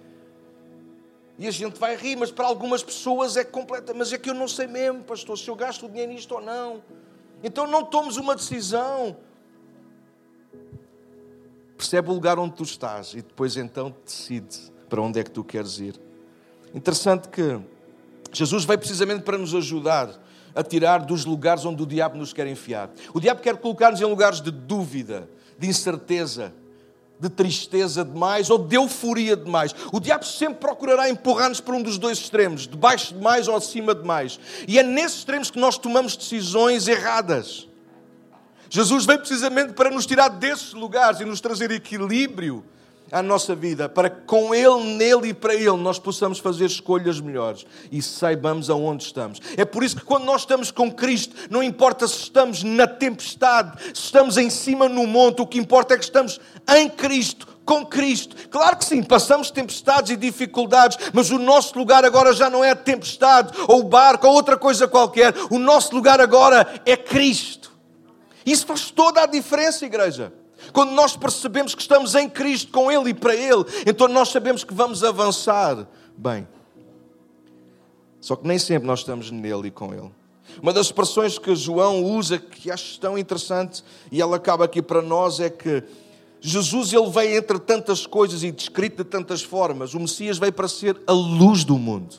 E 1.41 1.49
a 1.49 1.51
gente 1.51 1.81
vai 1.81 1.97
rir, 1.97 2.17
mas 2.17 2.31
para 2.31 2.45
algumas 2.45 2.83
pessoas 2.83 3.35
é 3.35 3.43
completa. 3.43 3.95
Mas 3.95 4.13
é 4.13 4.19
que 4.19 4.29
eu 4.29 4.35
não 4.35 4.47
sei 4.47 4.67
mesmo, 4.67 5.03
pastor, 5.03 5.39
se 5.39 5.49
eu 5.49 5.57
gasto 5.57 5.87
o 5.87 5.89
dinheiro 5.89 6.13
nisto 6.13 6.35
ou 6.35 6.41
não. 6.43 6.83
Então 7.43 7.67
não 7.67 7.83
tomes 7.83 8.19
uma 8.19 8.37
decisão. 8.37 9.17
Percebe 11.79 12.11
o 12.11 12.13
lugar 12.13 12.39
onde 12.39 12.57
tu 12.57 12.63
estás 12.63 13.15
e 13.15 13.23
depois 13.23 13.57
então 13.57 13.97
decide 14.05 14.71
para 14.87 15.01
onde 15.01 15.19
é 15.19 15.25
que 15.25 15.31
tu 15.31 15.43
queres 15.43 15.79
ir. 15.79 15.99
Interessante 16.75 17.27
que 17.29 17.59
Jesus 18.31 18.67
veio 18.67 18.79
precisamente 18.79 19.23
para 19.23 19.39
nos 19.39 19.55
ajudar 19.55 20.11
a 20.55 20.63
tirar 20.63 20.99
dos 20.99 21.25
lugares 21.25 21.65
onde 21.65 21.83
o 21.83 21.87
diabo 21.87 22.19
nos 22.19 22.35
quer 22.35 22.47
enfiar. 22.49 22.91
O 23.15 23.21
diabo 23.21 23.41
quer 23.41 23.57
colocar-nos 23.57 23.99
em 23.99 24.05
lugares 24.05 24.43
de 24.43 24.51
dúvida, 24.51 25.27
de 25.59 25.67
incerteza, 25.67 26.53
de 27.21 27.29
tristeza 27.29 28.05
demais 28.05 28.49
ou 28.49 28.59
de 28.59 28.77
euforia 28.77 29.37
demais. 29.37 29.75
O 29.93 30.01
diabo 30.01 30.25
sempre 30.25 30.61
procurará 30.61 31.11
empurrar-nos 31.11 31.61
para 31.61 31.77
um 31.77 31.83
dos 31.83 31.99
dois 31.99 32.19
extremos, 32.19 32.67
de 32.67 32.77
baixo 32.77 33.15
demais 33.15 33.47
ou 33.47 33.55
acima 33.55 33.95
demais. 33.95 34.41
E 34.67 34.79
é 34.79 34.83
nesses 34.83 35.19
extremos 35.19 35.51
que 35.51 35.59
nós 35.59 35.77
tomamos 35.77 36.17
decisões 36.17 36.89
erradas. 36.89 37.69
Jesus 38.71 39.05
veio 39.05 39.19
precisamente 39.19 39.75
para 39.75 39.91
nos 39.91 40.07
tirar 40.07 40.29
desses 40.29 40.73
lugares 40.73 41.21
e 41.21 41.25
nos 41.25 41.41
trazer 41.41 41.71
equilíbrio 41.71 42.65
à 43.11 43.23
nossa 43.23 43.55
vida, 43.55 43.89
para 43.89 44.09
que 44.09 44.21
com 44.23 44.55
Ele, 44.55 44.97
nele 44.97 45.29
e 45.29 45.35
para 45.35 45.55
Ele 45.55 45.77
nós 45.77 45.99
possamos 45.99 46.39
fazer 46.39 46.67
escolhas 46.67 47.21
melhores 47.21 47.67
e 47.91 48.01
saibamos 48.01 48.71
aonde 48.71 49.05
estamos. 49.05 49.41
É 49.57 49.65
por 49.65 49.83
isso 49.83 49.97
que 49.97 50.05
quando 50.05 50.25
nós 50.25 50.43
estamos 50.43 50.71
com 50.71 50.91
Cristo, 50.91 51.35
não 51.51 51.63
importa 51.63 52.07
se 52.07 52.19
estamos 52.19 52.63
na 52.63 52.87
tempestade, 52.87 53.83
se 53.95 54.05
estamos 54.05 54.37
em 54.37 54.51
cima 54.51 54.89
no 54.89 55.07
monte, 55.07 55.43
o 55.43 55.47
que 55.47 55.59
importa 55.59 55.95
é 55.95 55.99
que 55.99 56.05
estamos 56.05 56.41
em 56.77 56.89
Cristo, 56.89 57.49
com 57.65 57.85
Cristo. 57.85 58.37
Claro 58.49 58.77
que 58.77 58.85
sim, 58.85 59.03
passamos 59.03 59.51
tempestades 59.51 60.11
e 60.11 60.17
dificuldades, 60.17 60.99
mas 61.13 61.31
o 61.31 61.39
nosso 61.39 61.79
lugar 61.79 62.05
agora 62.05 62.33
já 62.33 62.49
não 62.49 62.65
é 62.65 62.71
a 62.71 62.77
tempestade 62.77 63.53
ou 63.69 63.81
o 63.81 63.85
barco 63.85 64.27
ou 64.27 64.35
outra 64.35 64.57
coisa 64.57 64.89
qualquer. 64.89 65.35
O 65.51 65.59
nosso 65.59 65.95
lugar 65.95 66.21
agora 66.21 66.83
é 66.85 66.97
Cristo. 66.97 67.71
Isso 68.45 68.67
faz 68.67 68.91
toda 68.91 69.23
a 69.23 69.27
diferença, 69.27 69.85
igreja. 69.85 70.33
Quando 70.73 70.93
nós 70.93 71.17
percebemos 71.17 71.75
que 71.75 71.83
estamos 71.83 72.15
em 72.15 72.29
Cristo, 72.29 72.73
com 72.73 72.91
Ele 72.91 73.11
e 73.11 73.15
para 73.15 73.35
Ele, 73.35 73.65
então 73.87 74.09
nós 74.09 74.29
sabemos 74.29 74.65
que 74.65 74.75
vamos 74.75 75.03
avançar 75.05 75.87
bem. 76.17 76.47
Só 78.21 78.37
que 78.37 78.47
nem 78.47 78.59
sempre 78.59 78.87
nós 78.87 79.01
estamos 79.01 79.31
nele 79.31 79.69
e 79.69 79.71
com 79.71 79.95
Ele. 79.95 80.11
Uma 80.63 80.73
das 80.73 80.87
expressões 80.87 81.39
que 81.39 81.55
João 81.55 82.05
usa, 82.05 82.39
que 82.39 82.71
acho 82.71 82.99
tão 82.99 83.17
interessante, 83.17 83.85
e 84.11 84.21
ela 84.21 84.37
acaba 84.37 84.65
aqui 84.65 84.83
para 84.83 85.01
nós, 85.01 85.41
é 85.41 85.49
que 85.49 85.83
Jesus 86.41 86.93
ele 86.93 87.09
veio 87.11 87.39
entre 87.39 87.59
tantas 87.59 88.07
coisas 88.07 88.43
e 88.43 88.51
descrito 88.51 89.05
de 89.05 89.11
tantas 89.11 89.43
formas. 89.43 89.95
O 89.95 90.01
Messias 90.01 90.39
veio 90.39 90.53
para 90.53 90.69
ser 90.69 91.01
a 91.07 91.13
luz 91.13 91.65
do 91.65 91.79
mundo. 91.79 92.17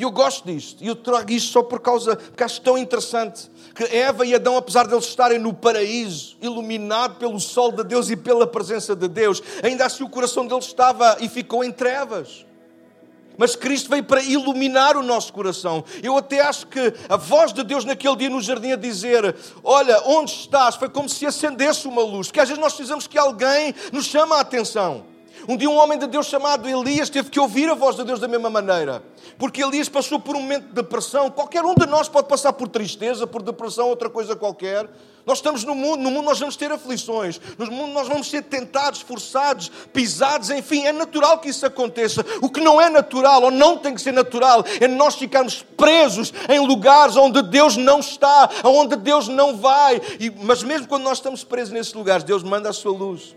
E 0.00 0.02
eu 0.02 0.10
gosto 0.10 0.50
disto. 0.50 0.82
E 0.82 0.86
eu 0.86 0.96
trago 0.96 1.30
isto 1.30 1.52
só 1.52 1.62
por 1.62 1.78
causa, 1.78 2.16
porque 2.16 2.42
acho 2.42 2.58
tão 2.62 2.78
interessante 2.78 3.50
que 3.74 3.84
Eva 3.94 4.24
e 4.24 4.34
Adão, 4.34 4.56
apesar 4.56 4.86
de 4.86 4.94
eles 4.94 5.04
estarem 5.04 5.38
no 5.38 5.52
paraíso, 5.52 6.38
iluminado 6.40 7.16
pelo 7.16 7.38
sol 7.38 7.70
de 7.70 7.84
Deus 7.84 8.08
e 8.08 8.16
pela 8.16 8.46
presença 8.46 8.96
de 8.96 9.06
Deus, 9.06 9.42
ainda 9.62 9.84
assim 9.84 10.02
o 10.02 10.08
coração 10.08 10.46
deles 10.46 10.64
estava 10.64 11.18
e 11.20 11.28
ficou 11.28 11.62
em 11.62 11.70
trevas. 11.70 12.46
Mas 13.36 13.54
Cristo 13.54 13.90
veio 13.90 14.02
para 14.02 14.22
iluminar 14.22 14.96
o 14.96 15.02
nosso 15.02 15.34
coração. 15.34 15.84
Eu 16.02 16.16
até 16.16 16.40
acho 16.40 16.66
que 16.68 16.94
a 17.06 17.18
voz 17.18 17.52
de 17.52 17.62
Deus 17.62 17.84
naquele 17.84 18.16
dia 18.16 18.30
no 18.30 18.40
jardim 18.40 18.72
a 18.72 18.76
dizer: 18.76 19.36
Olha, 19.62 20.00
onde 20.06 20.30
estás? 20.30 20.76
Foi 20.76 20.88
como 20.88 21.10
se 21.10 21.26
acendesse 21.26 21.86
uma 21.86 22.02
luz. 22.02 22.28
Porque 22.28 22.40
às 22.40 22.48
vezes 22.48 22.62
nós 22.62 22.72
precisamos 22.72 23.06
que 23.06 23.18
alguém 23.18 23.74
nos 23.92 24.06
chame 24.06 24.32
a 24.32 24.40
atenção. 24.40 25.09
Um 25.50 25.56
dia 25.56 25.68
um 25.68 25.76
homem 25.78 25.98
de 25.98 26.06
Deus 26.06 26.28
chamado 26.28 26.68
Elias 26.68 27.10
teve 27.10 27.28
que 27.28 27.40
ouvir 27.40 27.68
a 27.68 27.74
voz 27.74 27.96
de 27.96 28.04
Deus 28.04 28.20
da 28.20 28.28
mesma 28.28 28.48
maneira. 28.48 29.02
Porque 29.36 29.60
Elias 29.60 29.88
passou 29.88 30.20
por 30.20 30.36
um 30.36 30.42
momento 30.42 30.68
de 30.68 30.74
depressão. 30.74 31.28
Qualquer 31.28 31.64
um 31.64 31.74
de 31.74 31.86
nós 31.86 32.08
pode 32.08 32.28
passar 32.28 32.52
por 32.52 32.68
tristeza, 32.68 33.26
por 33.26 33.42
depressão, 33.42 33.88
outra 33.88 34.08
coisa 34.08 34.36
qualquer. 34.36 34.88
Nós 35.26 35.38
estamos 35.38 35.64
no 35.64 35.74
mundo, 35.74 36.04
no 36.04 36.10
mundo 36.12 36.26
nós 36.26 36.38
vamos 36.38 36.54
ter 36.54 36.70
aflições, 36.70 37.40
no 37.58 37.66
mundo 37.66 37.92
nós 37.92 38.06
vamos 38.06 38.30
ser 38.30 38.44
tentados, 38.44 39.00
forçados, 39.00 39.72
pisados, 39.92 40.50
enfim, 40.50 40.86
é 40.86 40.92
natural 40.92 41.38
que 41.38 41.48
isso 41.48 41.66
aconteça. 41.66 42.24
O 42.40 42.48
que 42.48 42.60
não 42.60 42.80
é 42.80 42.88
natural, 42.88 43.42
ou 43.42 43.50
não 43.50 43.76
tem 43.76 43.92
que 43.92 44.00
ser 44.00 44.12
natural, 44.12 44.64
é 44.80 44.86
nós 44.86 45.16
ficarmos 45.16 45.64
presos 45.76 46.32
em 46.48 46.64
lugares 46.64 47.16
onde 47.16 47.42
Deus 47.42 47.76
não 47.76 47.98
está, 47.98 48.48
onde 48.62 48.94
Deus 48.94 49.26
não 49.26 49.56
vai. 49.56 50.00
E, 50.20 50.30
mas 50.30 50.62
mesmo 50.62 50.86
quando 50.86 51.02
nós 51.02 51.18
estamos 51.18 51.42
presos 51.42 51.74
nesses 51.74 51.92
lugares, 51.92 52.22
Deus 52.22 52.44
manda 52.44 52.68
a 52.68 52.72
sua 52.72 52.92
luz. 52.92 53.34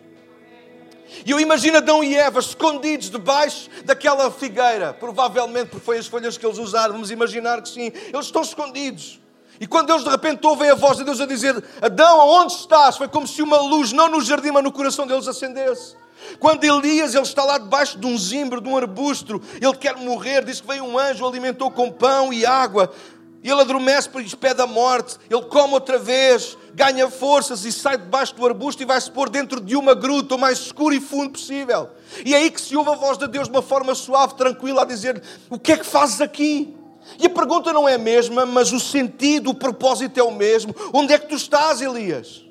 E 1.26 1.32
eu 1.32 1.40
imagino 1.40 1.78
Adão 1.78 2.04
e 2.04 2.16
Eva 2.16 2.40
escondidos 2.40 3.10
debaixo 3.10 3.70
daquela 3.86 4.32
figueira. 4.32 4.94
Provavelmente 4.94 5.70
porque 5.70 5.86
foi 5.86 5.98
as 5.98 6.08
folhas 6.08 6.38
que 6.38 6.46
eles 6.46 6.58
usaram. 6.58 6.94
Vamos 6.94 7.12
imaginar 7.12 7.62
que 7.62 7.70
sim. 7.70 7.92
Eles 8.12 8.26
estão 8.26 8.42
escondidos. 8.42 9.20
E 9.60 9.68
quando 9.68 9.88
Deus 9.88 10.04
de 10.04 10.10
repente 10.10 10.46
ouvem 10.46 10.70
a 10.70 10.76
voz 10.76 10.98
de 10.98 11.04
Deus 11.04 11.22
a 11.22 11.26
dizer: 11.26 11.64
Adão, 11.82 12.20
aonde 12.22 12.54
estás? 12.54 12.98
Foi 12.98 13.08
como 13.08 13.28
se 13.28 13.42
uma 13.42 13.58
luz, 13.58 13.92
não 13.92 14.10
no 14.10 14.22
jardim, 14.22 14.52
mas 14.52 14.64
no 14.64 14.72
coração 14.72 15.06
deles 15.06 15.28
acendesse. 15.28 15.96
Quando 16.40 16.64
Elias 16.64 17.14
ele 17.14 17.24
está 17.24 17.44
lá 17.44 17.58
debaixo 17.58 17.98
de 17.98 18.08
um 18.08 18.18
zimbro, 18.18 18.62
de 18.62 18.68
um 18.68 18.78
arbusto, 18.78 19.42
ele 19.62 19.76
quer 19.76 19.96
morrer, 19.98 20.44
diz 20.44 20.62
que 20.62 20.68
veio 20.68 20.84
um 20.84 20.98
anjo, 20.98 21.26
alimentou 21.28 21.70
com 21.70 21.92
pão 21.92 22.34
e 22.34 22.46
água. 22.46 22.92
Ele 23.44 23.60
adormece, 23.60 24.08
pois 24.08 24.34
pede 24.34 24.62
a 24.62 24.68
morte. 24.68 25.18
Ele 25.30 25.42
come 25.44 25.74
outra 25.74 26.00
vez, 26.00 26.58
ganha 26.74 27.10
forças 27.12 27.66
e 27.66 27.72
sai 27.74 27.98
debaixo 27.98 28.34
do 28.36 28.46
arbusto 28.46 28.82
e 28.82 28.86
vai 28.86 29.00
se 29.02 29.12
pôr 29.12 29.30
dentro 29.30 29.60
de 29.60 29.76
uma 29.76 29.94
gruta, 29.94 30.36
o 30.36 30.40
mais 30.40 30.60
escuro 30.60 30.96
e 30.96 31.02
fundo 31.02 31.32
possível. 31.32 31.90
E 32.26 32.34
é 32.34 32.38
aí 32.38 32.50
que 32.50 32.62
se 32.62 32.76
ouve 32.76 32.92
a 32.92 32.96
voz 32.96 33.18
de 33.18 33.28
Deus 33.28 33.50
de 33.50 33.54
uma 33.54 33.62
forma 33.62 33.94
suave, 33.94 34.36
tranquila, 34.36 34.84
a 34.84 34.86
dizer: 34.86 35.22
O 35.50 35.60
que 35.60 35.74
é 35.74 35.78
que 35.78 35.86
fazes 35.86 36.22
aqui? 36.22 36.74
E 37.20 37.26
a 37.26 37.30
pergunta 37.30 37.74
não 37.74 37.88
é 37.88 37.96
a 37.96 37.98
mesma, 37.98 38.46
mas 38.46 38.72
o 38.72 38.80
sentido, 38.80 39.50
o 39.50 39.54
propósito 39.54 40.18
é 40.18 40.24
o 40.24 40.32
mesmo. 40.32 40.74
Onde 40.94 41.14
é 41.14 41.20
que 41.20 41.28
tu 41.28 41.36
estás, 41.36 41.82
Elias? 41.82 42.46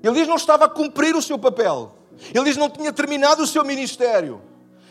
Elias 0.00 0.28
não 0.28 0.36
estava 0.36 0.66
a 0.66 0.68
cumprir 0.68 1.16
o 1.16 1.20
seu 1.20 1.38
papel. 1.38 1.92
Elias 2.32 2.56
não 2.56 2.70
tinha 2.70 2.92
terminado 2.92 3.42
o 3.42 3.46
seu 3.46 3.64
ministério. 3.64 4.40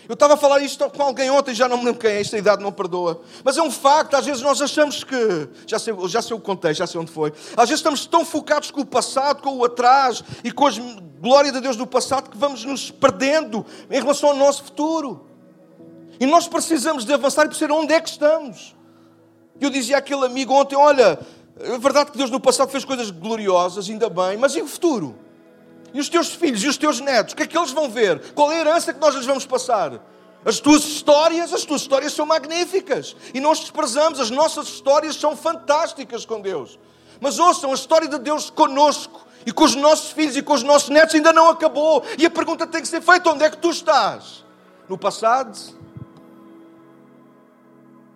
Eu 0.10 0.16
estava 0.16 0.34
a 0.34 0.38
falar 0.38 0.60
isto 0.62 0.90
com 0.90 1.04
alguém 1.04 1.30
ontem, 1.30 1.54
já 1.54 1.68
não 1.68 1.78
me 1.78 1.86
lembro 1.86 2.02
quem 2.02 2.10
é, 2.10 2.20
esta 2.20 2.36
idade 2.36 2.64
não 2.64 2.72
perdoa. 2.72 3.22
Mas 3.44 3.60
é 3.60 3.62
um 3.62 3.70
facto, 3.70 4.16
às 4.16 4.26
vezes 4.26 4.42
nós 4.42 4.60
achamos 4.60 5.04
que. 5.04 5.48
Já 5.68 5.78
sei, 5.78 5.94
já 6.08 6.20
sei 6.20 6.36
o 6.36 6.40
contexto, 6.40 6.80
já 6.80 6.88
sei 6.88 7.00
onde 7.00 7.12
foi. 7.12 7.32
Às 7.56 7.70
vezes 7.70 7.76
estamos 7.76 8.08
tão 8.08 8.26
focados 8.26 8.72
com 8.72 8.82
o 8.82 8.86
passado, 8.86 9.44
com 9.44 9.56
o 9.56 9.64
atrás 9.64 10.24
e 10.44 10.52
com 10.52 10.66
a 10.66 10.72
glória 11.22 11.52
de 11.52 11.62
Deus 11.62 11.76
do 11.76 11.86
passado 11.86 12.32
que 12.32 12.38
vamos 12.40 12.66
nos 12.66 12.90
perdendo 12.90 13.64
em 13.88 14.02
relação 14.02 14.30
ao 14.30 14.36
nosso 14.36 14.64
futuro. 14.64 15.28
E 16.20 16.26
nós 16.26 16.48
precisamos 16.48 17.06
de 17.06 17.14
avançar 17.14 17.46
e 17.46 17.50
perceber 17.50 17.72
onde 17.72 17.94
é 17.94 18.02
que 18.02 18.10
estamos. 18.10 18.76
Eu 19.62 19.70
dizia 19.70 20.00
àquele 20.00 20.26
amigo 20.26 20.56
ontem: 20.56 20.76
olha, 20.76 21.20
é 21.60 21.78
verdade 21.78 22.10
que 22.10 22.18
Deus 22.18 22.32
no 22.32 22.40
passado 22.40 22.72
fez 22.72 22.84
coisas 22.84 23.12
gloriosas, 23.12 23.88
ainda 23.88 24.10
bem, 24.10 24.38
mas 24.38 24.56
e 24.56 24.62
o 24.64 24.68
futuro? 24.68 25.29
E 25.94 26.00
os 26.00 26.10
teus 26.10 26.30
filhos 26.34 26.64
e 26.64 26.68
os 26.68 26.78
teus 26.78 27.00
netos, 27.00 27.34
o 27.34 27.38
que 27.38 27.44
é 27.44 27.48
que 27.48 27.58
eles 27.58 27.72
vão 27.72 27.90
ver? 27.90 28.34
Qual 28.34 28.52
é 28.52 28.58
a 28.58 28.60
herança 28.60 28.94
que 28.94 29.00
nós 29.00 29.16
lhes 29.16 29.26
vamos 29.26 29.46
passar? 29.46 30.00
As 30.46 30.60
tuas 30.60 30.84
histórias, 30.86 31.54
as 31.54 31.66
tuas 31.66 31.82
histórias 31.82 32.14
são 32.14 32.26
magníficas 32.26 33.16
e 33.34 33.40
nós 33.40 33.60
desprezamos, 33.60 34.20
as 34.20 34.30
nossas 34.30 34.68
histórias 34.68 35.16
são 35.16 35.36
fantásticas 35.36 36.26
com 36.26 36.40
Deus. 36.40 36.80
Mas 37.20 37.40
ouçam, 37.40 37.72
a 37.72 37.74
história 37.74 38.08
de 38.08 38.18
Deus 38.18 38.50
conosco 38.50 39.28
e 39.46 39.52
com 39.52 39.64
os 39.64 39.76
nossos 39.76 40.12
filhos 40.12 40.38
e 40.38 40.42
com 40.42 40.54
os 40.54 40.64
nossos 40.64 40.90
netos 40.90 41.16
ainda 41.16 41.34
não 41.34 41.50
acabou. 41.50 42.04
E 42.18 42.26
a 42.26 42.30
pergunta 42.30 42.66
tem 42.66 42.82
que 42.82 42.88
ser 42.88 43.02
feita: 43.02 43.30
onde 43.30 43.44
é 43.44 43.50
que 43.50 43.58
tu 43.58 43.70
estás? 43.70 44.46
No 44.88 44.98
passado? 44.98 45.58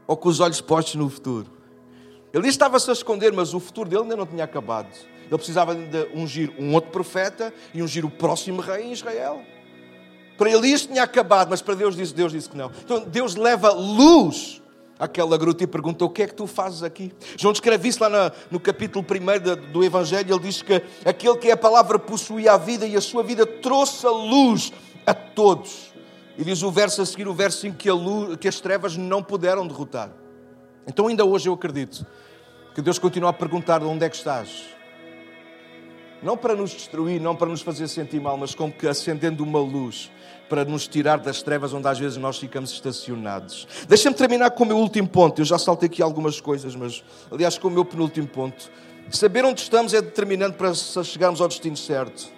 Ou 0.08 0.16
com 0.16 0.30
os 0.30 0.40
olhos 0.40 0.62
postos 0.62 0.96
no 0.96 1.10
futuro? 1.10 1.52
Ele 2.34 2.48
estava-se 2.48 2.90
a 2.90 2.94
esconder, 2.94 3.32
mas 3.32 3.54
o 3.54 3.60
futuro 3.60 3.90
dele 3.90 4.04
ainda 4.04 4.16
não 4.16 4.26
tinha 4.26 4.44
acabado. 4.44 4.90
Ele 5.34 5.40
precisava 5.40 5.74
de 5.74 6.08
ungir 6.14 6.54
um 6.60 6.76
outro 6.76 6.92
profeta 6.92 7.52
e 7.74 7.82
ungir 7.82 8.06
o 8.06 8.10
próximo 8.10 8.62
rei 8.62 8.84
em 8.84 8.92
Israel. 8.92 9.42
Para 10.38 10.52
Elias 10.52 10.86
tinha 10.86 11.02
acabado, 11.02 11.50
mas 11.50 11.60
para 11.60 11.74
Deus 11.74 11.96
disse, 11.96 12.14
Deus 12.14 12.32
disse 12.32 12.48
que 12.48 12.56
não. 12.56 12.70
Então 12.84 13.00
Deus 13.00 13.36
leva 13.36 13.72
luz 13.72 14.62
àquela 15.00 15.36
gruta 15.36 15.64
e 15.64 15.68
pergunta: 15.68 16.06
O 16.06 16.10
que 16.10 16.22
é 16.22 16.28
que 16.28 16.36
tu 16.36 16.46
fazes 16.46 16.84
aqui? 16.84 17.12
João 17.36 17.52
descreve 17.52 17.90
isso 17.90 18.04
lá 18.04 18.10
no, 18.10 18.36
no 18.52 18.60
capítulo 18.60 19.04
1 19.04 19.72
do 19.72 19.84
Evangelho. 19.84 20.36
Ele 20.36 20.40
diz 20.40 20.62
que 20.62 20.84
aquele 21.04 21.38
que 21.38 21.48
é 21.48 21.54
a 21.54 21.58
palavra 21.58 21.98
possuía 21.98 22.54
a 22.54 22.58
vida 22.58 22.86
e 22.86 22.96
a 22.96 23.02
sua 23.02 23.24
vida 23.24 23.44
trouxe 23.44 24.06
a 24.06 24.12
luz 24.12 24.72
a 25.04 25.16
todos. 25.16 25.92
E 26.38 26.44
diz 26.44 26.62
o 26.62 26.70
verso 26.70 27.02
a 27.02 27.08
seguir, 27.08 27.28
o 27.28 27.34
verso 27.34 27.66
em 27.66 27.74
que, 27.74 27.90
luz, 27.90 28.38
que 28.38 28.48
as 28.48 28.60
trevas 28.60 28.96
não 28.96 29.24
puderam 29.24 29.66
derrotar. 29.66 30.12
Então, 30.86 31.08
ainda 31.08 31.26
hoje 31.26 31.50
eu 31.50 31.54
acredito 31.54 32.06
que 32.76 32.84
Deus 32.84 33.00
continua 33.00 33.32
a 33.32 33.34
perguntar: 33.34 33.82
onde 33.82 34.06
é 34.06 34.10
que 34.10 34.16
estás? 34.16 34.83
Não 36.24 36.38
para 36.38 36.56
nos 36.56 36.72
destruir, 36.72 37.20
não 37.20 37.36
para 37.36 37.50
nos 37.50 37.62
fazer 37.62 37.88
sentir 37.88 38.22
mal, 38.22 38.38
mas 38.38 38.56
como 38.56 38.72
que 38.72 38.88
acendendo 38.88 39.44
uma 39.44 39.60
luz 39.60 40.10
para 40.48 40.64
nos 40.64 40.88
tirar 40.88 41.20
das 41.20 41.42
trevas 41.42 41.74
onde 41.74 41.88
às 41.88 42.00
vezes 42.00 42.18
nós 42.18 42.38
ficamos 42.38 42.72
estacionados. 42.72 43.68
Deixa-me 43.88 44.16
terminar 44.16 44.52
com 44.52 44.64
o 44.64 44.68
meu 44.68 44.78
último 44.78 45.08
ponto. 45.08 45.42
Eu 45.42 45.46
já 45.46 45.58
saltei 45.58 45.88
aqui 45.88 46.02
algumas 46.02 46.40
coisas, 46.40 46.76
mas 46.76 47.04
aliás, 47.32 47.58
com 47.58 47.68
o 47.68 47.72
meu 47.72 47.84
penúltimo 47.84 48.28
ponto. 48.28 48.72
Saber 49.10 49.44
onde 49.44 49.62
estamos 49.62 49.94
é 49.94 50.02
determinante 50.02 50.56
para 50.56 50.74
chegarmos 50.74 51.42
ao 51.42 51.48
destino 51.48 51.76
certo. 51.76 52.32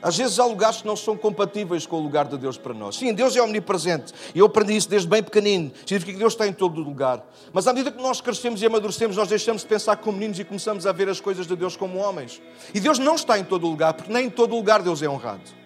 Às 0.00 0.16
vezes 0.16 0.38
há 0.38 0.44
lugares 0.44 0.80
que 0.80 0.86
não 0.86 0.94
são 0.94 1.16
compatíveis 1.16 1.84
com 1.84 1.96
o 1.96 2.00
lugar 2.00 2.26
de 2.28 2.38
Deus 2.38 2.56
para 2.56 2.72
nós. 2.72 2.96
Sim, 2.96 3.12
Deus 3.12 3.34
é 3.34 3.42
omnipresente. 3.42 4.12
E 4.32 4.38
eu 4.38 4.46
aprendi 4.46 4.76
isso 4.76 4.88
desde 4.88 5.08
bem 5.08 5.22
pequenino. 5.22 5.72
Significa 5.80 6.12
que 6.12 6.18
Deus 6.18 6.34
está 6.34 6.46
em 6.46 6.52
todo 6.52 6.80
lugar. 6.80 7.24
Mas 7.52 7.66
à 7.66 7.72
medida 7.72 7.90
que 7.90 8.00
nós 8.00 8.20
crescemos 8.20 8.62
e 8.62 8.66
amadurecemos, 8.66 9.16
nós 9.16 9.28
deixamos 9.28 9.62
de 9.62 9.68
pensar 9.68 9.96
como 9.96 10.16
meninos 10.16 10.38
e 10.38 10.44
começamos 10.44 10.86
a 10.86 10.92
ver 10.92 11.08
as 11.08 11.20
coisas 11.20 11.48
de 11.48 11.56
Deus 11.56 11.76
como 11.76 11.98
homens. 11.98 12.40
E 12.72 12.78
Deus 12.78 12.98
não 12.98 13.16
está 13.16 13.38
em 13.38 13.44
todo 13.44 13.66
lugar, 13.66 13.94
porque 13.94 14.12
nem 14.12 14.26
em 14.26 14.30
todo 14.30 14.54
lugar 14.54 14.82
Deus 14.82 15.02
é 15.02 15.08
honrado. 15.08 15.58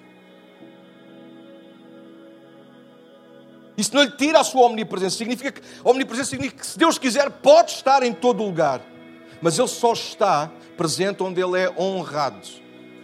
Isso 3.77 3.95
não 3.95 4.03
lhe 4.03 4.13
tira 4.13 4.41
a 4.41 4.45
sua 4.45 4.63
omnipresença. 4.63 5.17
Significa 5.17 5.53
que, 5.53 5.61
omnipresença 5.85 6.31
significa 6.31 6.61
que 6.61 6.67
se 6.67 6.79
Deus 6.79 6.97
quiser, 6.97 7.29
pode 7.31 7.73
estar 7.73 8.03
em 8.03 8.15
todo 8.15 8.43
lugar. 8.43 8.81
Mas 9.43 9.59
Ele 9.59 9.69
só 9.69 9.93
está 9.93 10.51
presente 10.75 11.23
onde 11.23 11.43
Ele 11.43 11.59
é 11.59 11.75
honrado 11.79 12.62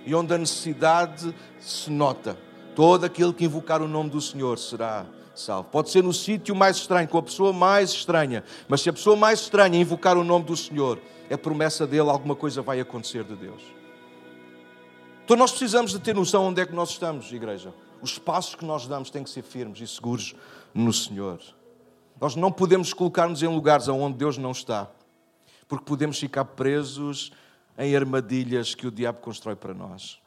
e 0.08 0.14
onde 0.14 0.32
a 0.32 0.38
necessidade 0.38 1.34
se 1.60 1.90
nota. 1.90 2.38
Todo 2.74 3.04
aquele 3.04 3.30
que 3.30 3.44
invocar 3.44 3.82
o 3.82 3.86
nome 3.86 4.08
do 4.08 4.22
Senhor 4.22 4.58
será 4.58 5.04
salvo. 5.34 5.68
Pode 5.68 5.90
ser 5.90 6.02
no 6.02 6.14
sítio 6.14 6.56
mais 6.56 6.78
estranho, 6.78 7.06
com 7.06 7.18
a 7.18 7.22
pessoa 7.22 7.52
mais 7.52 7.90
estranha, 7.90 8.42
mas 8.66 8.80
se 8.80 8.88
a 8.88 8.92
pessoa 8.94 9.14
mais 9.14 9.40
estranha 9.40 9.78
invocar 9.78 10.16
o 10.16 10.24
nome 10.24 10.46
do 10.46 10.56
Senhor, 10.56 10.98
é 11.28 11.36
promessa 11.36 11.86
dele, 11.86 12.08
alguma 12.08 12.34
coisa 12.34 12.62
vai 12.62 12.80
acontecer 12.80 13.22
de 13.22 13.36
Deus. 13.36 13.62
Então 15.26 15.36
nós 15.36 15.50
precisamos 15.50 15.90
de 15.90 15.98
ter 15.98 16.14
noção 16.14 16.46
onde 16.46 16.62
é 16.62 16.64
que 16.64 16.74
nós 16.74 16.88
estamos, 16.88 17.30
igreja. 17.30 17.74
Os 18.00 18.18
passos 18.18 18.54
que 18.54 18.64
nós 18.64 18.86
damos 18.86 19.10
têm 19.10 19.22
que 19.22 19.28
ser 19.28 19.42
firmes 19.42 19.78
e 19.78 19.86
seguros 19.86 20.34
no 20.72 20.90
Senhor. 20.90 21.38
Nós 22.18 22.34
não 22.34 22.50
podemos 22.50 22.94
colocar-nos 22.94 23.42
em 23.42 23.46
lugares 23.46 23.88
onde 23.88 24.16
Deus 24.16 24.38
não 24.38 24.52
está, 24.52 24.88
porque 25.68 25.84
podemos 25.84 26.18
ficar 26.18 26.46
presos 26.46 27.30
em 27.78 27.94
armadilhas 27.94 28.74
que 28.74 28.86
o 28.86 28.90
diabo 28.90 29.20
constrói 29.20 29.54
para 29.54 29.72
nós. 29.72 30.20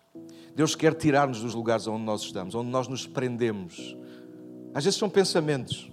Deus 0.56 0.74
quer 0.74 0.94
tirar-nos 0.94 1.42
dos 1.42 1.54
lugares 1.54 1.86
onde 1.86 2.04
nós 2.04 2.22
estamos, 2.22 2.56
onde 2.56 2.70
nós 2.70 2.88
nos 2.88 3.06
prendemos. 3.06 3.96
Às 4.74 4.86
vezes 4.86 4.98
são 4.98 5.10
pensamentos, 5.10 5.92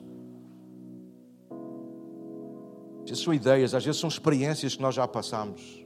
às 3.02 3.10
vezes 3.10 3.24
são 3.24 3.34
ideias, 3.34 3.74
às 3.74 3.84
vezes 3.84 4.00
são 4.00 4.08
experiências 4.08 4.76
que 4.76 4.82
nós 4.82 4.94
já 4.94 5.06
passamos. 5.08 5.84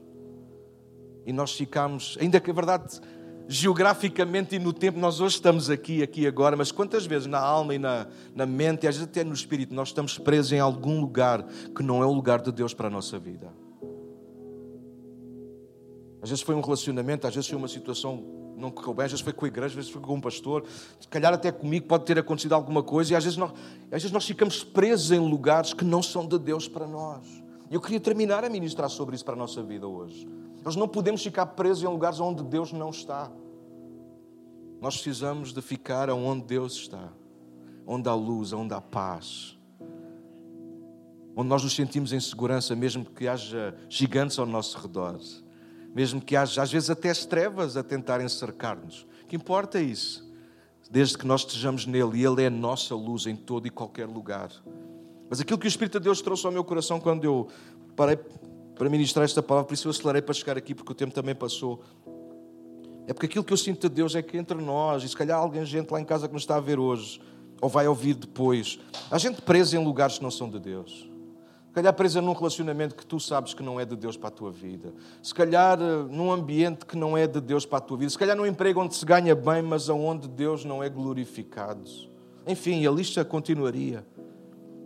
E 1.25 1.33
nós 1.33 1.53
ficamos, 1.53 2.17
ainda 2.19 2.39
que 2.39 2.51
a 2.51 2.53
verdade, 2.53 2.99
geograficamente 3.47 4.55
e 4.55 4.59
no 4.59 4.73
tempo, 4.73 4.99
nós 4.99 5.19
hoje 5.19 5.35
estamos 5.35 5.69
aqui, 5.69 6.03
aqui 6.03 6.27
agora, 6.27 6.55
mas 6.55 6.71
quantas 6.71 7.05
vezes 7.05 7.27
na 7.27 7.39
alma 7.39 7.73
e 7.73 7.79
na, 7.79 8.07
na 8.35 8.45
mente, 8.45 8.83
e 8.83 8.87
às 8.87 8.95
vezes 8.95 9.09
até 9.09 9.23
no 9.23 9.33
espírito, 9.33 9.73
nós 9.73 9.87
estamos 9.89 10.17
presos 10.17 10.51
em 10.51 10.59
algum 10.59 10.99
lugar 10.99 11.43
que 11.75 11.81
não 11.81 12.03
é 12.03 12.05
o 12.05 12.11
lugar 12.11 12.41
de 12.41 12.51
Deus 12.51 12.73
para 12.73 12.87
a 12.87 12.91
nossa 12.91 13.17
vida. 13.17 13.62
Às 16.23 16.29
vezes 16.29 16.41
foi 16.41 16.55
um 16.55 16.61
relacionamento, 16.61 17.27
às 17.27 17.35
vezes 17.35 17.49
foi 17.49 17.57
uma 17.57 17.67
situação 17.67 18.23
não 18.55 18.71
correu 18.71 18.93
bem, 18.93 19.05
às 19.05 19.11
vezes 19.11 19.21
foi 19.21 19.33
com 19.33 19.43
a 19.43 19.47
igreja, 19.49 19.67
às 19.67 19.73
vezes 19.73 19.91
foi 19.91 20.01
com 20.01 20.13
um 20.13 20.21
pastor, 20.21 20.63
se 20.97 21.05
calhar 21.09 21.33
até 21.33 21.51
comigo 21.51 21.85
pode 21.85 22.05
ter 22.05 22.17
acontecido 22.17 22.53
alguma 22.53 22.81
coisa, 22.81 23.11
e 23.11 23.15
às 23.15 23.25
vezes, 23.25 23.37
nós, 23.37 23.51
às 23.91 24.01
vezes 24.01 24.11
nós 24.11 24.25
ficamos 24.25 24.63
presos 24.63 25.11
em 25.11 25.19
lugares 25.19 25.73
que 25.73 25.83
não 25.83 26.01
são 26.01 26.25
de 26.25 26.39
Deus 26.39 26.65
para 26.65 26.87
nós. 26.87 27.25
E 27.69 27.75
eu 27.75 27.81
queria 27.81 27.99
terminar 27.99 28.45
a 28.45 28.49
ministrar 28.49 28.89
sobre 28.89 29.15
isso 29.15 29.25
para 29.25 29.33
a 29.33 29.37
nossa 29.37 29.61
vida 29.61 29.85
hoje. 29.85 30.25
Nós 30.63 30.77
não 30.77 30.87
podemos 30.87 31.21
ficar 31.21 31.45
presos 31.47 31.83
em 31.83 31.87
lugares 31.87 32.21
onde 32.21 32.41
Deus 32.41 32.71
não 32.71 32.89
está. 32.89 33.29
Nós 34.79 34.95
precisamos 34.95 35.51
de 35.51 35.61
ficar 35.61 36.09
onde 36.09 36.45
Deus 36.45 36.73
está, 36.73 37.11
onde 37.85 38.07
há 38.07 38.13
luz, 38.13 38.53
onde 38.53 38.73
há 38.73 38.79
paz, 38.79 39.59
onde 41.35 41.49
nós 41.49 41.63
nos 41.63 41.75
sentimos 41.75 42.13
em 42.13 42.19
segurança, 42.21 42.73
mesmo 42.77 43.03
que 43.03 43.27
haja 43.27 43.75
gigantes 43.89 44.39
ao 44.39 44.45
nosso 44.45 44.77
redor 44.77 45.19
mesmo 45.93 46.19
que 46.21 46.35
haja 46.35 46.61
às 46.61 46.71
vezes 46.71 46.89
até 46.89 47.09
as 47.09 47.25
trevas 47.25 47.77
a 47.77 47.83
tentarem 47.83 48.27
cercar-nos. 48.27 49.07
O 49.23 49.27
que 49.27 49.35
importa 49.35 49.79
é 49.79 49.83
isso, 49.83 50.27
desde 50.89 51.17
que 51.17 51.25
nós 51.25 51.41
estejamos 51.41 51.85
nele 51.85 52.19
e 52.19 52.25
ele 52.25 52.43
é 52.43 52.47
a 52.47 52.51
nossa 52.51 52.95
luz 52.95 53.25
em 53.25 53.35
todo 53.35 53.67
e 53.67 53.69
qualquer 53.69 54.07
lugar. 54.07 54.49
Mas 55.29 55.39
aquilo 55.39 55.57
que 55.57 55.65
o 55.65 55.67
Espírito 55.67 55.99
de 55.99 56.03
Deus 56.03 56.21
trouxe 56.21 56.45
ao 56.45 56.51
meu 56.51 56.63
coração 56.63 56.99
quando 56.99 57.23
eu 57.23 57.47
parei 57.95 58.17
para 58.75 58.89
ministrar 58.89 59.25
esta 59.25 59.41
palavra, 59.41 59.67
por 59.67 59.73
isso 59.73 59.87
eu 59.87 59.91
acelerei 59.91 60.21
para 60.21 60.33
chegar 60.33 60.57
aqui, 60.57 60.73
porque 60.73 60.91
o 60.91 60.95
tempo 60.95 61.13
também 61.13 61.35
passou. 61.35 61.83
É 63.07 63.13
porque 63.13 63.25
aquilo 63.25 63.43
que 63.43 63.53
eu 63.53 63.57
sinto 63.57 63.87
de 63.87 63.95
Deus 63.95 64.15
é 64.15 64.21
que 64.21 64.37
entre 64.37 64.57
nós, 64.57 65.03
e 65.03 65.09
se 65.09 65.15
calhar 65.15 65.37
alguém, 65.37 65.65
gente 65.65 65.91
lá 65.91 65.99
em 65.99 66.05
casa 66.05 66.27
que 66.27 66.33
nos 66.33 66.43
está 66.43 66.55
a 66.55 66.59
ver 66.59 66.79
hoje, 66.79 67.21
ou 67.61 67.69
vai 67.69 67.87
ouvir 67.87 68.13
depois, 68.13 68.79
há 69.09 69.17
gente 69.17 69.41
presa 69.41 69.77
em 69.77 69.83
lugares 69.83 70.17
que 70.17 70.23
não 70.23 70.31
são 70.31 70.49
de 70.49 70.59
Deus. 70.59 71.09
Calhar 71.73 71.91
presa 71.91 72.21
num 72.21 72.33
relacionamento 72.33 72.93
que 72.93 73.03
tu 73.03 73.19
sabes 73.19 73.55
que 73.55 73.63
não 73.63 73.79
é 73.79 73.85
de 73.85 73.95
Deus 73.95 74.15
para 74.15 74.27
a 74.27 74.31
tua 74.31 74.51
vida. 74.51 74.93
Se 75.23 75.33
calhar 75.33 75.81
eh, 75.81 76.03
num 76.07 76.31
ambiente 76.31 76.85
que 76.85 76.95
não 76.95 77.17
é 77.17 77.25
de 77.25 77.41
Deus 77.41 77.65
para 77.65 77.79
a 77.79 77.81
tua 77.81 77.97
vida. 77.97 78.11
Se 78.11 78.17
calhar 78.17 78.37
num 78.37 78.45
emprego 78.45 78.79
onde 78.79 78.95
se 78.95 79.03
ganha 79.03 79.33
bem, 79.33 79.63
mas 79.63 79.89
onde 79.89 80.27
Deus 80.27 80.63
não 80.63 80.83
é 80.83 80.89
glorificado. 80.89 81.89
Enfim, 82.45 82.85
a 82.85 82.91
lista 82.91 83.25
continuaria. 83.25 84.05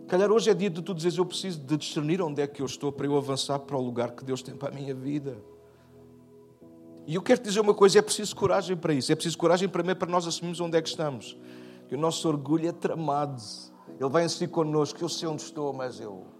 Calhar 0.06 0.32
hoje 0.32 0.48
é 0.48 0.54
dia 0.54 0.70
de 0.70 0.80
tu 0.80 0.94
dizeres: 0.94 1.18
Eu 1.18 1.26
preciso 1.26 1.60
de 1.60 1.76
discernir 1.76 2.22
onde 2.22 2.40
é 2.40 2.46
que 2.46 2.62
eu 2.62 2.66
estou 2.66 2.90
para 2.90 3.04
eu 3.04 3.14
avançar 3.18 3.58
para 3.58 3.76
o 3.76 3.82
lugar 3.82 4.12
que 4.12 4.24
Deus 4.24 4.40
tem 4.40 4.56
para 4.56 4.70
a 4.70 4.72
minha 4.72 4.94
vida. 4.94 5.36
E 7.06 7.16
eu 7.16 7.22
quero 7.22 7.38
te 7.40 7.44
dizer 7.44 7.60
uma 7.60 7.74
coisa: 7.74 7.98
é 7.98 8.02
preciso 8.02 8.34
coragem 8.34 8.74
para 8.74 8.94
isso. 8.94 9.12
É 9.12 9.14
preciso 9.14 9.36
coragem 9.36 9.68
primeiro 9.68 9.98
para 9.98 10.10
nós 10.10 10.26
assumirmos 10.26 10.58
onde 10.60 10.78
é 10.78 10.80
que 10.80 10.88
estamos. 10.88 11.36
Que 11.86 11.94
o 11.94 11.98
nosso 11.98 12.26
orgulho 12.26 12.66
é 12.66 12.72
tramado. 12.72 13.42
Ele 14.00 14.08
vai 14.08 14.24
insistir 14.24 14.48
connosco: 14.48 15.04
Eu 15.04 15.08
sei 15.10 15.28
onde 15.28 15.42
estou, 15.42 15.70
mas 15.74 16.00
eu. 16.00 16.37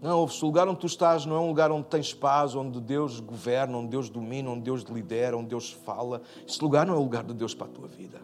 Não, 0.00 0.24
o 0.24 0.28
lugar 0.42 0.68
onde 0.68 0.78
tu 0.78 0.86
estás 0.86 1.26
não 1.26 1.36
é 1.36 1.40
um 1.40 1.48
lugar 1.48 1.72
onde 1.72 1.86
tens 1.88 2.14
paz, 2.14 2.54
onde 2.54 2.80
Deus 2.80 3.18
governa, 3.18 3.78
onde 3.78 3.88
Deus 3.88 4.08
domina, 4.08 4.50
onde 4.50 4.62
Deus 4.62 4.82
lidera, 4.82 5.36
onde 5.36 5.48
Deus 5.48 5.72
fala. 5.72 6.22
Esse 6.46 6.62
lugar 6.62 6.86
não 6.86 6.94
é 6.94 6.96
o 6.96 7.02
lugar 7.02 7.24
de 7.24 7.34
Deus 7.34 7.52
para 7.52 7.66
a 7.66 7.70
tua 7.70 7.88
vida. 7.88 8.20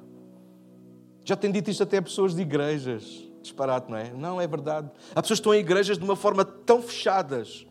Já 1.24 1.34
tenho 1.34 1.52
dito 1.52 1.70
isto 1.70 1.82
até 1.82 1.96
a 1.96 2.02
pessoas 2.02 2.34
de 2.34 2.42
igrejas. 2.42 3.28
Disparate, 3.42 3.90
não 3.90 3.98
é? 3.98 4.10
Não, 4.10 4.40
é 4.40 4.46
verdade. 4.46 4.88
Há 5.14 5.20
pessoas 5.20 5.40
que 5.40 5.42
estão 5.42 5.54
em 5.54 5.58
igrejas 5.58 5.98
de 5.98 6.04
uma 6.04 6.14
forma 6.14 6.44
tão 6.44 6.80
fechadas 6.80 7.66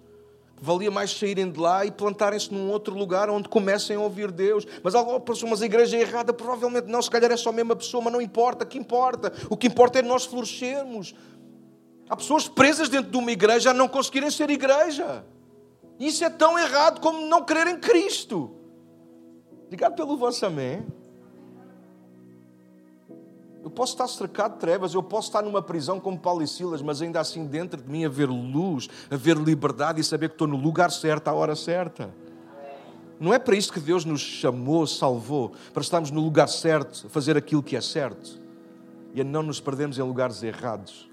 que 0.57 0.63
valia 0.63 0.91
mais 0.91 1.11
saírem 1.17 1.49
de 1.49 1.59
lá 1.59 1.85
e 1.85 1.91
plantarem-se 1.91 2.53
num 2.53 2.69
outro 2.69 2.95
lugar 2.95 3.29
onde 3.29 3.47
comecem 3.47 3.95
a 3.95 3.99
ouvir 3.99 4.31
Deus. 4.31 4.67
Mas 4.83 4.95
alguma 4.95 5.19
pessoa, 5.19 5.49
mas 5.49 5.61
a 5.61 5.65
igreja 5.65 5.97
é 5.97 6.01
errada, 6.01 6.33
provavelmente 6.33 6.87
não, 6.87 7.01
se 7.01 7.09
calhar 7.09 7.31
é 7.31 7.37
só 7.37 7.49
a 7.49 7.53
mesma 7.53 7.75
pessoa, 7.75 8.03
mas 8.03 8.13
não 8.13 8.21
importa, 8.21 8.65
que 8.65 8.77
importa? 8.77 9.31
O 9.49 9.55
que 9.55 9.67
importa 9.67 9.99
é 9.99 10.01
nós 10.01 10.25
florescermos. 10.25 11.15
Há 12.09 12.15
pessoas 12.15 12.47
presas 12.47 12.89
dentro 12.89 13.11
de 13.11 13.17
uma 13.17 13.31
igreja 13.31 13.71
a 13.71 13.73
não 13.73 13.87
conseguirem 13.87 14.29
ser 14.29 14.49
igreja. 14.49 15.25
Isso 15.99 16.23
é 16.23 16.29
tão 16.29 16.57
errado 16.57 16.99
como 16.99 17.25
não 17.27 17.43
crer 17.43 17.67
em 17.67 17.79
Cristo. 17.79 18.51
Obrigado 19.65 19.95
pelo 19.95 20.17
vosso 20.17 20.45
amém. 20.45 20.85
Eu 23.63 23.69
posso 23.69 23.93
estar 23.93 24.07
cercado 24.07 24.55
de 24.55 24.59
trevas, 24.59 24.93
eu 24.93 25.01
posso 25.01 25.29
estar 25.29 25.41
numa 25.41 25.61
prisão 25.61 25.97
como 25.97 26.19
Paulo 26.19 26.43
e 26.43 26.47
Silas, 26.47 26.81
mas 26.81 27.01
ainda 27.01 27.21
assim 27.21 27.45
dentro 27.45 27.81
de 27.81 27.89
mim 27.89 28.03
haver 28.03 28.27
luz, 28.27 28.89
haver 29.09 29.37
liberdade 29.37 30.01
e 30.01 30.03
saber 30.03 30.29
que 30.29 30.35
estou 30.35 30.47
no 30.47 30.57
lugar 30.57 30.91
certo, 30.91 31.29
à 31.29 31.33
hora 31.33 31.55
certa. 31.55 32.13
Não 33.17 33.33
é 33.33 33.39
para 33.39 33.55
isto 33.55 33.71
que 33.71 33.79
Deus 33.79 34.03
nos 34.03 34.19
chamou, 34.19 34.85
salvou, 34.85 35.53
para 35.73 35.81
estarmos 35.81 36.11
no 36.11 36.19
lugar 36.19 36.49
certo, 36.49 37.07
fazer 37.07 37.37
aquilo 37.37 37.63
que 37.63 37.77
é 37.77 37.81
certo 37.81 38.41
e 39.13 39.21
a 39.21 39.23
não 39.23 39.41
nos 39.41 39.61
perdermos 39.61 39.97
em 39.97 40.01
lugares 40.01 40.43
errados. 40.43 41.09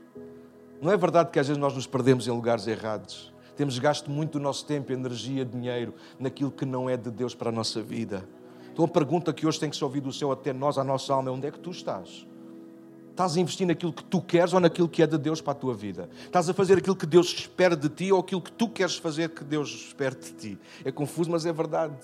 Não 0.80 0.90
é 0.90 0.96
verdade 0.96 1.30
que 1.30 1.38
às 1.38 1.46
vezes 1.46 1.60
nós 1.60 1.74
nos 1.74 1.86
perdemos 1.86 2.26
em 2.26 2.30
lugares 2.30 2.66
errados? 2.66 3.32
Temos 3.54 3.78
gasto 3.78 4.10
muito 4.10 4.38
do 4.38 4.40
nosso 4.40 4.64
tempo, 4.64 4.90
energia, 4.92 5.44
dinheiro 5.44 5.94
naquilo 6.18 6.50
que 6.50 6.64
não 6.64 6.88
é 6.88 6.96
de 6.96 7.10
Deus 7.10 7.34
para 7.34 7.50
a 7.50 7.52
nossa 7.52 7.82
vida. 7.82 8.26
Então 8.72 8.86
a 8.86 8.88
pergunta 8.88 9.32
que 9.32 9.46
hoje 9.46 9.60
tem 9.60 9.68
que 9.68 9.76
se 9.76 9.84
ouvir 9.84 10.00
do 10.00 10.10
céu 10.10 10.32
até 10.32 10.52
nós, 10.52 10.78
a 10.78 10.84
nossa 10.84 11.12
alma, 11.12 11.28
é 11.28 11.32
onde 11.32 11.46
é 11.46 11.50
que 11.50 11.58
tu 11.58 11.70
estás? 11.70 12.26
Estás 13.10 13.36
a 13.36 13.40
investir 13.40 13.66
naquilo 13.66 13.92
que 13.92 14.02
tu 14.04 14.22
queres 14.22 14.54
ou 14.54 14.60
naquilo 14.60 14.88
que 14.88 15.02
é 15.02 15.06
de 15.06 15.18
Deus 15.18 15.42
para 15.42 15.52
a 15.52 15.56
tua 15.56 15.74
vida? 15.74 16.08
Estás 16.24 16.48
a 16.48 16.54
fazer 16.54 16.78
aquilo 16.78 16.96
que 16.96 17.04
Deus 17.04 17.26
espera 17.26 17.76
de 17.76 17.90
ti 17.90 18.10
ou 18.10 18.20
aquilo 18.20 18.40
que 18.40 18.52
tu 18.52 18.66
queres 18.66 18.96
fazer 18.96 19.28
que 19.28 19.44
Deus 19.44 19.68
espera 19.68 20.14
de 20.14 20.32
ti? 20.32 20.58
É 20.82 20.90
confuso, 20.90 21.30
mas 21.30 21.44
é 21.44 21.52
verdade. 21.52 21.98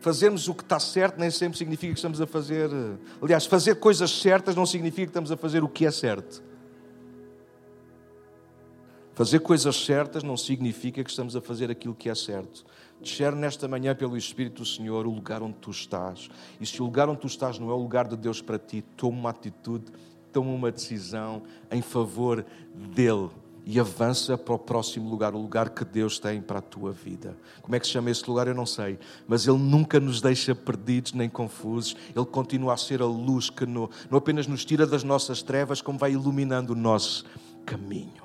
Fazermos 0.00 0.48
o 0.48 0.54
que 0.54 0.64
está 0.64 0.80
certo 0.80 1.20
nem 1.20 1.30
sempre 1.30 1.56
significa 1.56 1.92
que 1.92 1.98
estamos 1.98 2.20
a 2.20 2.26
fazer. 2.26 2.68
Aliás, 3.22 3.46
fazer 3.46 3.76
coisas 3.76 4.10
certas 4.10 4.56
não 4.56 4.66
significa 4.66 5.06
que 5.06 5.10
estamos 5.10 5.30
a 5.30 5.36
fazer 5.36 5.62
o 5.62 5.68
que 5.68 5.86
é 5.86 5.92
certo. 5.92 6.42
Fazer 9.14 9.38
coisas 9.38 9.76
certas 9.76 10.24
não 10.24 10.36
significa 10.36 11.04
que 11.04 11.10
estamos 11.10 11.36
a 11.36 11.40
fazer 11.40 11.70
aquilo 11.70 11.94
que 11.94 12.08
é 12.08 12.14
certo. 12.16 12.64
Discerne 13.00 13.40
nesta 13.40 13.68
manhã 13.68 13.94
pelo 13.94 14.16
Espírito 14.16 14.62
do 14.62 14.66
Senhor 14.66 15.06
o 15.06 15.10
lugar 15.10 15.40
onde 15.40 15.54
tu 15.54 15.70
estás. 15.70 16.28
E 16.60 16.66
se 16.66 16.82
o 16.82 16.84
lugar 16.84 17.08
onde 17.08 17.20
tu 17.20 17.28
estás 17.28 17.56
não 17.58 17.70
é 17.70 17.72
o 17.72 17.78
lugar 17.78 18.08
de 18.08 18.16
Deus 18.16 18.42
para 18.42 18.58
ti, 18.58 18.82
toma 18.96 19.16
uma 19.16 19.30
atitude, 19.30 19.84
toma 20.32 20.50
uma 20.50 20.72
decisão 20.72 21.44
em 21.70 21.80
favor 21.80 22.44
dEle 22.74 23.30
e 23.64 23.78
avança 23.78 24.36
para 24.36 24.54
o 24.54 24.58
próximo 24.58 25.08
lugar, 25.08 25.32
o 25.32 25.38
lugar 25.38 25.70
que 25.70 25.84
Deus 25.84 26.18
tem 26.18 26.40
para 26.40 26.58
a 26.58 26.62
tua 26.62 26.90
vida. 26.90 27.36
Como 27.62 27.76
é 27.76 27.78
que 27.78 27.86
se 27.86 27.92
chama 27.92 28.10
esse 28.10 28.28
lugar? 28.28 28.48
Eu 28.48 28.54
não 28.54 28.66
sei. 28.66 28.98
Mas 29.28 29.46
Ele 29.46 29.58
nunca 29.58 30.00
nos 30.00 30.20
deixa 30.20 30.56
perdidos 30.56 31.12
nem 31.12 31.28
confusos. 31.28 31.96
Ele 32.16 32.26
continua 32.26 32.74
a 32.74 32.76
ser 32.76 33.00
a 33.00 33.06
luz 33.06 33.48
que 33.48 33.64
não 33.64 33.88
apenas 34.10 34.48
nos 34.48 34.64
tira 34.64 34.88
das 34.88 35.04
nossas 35.04 35.40
trevas, 35.40 35.80
como 35.80 36.00
vai 36.00 36.12
iluminando 36.12 36.72
o 36.72 36.76
nosso 36.76 37.24
caminho. 37.64 38.23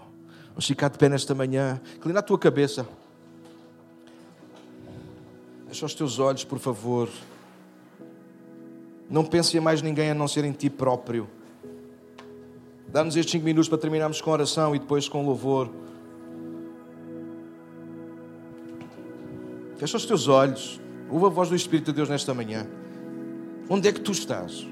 Vamos 0.59 0.67
ficar 0.67 0.89
de 0.89 0.97
pé 0.97 1.07
nesta 1.07 1.33
manhã. 1.33 1.79
Inclina 1.95 2.19
a 2.19 2.21
tua 2.21 2.37
cabeça. 2.37 2.85
Fecha 5.69 5.85
os 5.85 5.93
teus 5.93 6.19
olhos, 6.19 6.43
por 6.43 6.59
favor. 6.59 7.07
Não 9.09 9.23
pense 9.23 9.55
em 9.55 9.61
mais 9.61 9.81
ninguém 9.81 10.11
a 10.11 10.13
não 10.13 10.27
ser 10.27 10.43
em 10.43 10.51
ti 10.51 10.69
próprio. 10.69 11.29
Dá-nos 12.89 13.15
estes 13.15 13.31
cinco 13.31 13.45
minutos 13.45 13.69
para 13.69 13.77
terminarmos 13.77 14.19
com 14.19 14.31
oração 14.31 14.75
e 14.75 14.79
depois 14.79 15.07
com 15.07 15.25
louvor. 15.25 15.69
Fecha 19.77 19.95
os 19.95 20.05
teus 20.05 20.27
olhos. 20.27 20.77
Ouve 21.09 21.27
a 21.27 21.29
voz 21.29 21.47
do 21.47 21.55
Espírito 21.55 21.85
de 21.85 21.93
Deus 21.93 22.09
nesta 22.09 22.33
manhã. 22.33 22.67
Onde 23.69 23.87
é 23.87 23.93
que 23.93 24.01
tu 24.01 24.11
estás? 24.11 24.67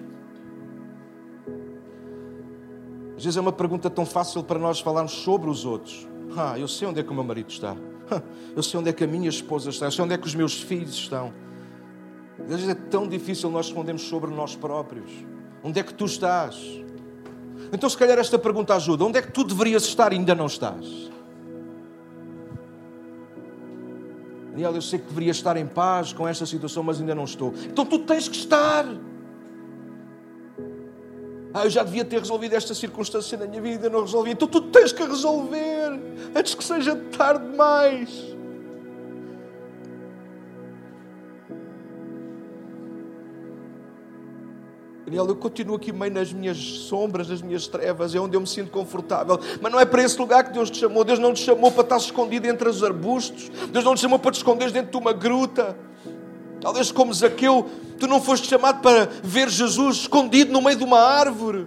Às 3.17 3.23
vezes 3.23 3.35
é 3.35 3.41
uma 3.41 3.51
pergunta 3.51 3.89
tão 3.89 4.05
fácil 4.05 4.43
para 4.43 4.59
nós 4.59 4.79
falarmos 4.79 5.11
sobre 5.11 5.49
os 5.49 5.65
outros. 5.65 6.07
Ah, 6.37 6.57
eu 6.57 6.67
sei 6.67 6.87
onde 6.87 6.99
é 6.99 7.03
que 7.03 7.09
o 7.09 7.15
meu 7.15 7.23
marido 7.23 7.49
está. 7.49 7.75
Eu 8.55 8.63
sei 8.63 8.79
onde 8.79 8.89
é 8.89 8.93
que 8.93 9.03
a 9.03 9.07
minha 9.07 9.27
esposa 9.27 9.69
está, 9.69 9.87
eu 9.87 9.91
sei 9.91 10.05
onde 10.05 10.13
é 10.13 10.17
que 10.17 10.25
os 10.25 10.33
meus 10.33 10.61
filhos 10.61 10.93
estão. 10.93 11.33
Às 12.39 12.47
vezes 12.47 12.69
é 12.69 12.73
tão 12.73 13.07
difícil 13.07 13.49
nós 13.49 13.65
respondermos 13.65 14.03
sobre 14.03 14.31
nós 14.31 14.55
próprios. 14.55 15.11
Onde 15.63 15.79
é 15.79 15.83
que 15.83 15.93
tu 15.93 16.05
estás? 16.05 16.55
Então, 17.73 17.89
se 17.89 17.97
calhar, 17.97 18.17
esta 18.17 18.39
pergunta 18.39 18.75
ajuda. 18.75 19.03
Onde 19.03 19.17
é 19.17 19.21
que 19.21 19.31
tu 19.31 19.43
deverias 19.43 19.83
estar 19.83 20.13
e 20.13 20.15
ainda 20.15 20.33
não 20.33 20.45
estás? 20.45 21.11
Daniel, 24.51 24.75
eu 24.75 24.81
sei 24.81 24.99
que 24.99 25.07
deveria 25.07 25.31
estar 25.31 25.57
em 25.57 25.65
paz 25.65 26.13
com 26.13 26.27
esta 26.27 26.45
situação, 26.45 26.83
mas 26.83 26.99
ainda 26.99 27.13
não 27.13 27.25
estou. 27.25 27.53
Então, 27.65 27.85
tu 27.85 27.99
tens 27.99 28.27
que 28.27 28.37
estar. 28.37 28.85
Ah, 31.57 31.65
eu 31.65 31.71
já 31.71 31.81
devia 31.81 32.05
ter 32.05 32.19
resolvido 32.19 32.53
esta 32.53 32.75
circunstância 32.75 33.35
na 33.35 33.47
minha 33.47 33.59
vida, 33.59 33.89
não 33.89 34.01
resolvi. 34.01 34.29
Então 34.29 34.47
tu 34.47 34.61
tens 34.61 34.91
que 34.91 35.01
resolver 35.03 35.99
antes 36.35 36.53
que 36.53 36.63
seja 36.63 36.95
tarde 37.17 37.49
demais. 37.49 38.37
Daniel, 45.03 45.25
eu 45.25 45.35
continuo 45.35 45.77
aqui 45.77 45.91
meio 45.91 46.13
nas 46.13 46.31
minhas 46.31 46.57
sombras, 46.57 47.27
nas 47.29 47.41
minhas 47.41 47.65
trevas, 47.65 48.13
é 48.13 48.19
onde 48.19 48.37
eu 48.37 48.41
me 48.41 48.45
sinto 48.45 48.69
confortável. 48.69 49.39
Mas 49.59 49.71
não 49.71 49.79
é 49.79 49.85
para 49.85 50.03
esse 50.03 50.19
lugar 50.19 50.43
que 50.43 50.51
Deus 50.51 50.69
te 50.69 50.77
chamou. 50.77 51.03
Deus 51.03 51.17
não 51.17 51.33
te 51.33 51.43
chamou 51.43 51.71
para 51.71 51.81
estar 51.81 51.97
escondido 51.97 52.45
entre 52.45 52.69
os 52.69 52.83
arbustos. 52.83 53.49
Deus 53.71 53.83
não 53.83 53.95
te 53.95 54.01
chamou 54.01 54.19
para 54.19 54.29
te 54.29 54.35
esconder 54.35 54.69
dentro 54.69 54.91
de 54.91 54.97
uma 54.97 55.13
gruta. 55.13 55.75
Talvez 56.67 56.91
como 56.91 57.13
Zaqueu, 57.13 57.65
tu 57.97 58.07
não 58.07 58.21
foste 58.21 58.45
chamado 58.45 58.81
para 58.81 59.05
ver 59.23 59.47
Jesus 59.47 59.99
escondido 59.99 60.51
no 60.51 60.61
meio 60.61 60.75
de 60.75 60.83
uma 60.83 60.99
árvore. 60.99 61.65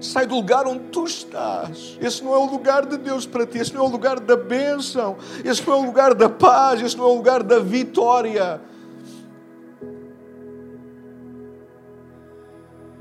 Sai 0.00 0.26
do 0.26 0.36
lugar 0.36 0.66
onde 0.66 0.84
tu 0.84 1.04
estás. 1.04 1.98
Esse 2.00 2.24
não 2.24 2.32
é 2.32 2.38
o 2.38 2.46
lugar 2.46 2.86
de 2.86 2.96
Deus 2.96 3.26
para 3.26 3.44
ti. 3.44 3.58
Esse 3.58 3.74
não 3.74 3.84
é 3.84 3.86
o 3.86 3.90
lugar 3.90 4.20
da 4.20 4.38
bênção. 4.38 5.18
Esse 5.44 5.66
não 5.66 5.74
é 5.74 5.76
o 5.76 5.84
lugar 5.84 6.14
da 6.14 6.30
paz. 6.30 6.80
Esse 6.80 6.96
não 6.96 7.04
é 7.04 7.08
o 7.08 7.14
lugar 7.14 7.42
da 7.42 7.58
vitória. 7.58 8.58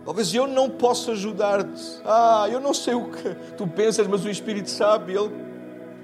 Talvez 0.04 0.36
eu 0.36 0.48
não 0.48 0.70
possa 0.70 1.14
ajudar-te. 1.14 1.82
Ah, 2.04 2.50
eu 2.52 2.60
não 2.60 2.74
sei 2.74 2.94
o 2.94 3.10
que 3.10 3.36
tu 3.56 3.66
pensas, 3.66 4.06
mas 4.06 4.26
o 4.26 4.30
Espírito 4.30 4.70
sabe. 4.70 5.14
Ele 5.14 5.32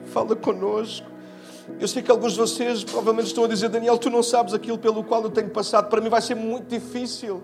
fala 0.06 0.38
conosco. 0.38 1.19
Eu 1.80 1.88
sei 1.88 2.02
que 2.02 2.12
alguns 2.12 2.34
de 2.34 2.40
vocês 2.40 2.84
provavelmente 2.84 3.28
estão 3.28 3.44
a 3.44 3.48
dizer, 3.48 3.70
Daniel, 3.70 3.98
tu 3.98 4.10
não 4.10 4.24
sabes 4.24 4.54
aquilo 4.54 4.78
pelo 4.78 5.04
qual 5.04 5.24
eu 5.24 5.30
tenho 5.30 5.50
passado, 5.50 5.90
para 5.90 6.02
mim 6.02 6.10
vai 6.10 6.22
ser 6.22 6.36
muito 6.36 6.68
difícil. 6.68 7.44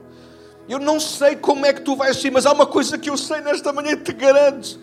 Eu 0.67 0.79
não 0.79 0.99
sei 0.99 1.35
como 1.35 1.65
é 1.65 1.73
que 1.73 1.81
tu 1.81 1.95
vais 1.95 2.17
sair, 2.17 2.31
mas 2.31 2.45
há 2.45 2.51
uma 2.51 2.65
coisa 2.65 2.97
que 2.97 3.09
eu 3.09 3.17
sei 3.17 3.41
nesta 3.41 3.71
manhã 3.71 3.91
e 3.91 3.97
te 3.97 4.11
garanto: 4.13 4.79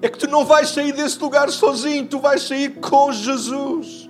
é 0.00 0.08
que 0.08 0.18
tu 0.18 0.28
não 0.28 0.44
vais 0.44 0.70
sair 0.70 0.92
desse 0.92 1.18
lugar 1.18 1.50
sozinho, 1.50 2.06
tu 2.06 2.18
vais 2.18 2.42
sair 2.42 2.80
com 2.80 3.12
Jesus. 3.12 4.08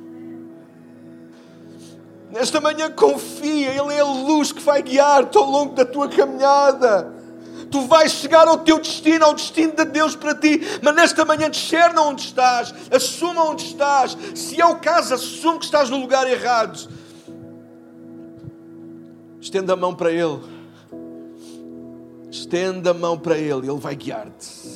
Nesta 2.31 2.61
manhã 2.61 2.91
confia, 2.91 3.71
Ele 3.71 3.93
é 3.93 4.01
a 4.01 4.05
luz 4.05 4.53
que 4.53 4.63
vai 4.63 4.83
guiar-te 4.83 5.37
ao 5.37 5.51
longo 5.51 5.75
da 5.75 5.85
tua 5.85 6.09
caminhada 6.09 7.20
tu 7.71 7.87
vais 7.87 8.11
chegar 8.11 8.49
ao 8.49 8.59
teu 8.59 8.79
destino, 8.79 9.25
ao 9.25 9.35
destino 9.35 9.73
de 9.75 9.85
Deus 9.85 10.17
para 10.17 10.35
ti. 10.35 10.61
Mas 10.83 10.95
nesta 10.95 11.25
manhã 11.25 11.49
discerna 11.49 12.03
onde 12.03 12.23
estás, 12.23 12.75
assuma 12.91 13.45
onde 13.45 13.65
estás. 13.65 14.17
Se 14.35 14.61
é 14.61 14.67
o 14.67 14.77
caso, 14.77 15.15
assume 15.15 15.59
que 15.59 15.65
estás 15.67 15.89
no 15.89 15.99
lugar 15.99 16.29
errado. 16.29 16.89
Estenda 19.41 19.73
a 19.73 19.77
mão 19.77 19.95
para 19.95 20.13
Ele. 20.13 20.41
Estenda 22.31 22.91
a 22.91 22.95
mão 22.95 23.19
para 23.19 23.39
Ele, 23.39 23.69
Ele 23.69 23.79
vai 23.79 23.97
guiar-te. 23.97 24.71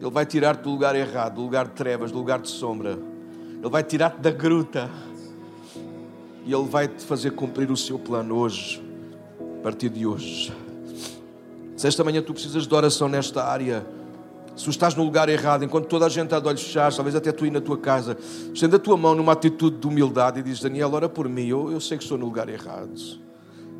Ele 0.00 0.10
vai 0.10 0.26
tirar-te 0.26 0.62
do 0.62 0.70
lugar 0.70 0.96
errado, 0.96 1.36
do 1.36 1.42
lugar 1.42 1.66
de 1.66 1.72
trevas, 1.72 2.10
do 2.10 2.18
lugar 2.18 2.40
de 2.40 2.48
sombra. 2.48 2.98
Ele 3.60 3.70
vai 3.70 3.82
tirar-te 3.82 4.18
da 4.18 4.30
gruta. 4.30 4.90
E 6.44 6.52
Ele 6.52 6.68
vai 6.68 6.88
te 6.88 7.04
fazer 7.04 7.32
cumprir 7.32 7.70
o 7.70 7.76
seu 7.76 7.98
plano 7.98 8.36
hoje 8.36 8.82
A 9.60 9.62
partir 9.62 9.90
de 9.90 10.04
hoje. 10.04 10.52
Se 11.82 11.88
esta 11.88 12.04
manhã 12.04 12.22
tu 12.22 12.32
precisas 12.32 12.64
de 12.64 12.72
oração 12.72 13.08
nesta 13.08 13.42
área, 13.42 13.84
se 14.54 14.70
estás 14.70 14.94
no 14.94 15.02
lugar 15.02 15.28
errado, 15.28 15.64
enquanto 15.64 15.86
toda 15.86 16.06
a 16.06 16.08
gente 16.08 16.26
está 16.26 16.38
de 16.38 16.46
olhos 16.46 16.62
fechados, 16.62 16.94
talvez 16.94 17.16
até 17.16 17.32
tu 17.32 17.44
ir 17.44 17.50
na 17.50 17.60
tua 17.60 17.76
casa, 17.76 18.16
estenda 18.54 18.76
a 18.76 18.78
tua 18.78 18.96
mão 18.96 19.16
numa 19.16 19.32
atitude 19.32 19.78
de 19.78 19.86
humildade 19.88 20.38
e 20.38 20.44
diz: 20.44 20.60
Daniel, 20.60 20.92
ora 20.94 21.08
por 21.08 21.28
mim, 21.28 21.48
eu, 21.48 21.72
eu 21.72 21.80
sei 21.80 21.98
que 21.98 22.04
estou 22.04 22.16
no 22.16 22.24
lugar 22.24 22.48
errado. 22.48 22.94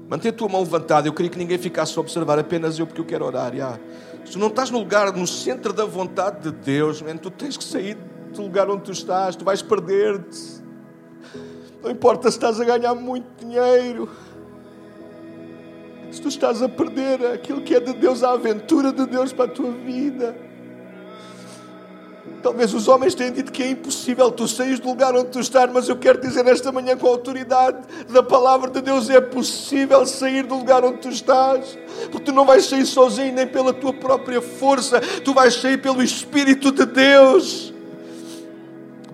Mantém 0.09 0.31
a 0.31 0.33
tua 0.33 0.49
mão 0.49 0.63
levantada, 0.63 1.07
eu 1.07 1.13
queria 1.13 1.31
que 1.31 1.39
ninguém 1.39 1.59
ficasse 1.59 1.97
a 1.97 2.01
observar, 2.01 2.41
apenas 2.41 2.77
eu, 2.77 2.89
porque 2.89 3.01
eu 3.01 3.05
quero 3.05 3.25
orar. 3.25 3.55
Já. 3.55 3.79
Se 4.25 4.37
não 4.37 4.49
estás 4.49 4.69
no 4.69 4.81
lugar, 4.81 5.13
no 5.13 5.25
centro 5.25 5.73
da 5.73 5.85
vontade 5.85 6.51
de 6.51 6.51
Deus, 6.51 7.01
man, 7.03 7.17
tu 7.17 7.31
tens 7.31 7.57
que 7.57 7.63
sair 7.63 7.97
do 8.35 8.43
lugar 8.43 8.69
onde 8.69 8.83
tu 8.83 8.91
estás, 8.91 9.37
tu 9.37 9.45
vais 9.45 9.63
perder-te. 9.63 10.61
Não 11.81 11.89
importa 11.89 12.33
se 12.33 12.37
estás 12.37 12.61
a 12.61 12.65
ganhar 12.65 12.97
muito 12.97 13.29
dinheiro, 13.39 14.09
se 16.13 16.21
tu 16.21 16.29
estás 16.29 16.63
a 16.63 16.69
perder 16.69 17.25
aquilo 17.33 17.63
que 17.63 17.75
é 17.75 17.81
de 17.81 17.95
Deus, 17.95 18.23
a 18.23 18.33
aventura 18.33 18.93
de 18.93 19.07
Deus 19.07 19.33
para 19.33 19.47
a 19.47 19.49
tua 19.49 19.73
vida. 19.73 20.37
Talvez 22.43 22.75
os 22.75 22.87
homens 22.87 23.15
tenham 23.15 23.33
dito 23.33 23.51
que 23.51 23.63
é 23.63 23.71
impossível 23.71 24.31
tu 24.31 24.47
saís 24.47 24.79
do 24.79 24.89
lugar 24.89 25.15
onde 25.15 25.31
tu 25.31 25.41
estás, 25.41 25.73
mas 25.73 25.89
eu 25.89 25.97
quero 25.97 26.21
dizer 26.21 26.47
esta 26.47 26.71
manhã 26.71 26.97
com 26.97 27.07
a 27.07 27.11
autoridade 27.11 27.79
da 28.11 28.23
palavra 28.23 28.71
de 28.71 28.83
Deus: 28.83 29.09
é 29.09 29.21
possível 29.21 30.05
sair 30.05 30.43
do 30.43 30.57
lugar 30.57 30.85
onde 30.85 30.99
tu 30.99 31.09
estás, 31.09 31.79
porque 32.11 32.27
tu 32.27 32.33
não 32.33 32.45
vais 32.45 32.67
sair 32.67 32.85
sozinho 32.85 33.33
nem 33.33 33.47
pela 33.47 33.73
tua 33.73 33.93
própria 33.93 34.43
força, 34.43 35.01
tu 35.25 35.33
vais 35.33 35.55
sair 35.55 35.79
pelo 35.79 36.03
Espírito 36.03 36.71
de 36.71 36.85
Deus. 36.85 37.73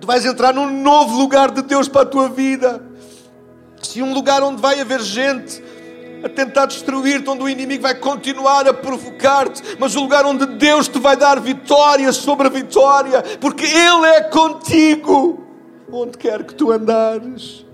Tu 0.01 0.05
vais 0.05 0.25
entrar 0.25 0.53
num 0.53 0.81
novo 0.81 1.17
lugar 1.17 1.51
de 1.51 1.61
Deus 1.61 1.87
para 1.87 2.01
a 2.01 2.05
tua 2.05 2.29
vida. 2.29 2.83
Se 3.81 4.01
um 4.01 4.13
lugar 4.13 4.43
onde 4.43 4.61
vai 4.61 4.79
haver 4.81 5.01
gente 5.01 5.68
a 6.23 6.29
tentar 6.29 6.65
destruir-te, 6.65 7.29
onde 7.29 7.43
o 7.43 7.49
inimigo 7.49 7.83
vai 7.83 7.95
continuar 7.95 8.67
a 8.67 8.73
provocar-te, 8.73 9.61
mas 9.79 9.95
o 9.95 10.01
lugar 10.01 10.25
onde 10.25 10.45
Deus 10.45 10.87
te 10.87 10.99
vai 10.99 11.15
dar 11.15 11.39
vitória 11.39 12.11
sobre 12.11 12.47
a 12.47 12.49
vitória, 12.49 13.23
porque 13.39 13.65
Ele 13.65 14.05
é 14.05 14.21
contigo, 14.23 15.43
onde 15.91 16.17
quer 16.17 16.43
que 16.43 16.53
tu 16.53 16.71
andares. 16.71 17.65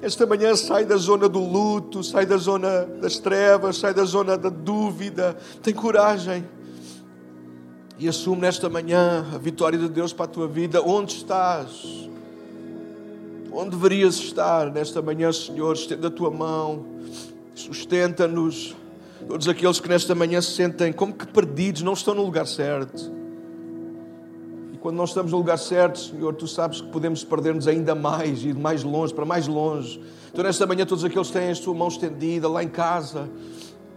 Esta 0.00 0.26
manhã 0.26 0.54
sai 0.54 0.84
da 0.84 0.96
zona 0.96 1.28
do 1.28 1.40
luto, 1.40 2.04
sai 2.04 2.26
da 2.26 2.36
zona 2.36 2.84
das 3.00 3.18
trevas, 3.18 3.78
sai 3.78 3.94
da 3.94 4.04
zona 4.04 4.36
da 4.36 4.50
dúvida. 4.50 5.36
Tem 5.62 5.72
coragem 5.72 6.46
e 7.98 8.06
assume 8.06 8.42
nesta 8.42 8.68
manhã 8.68 9.26
a 9.34 9.38
vitória 9.38 9.78
de 9.78 9.88
Deus 9.88 10.12
para 10.12 10.26
a 10.26 10.28
tua 10.28 10.46
vida. 10.46 10.82
Onde 10.82 11.14
estás? 11.14 12.08
Onde 13.58 13.70
deverias 13.70 14.16
estar 14.16 14.70
nesta 14.70 15.00
manhã, 15.00 15.32
Senhor? 15.32 15.72
Estenda 15.72 16.08
a 16.08 16.10
tua 16.10 16.30
mão, 16.30 16.84
sustenta-nos. 17.54 18.76
Todos 19.26 19.48
aqueles 19.48 19.80
que 19.80 19.88
nesta 19.88 20.14
manhã 20.14 20.42
se 20.42 20.50
sentem 20.50 20.92
como 20.92 21.14
que 21.14 21.26
perdidos, 21.26 21.80
não 21.80 21.94
estão 21.94 22.14
no 22.14 22.22
lugar 22.22 22.46
certo. 22.46 23.10
E 24.74 24.76
quando 24.76 24.96
nós 24.96 25.08
estamos 25.08 25.32
no 25.32 25.38
lugar 25.38 25.58
certo, 25.58 25.98
Senhor, 25.98 26.34
tu 26.34 26.46
sabes 26.46 26.82
que 26.82 26.88
podemos 26.88 27.24
perder-nos 27.24 27.66
ainda 27.66 27.94
mais, 27.94 28.44
ir 28.44 28.54
mais 28.54 28.82
longe, 28.82 29.14
para 29.14 29.24
mais 29.24 29.48
longe. 29.48 30.02
Então, 30.30 30.44
nesta 30.44 30.66
manhã, 30.66 30.84
todos 30.84 31.02
aqueles 31.02 31.28
que 31.28 31.32
têm 31.32 31.48
a 31.48 31.54
sua 31.54 31.72
mão 31.72 31.88
estendida 31.88 32.50
lá 32.50 32.62
em 32.62 32.68
casa, 32.68 33.26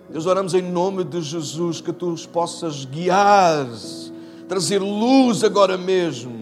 Deus, 0.10 0.26
oramos 0.26 0.54
em 0.54 0.62
nome 0.62 1.04
de 1.04 1.22
Jesus 1.22 1.82
que 1.82 1.92
tu 1.92 2.14
os 2.14 2.26
possas 2.26 2.86
guiar, 2.86 3.68
trazer 4.48 4.80
luz 4.80 5.44
agora 5.44 5.78
mesmo 5.78 6.39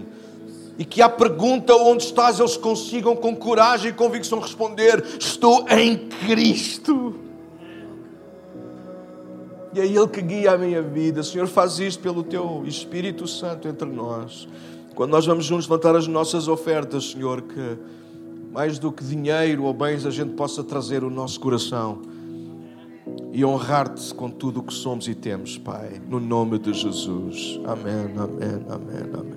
e 0.77 0.85
que 0.85 1.01
à 1.01 1.09
pergunta 1.09 1.75
onde 1.75 2.03
estás 2.03 2.39
eles 2.39 2.55
consigam 2.55 3.15
com 3.15 3.35
coragem 3.35 3.89
e 3.89 3.93
convicção 3.93 4.39
responder: 4.39 5.03
Estou 5.19 5.65
em 5.69 5.97
Cristo. 6.07 7.15
E 9.73 9.79
é 9.79 9.85
Ele 9.85 10.07
que 10.07 10.21
guia 10.21 10.53
a 10.53 10.57
minha 10.57 10.81
vida. 10.81 11.21
Senhor, 11.23 11.47
faz 11.47 11.79
isto 11.79 12.01
pelo 12.01 12.23
Teu 12.23 12.63
Espírito 12.65 13.27
Santo 13.27 13.67
entre 13.67 13.87
nós. 13.87 14.47
Quando 14.95 15.11
nós 15.11 15.25
vamos 15.25 15.45
juntos 15.45 15.67
levantar 15.67 15.95
as 15.95 16.07
nossas 16.07 16.47
ofertas, 16.47 17.11
Senhor, 17.11 17.41
que 17.41 17.77
mais 18.51 18.79
do 18.79 18.91
que 18.91 19.03
dinheiro 19.03 19.63
ou 19.63 19.73
bens 19.73 20.05
a 20.05 20.09
gente 20.09 20.33
possa 20.33 20.63
trazer 20.63 21.03
o 21.03 21.09
nosso 21.09 21.39
coração 21.39 22.01
e 23.31 23.45
honrar-te 23.45 24.13
com 24.15 24.31
tudo 24.31 24.61
o 24.61 24.63
que 24.63 24.73
somos 24.73 25.07
e 25.07 25.13
temos, 25.13 25.59
Pai, 25.59 26.01
no 26.09 26.19
nome 26.19 26.57
de 26.57 26.73
Jesus. 26.73 27.59
Amém, 27.65 28.15
amém, 28.17 28.65
amém, 28.67 29.13
amém. 29.13 29.36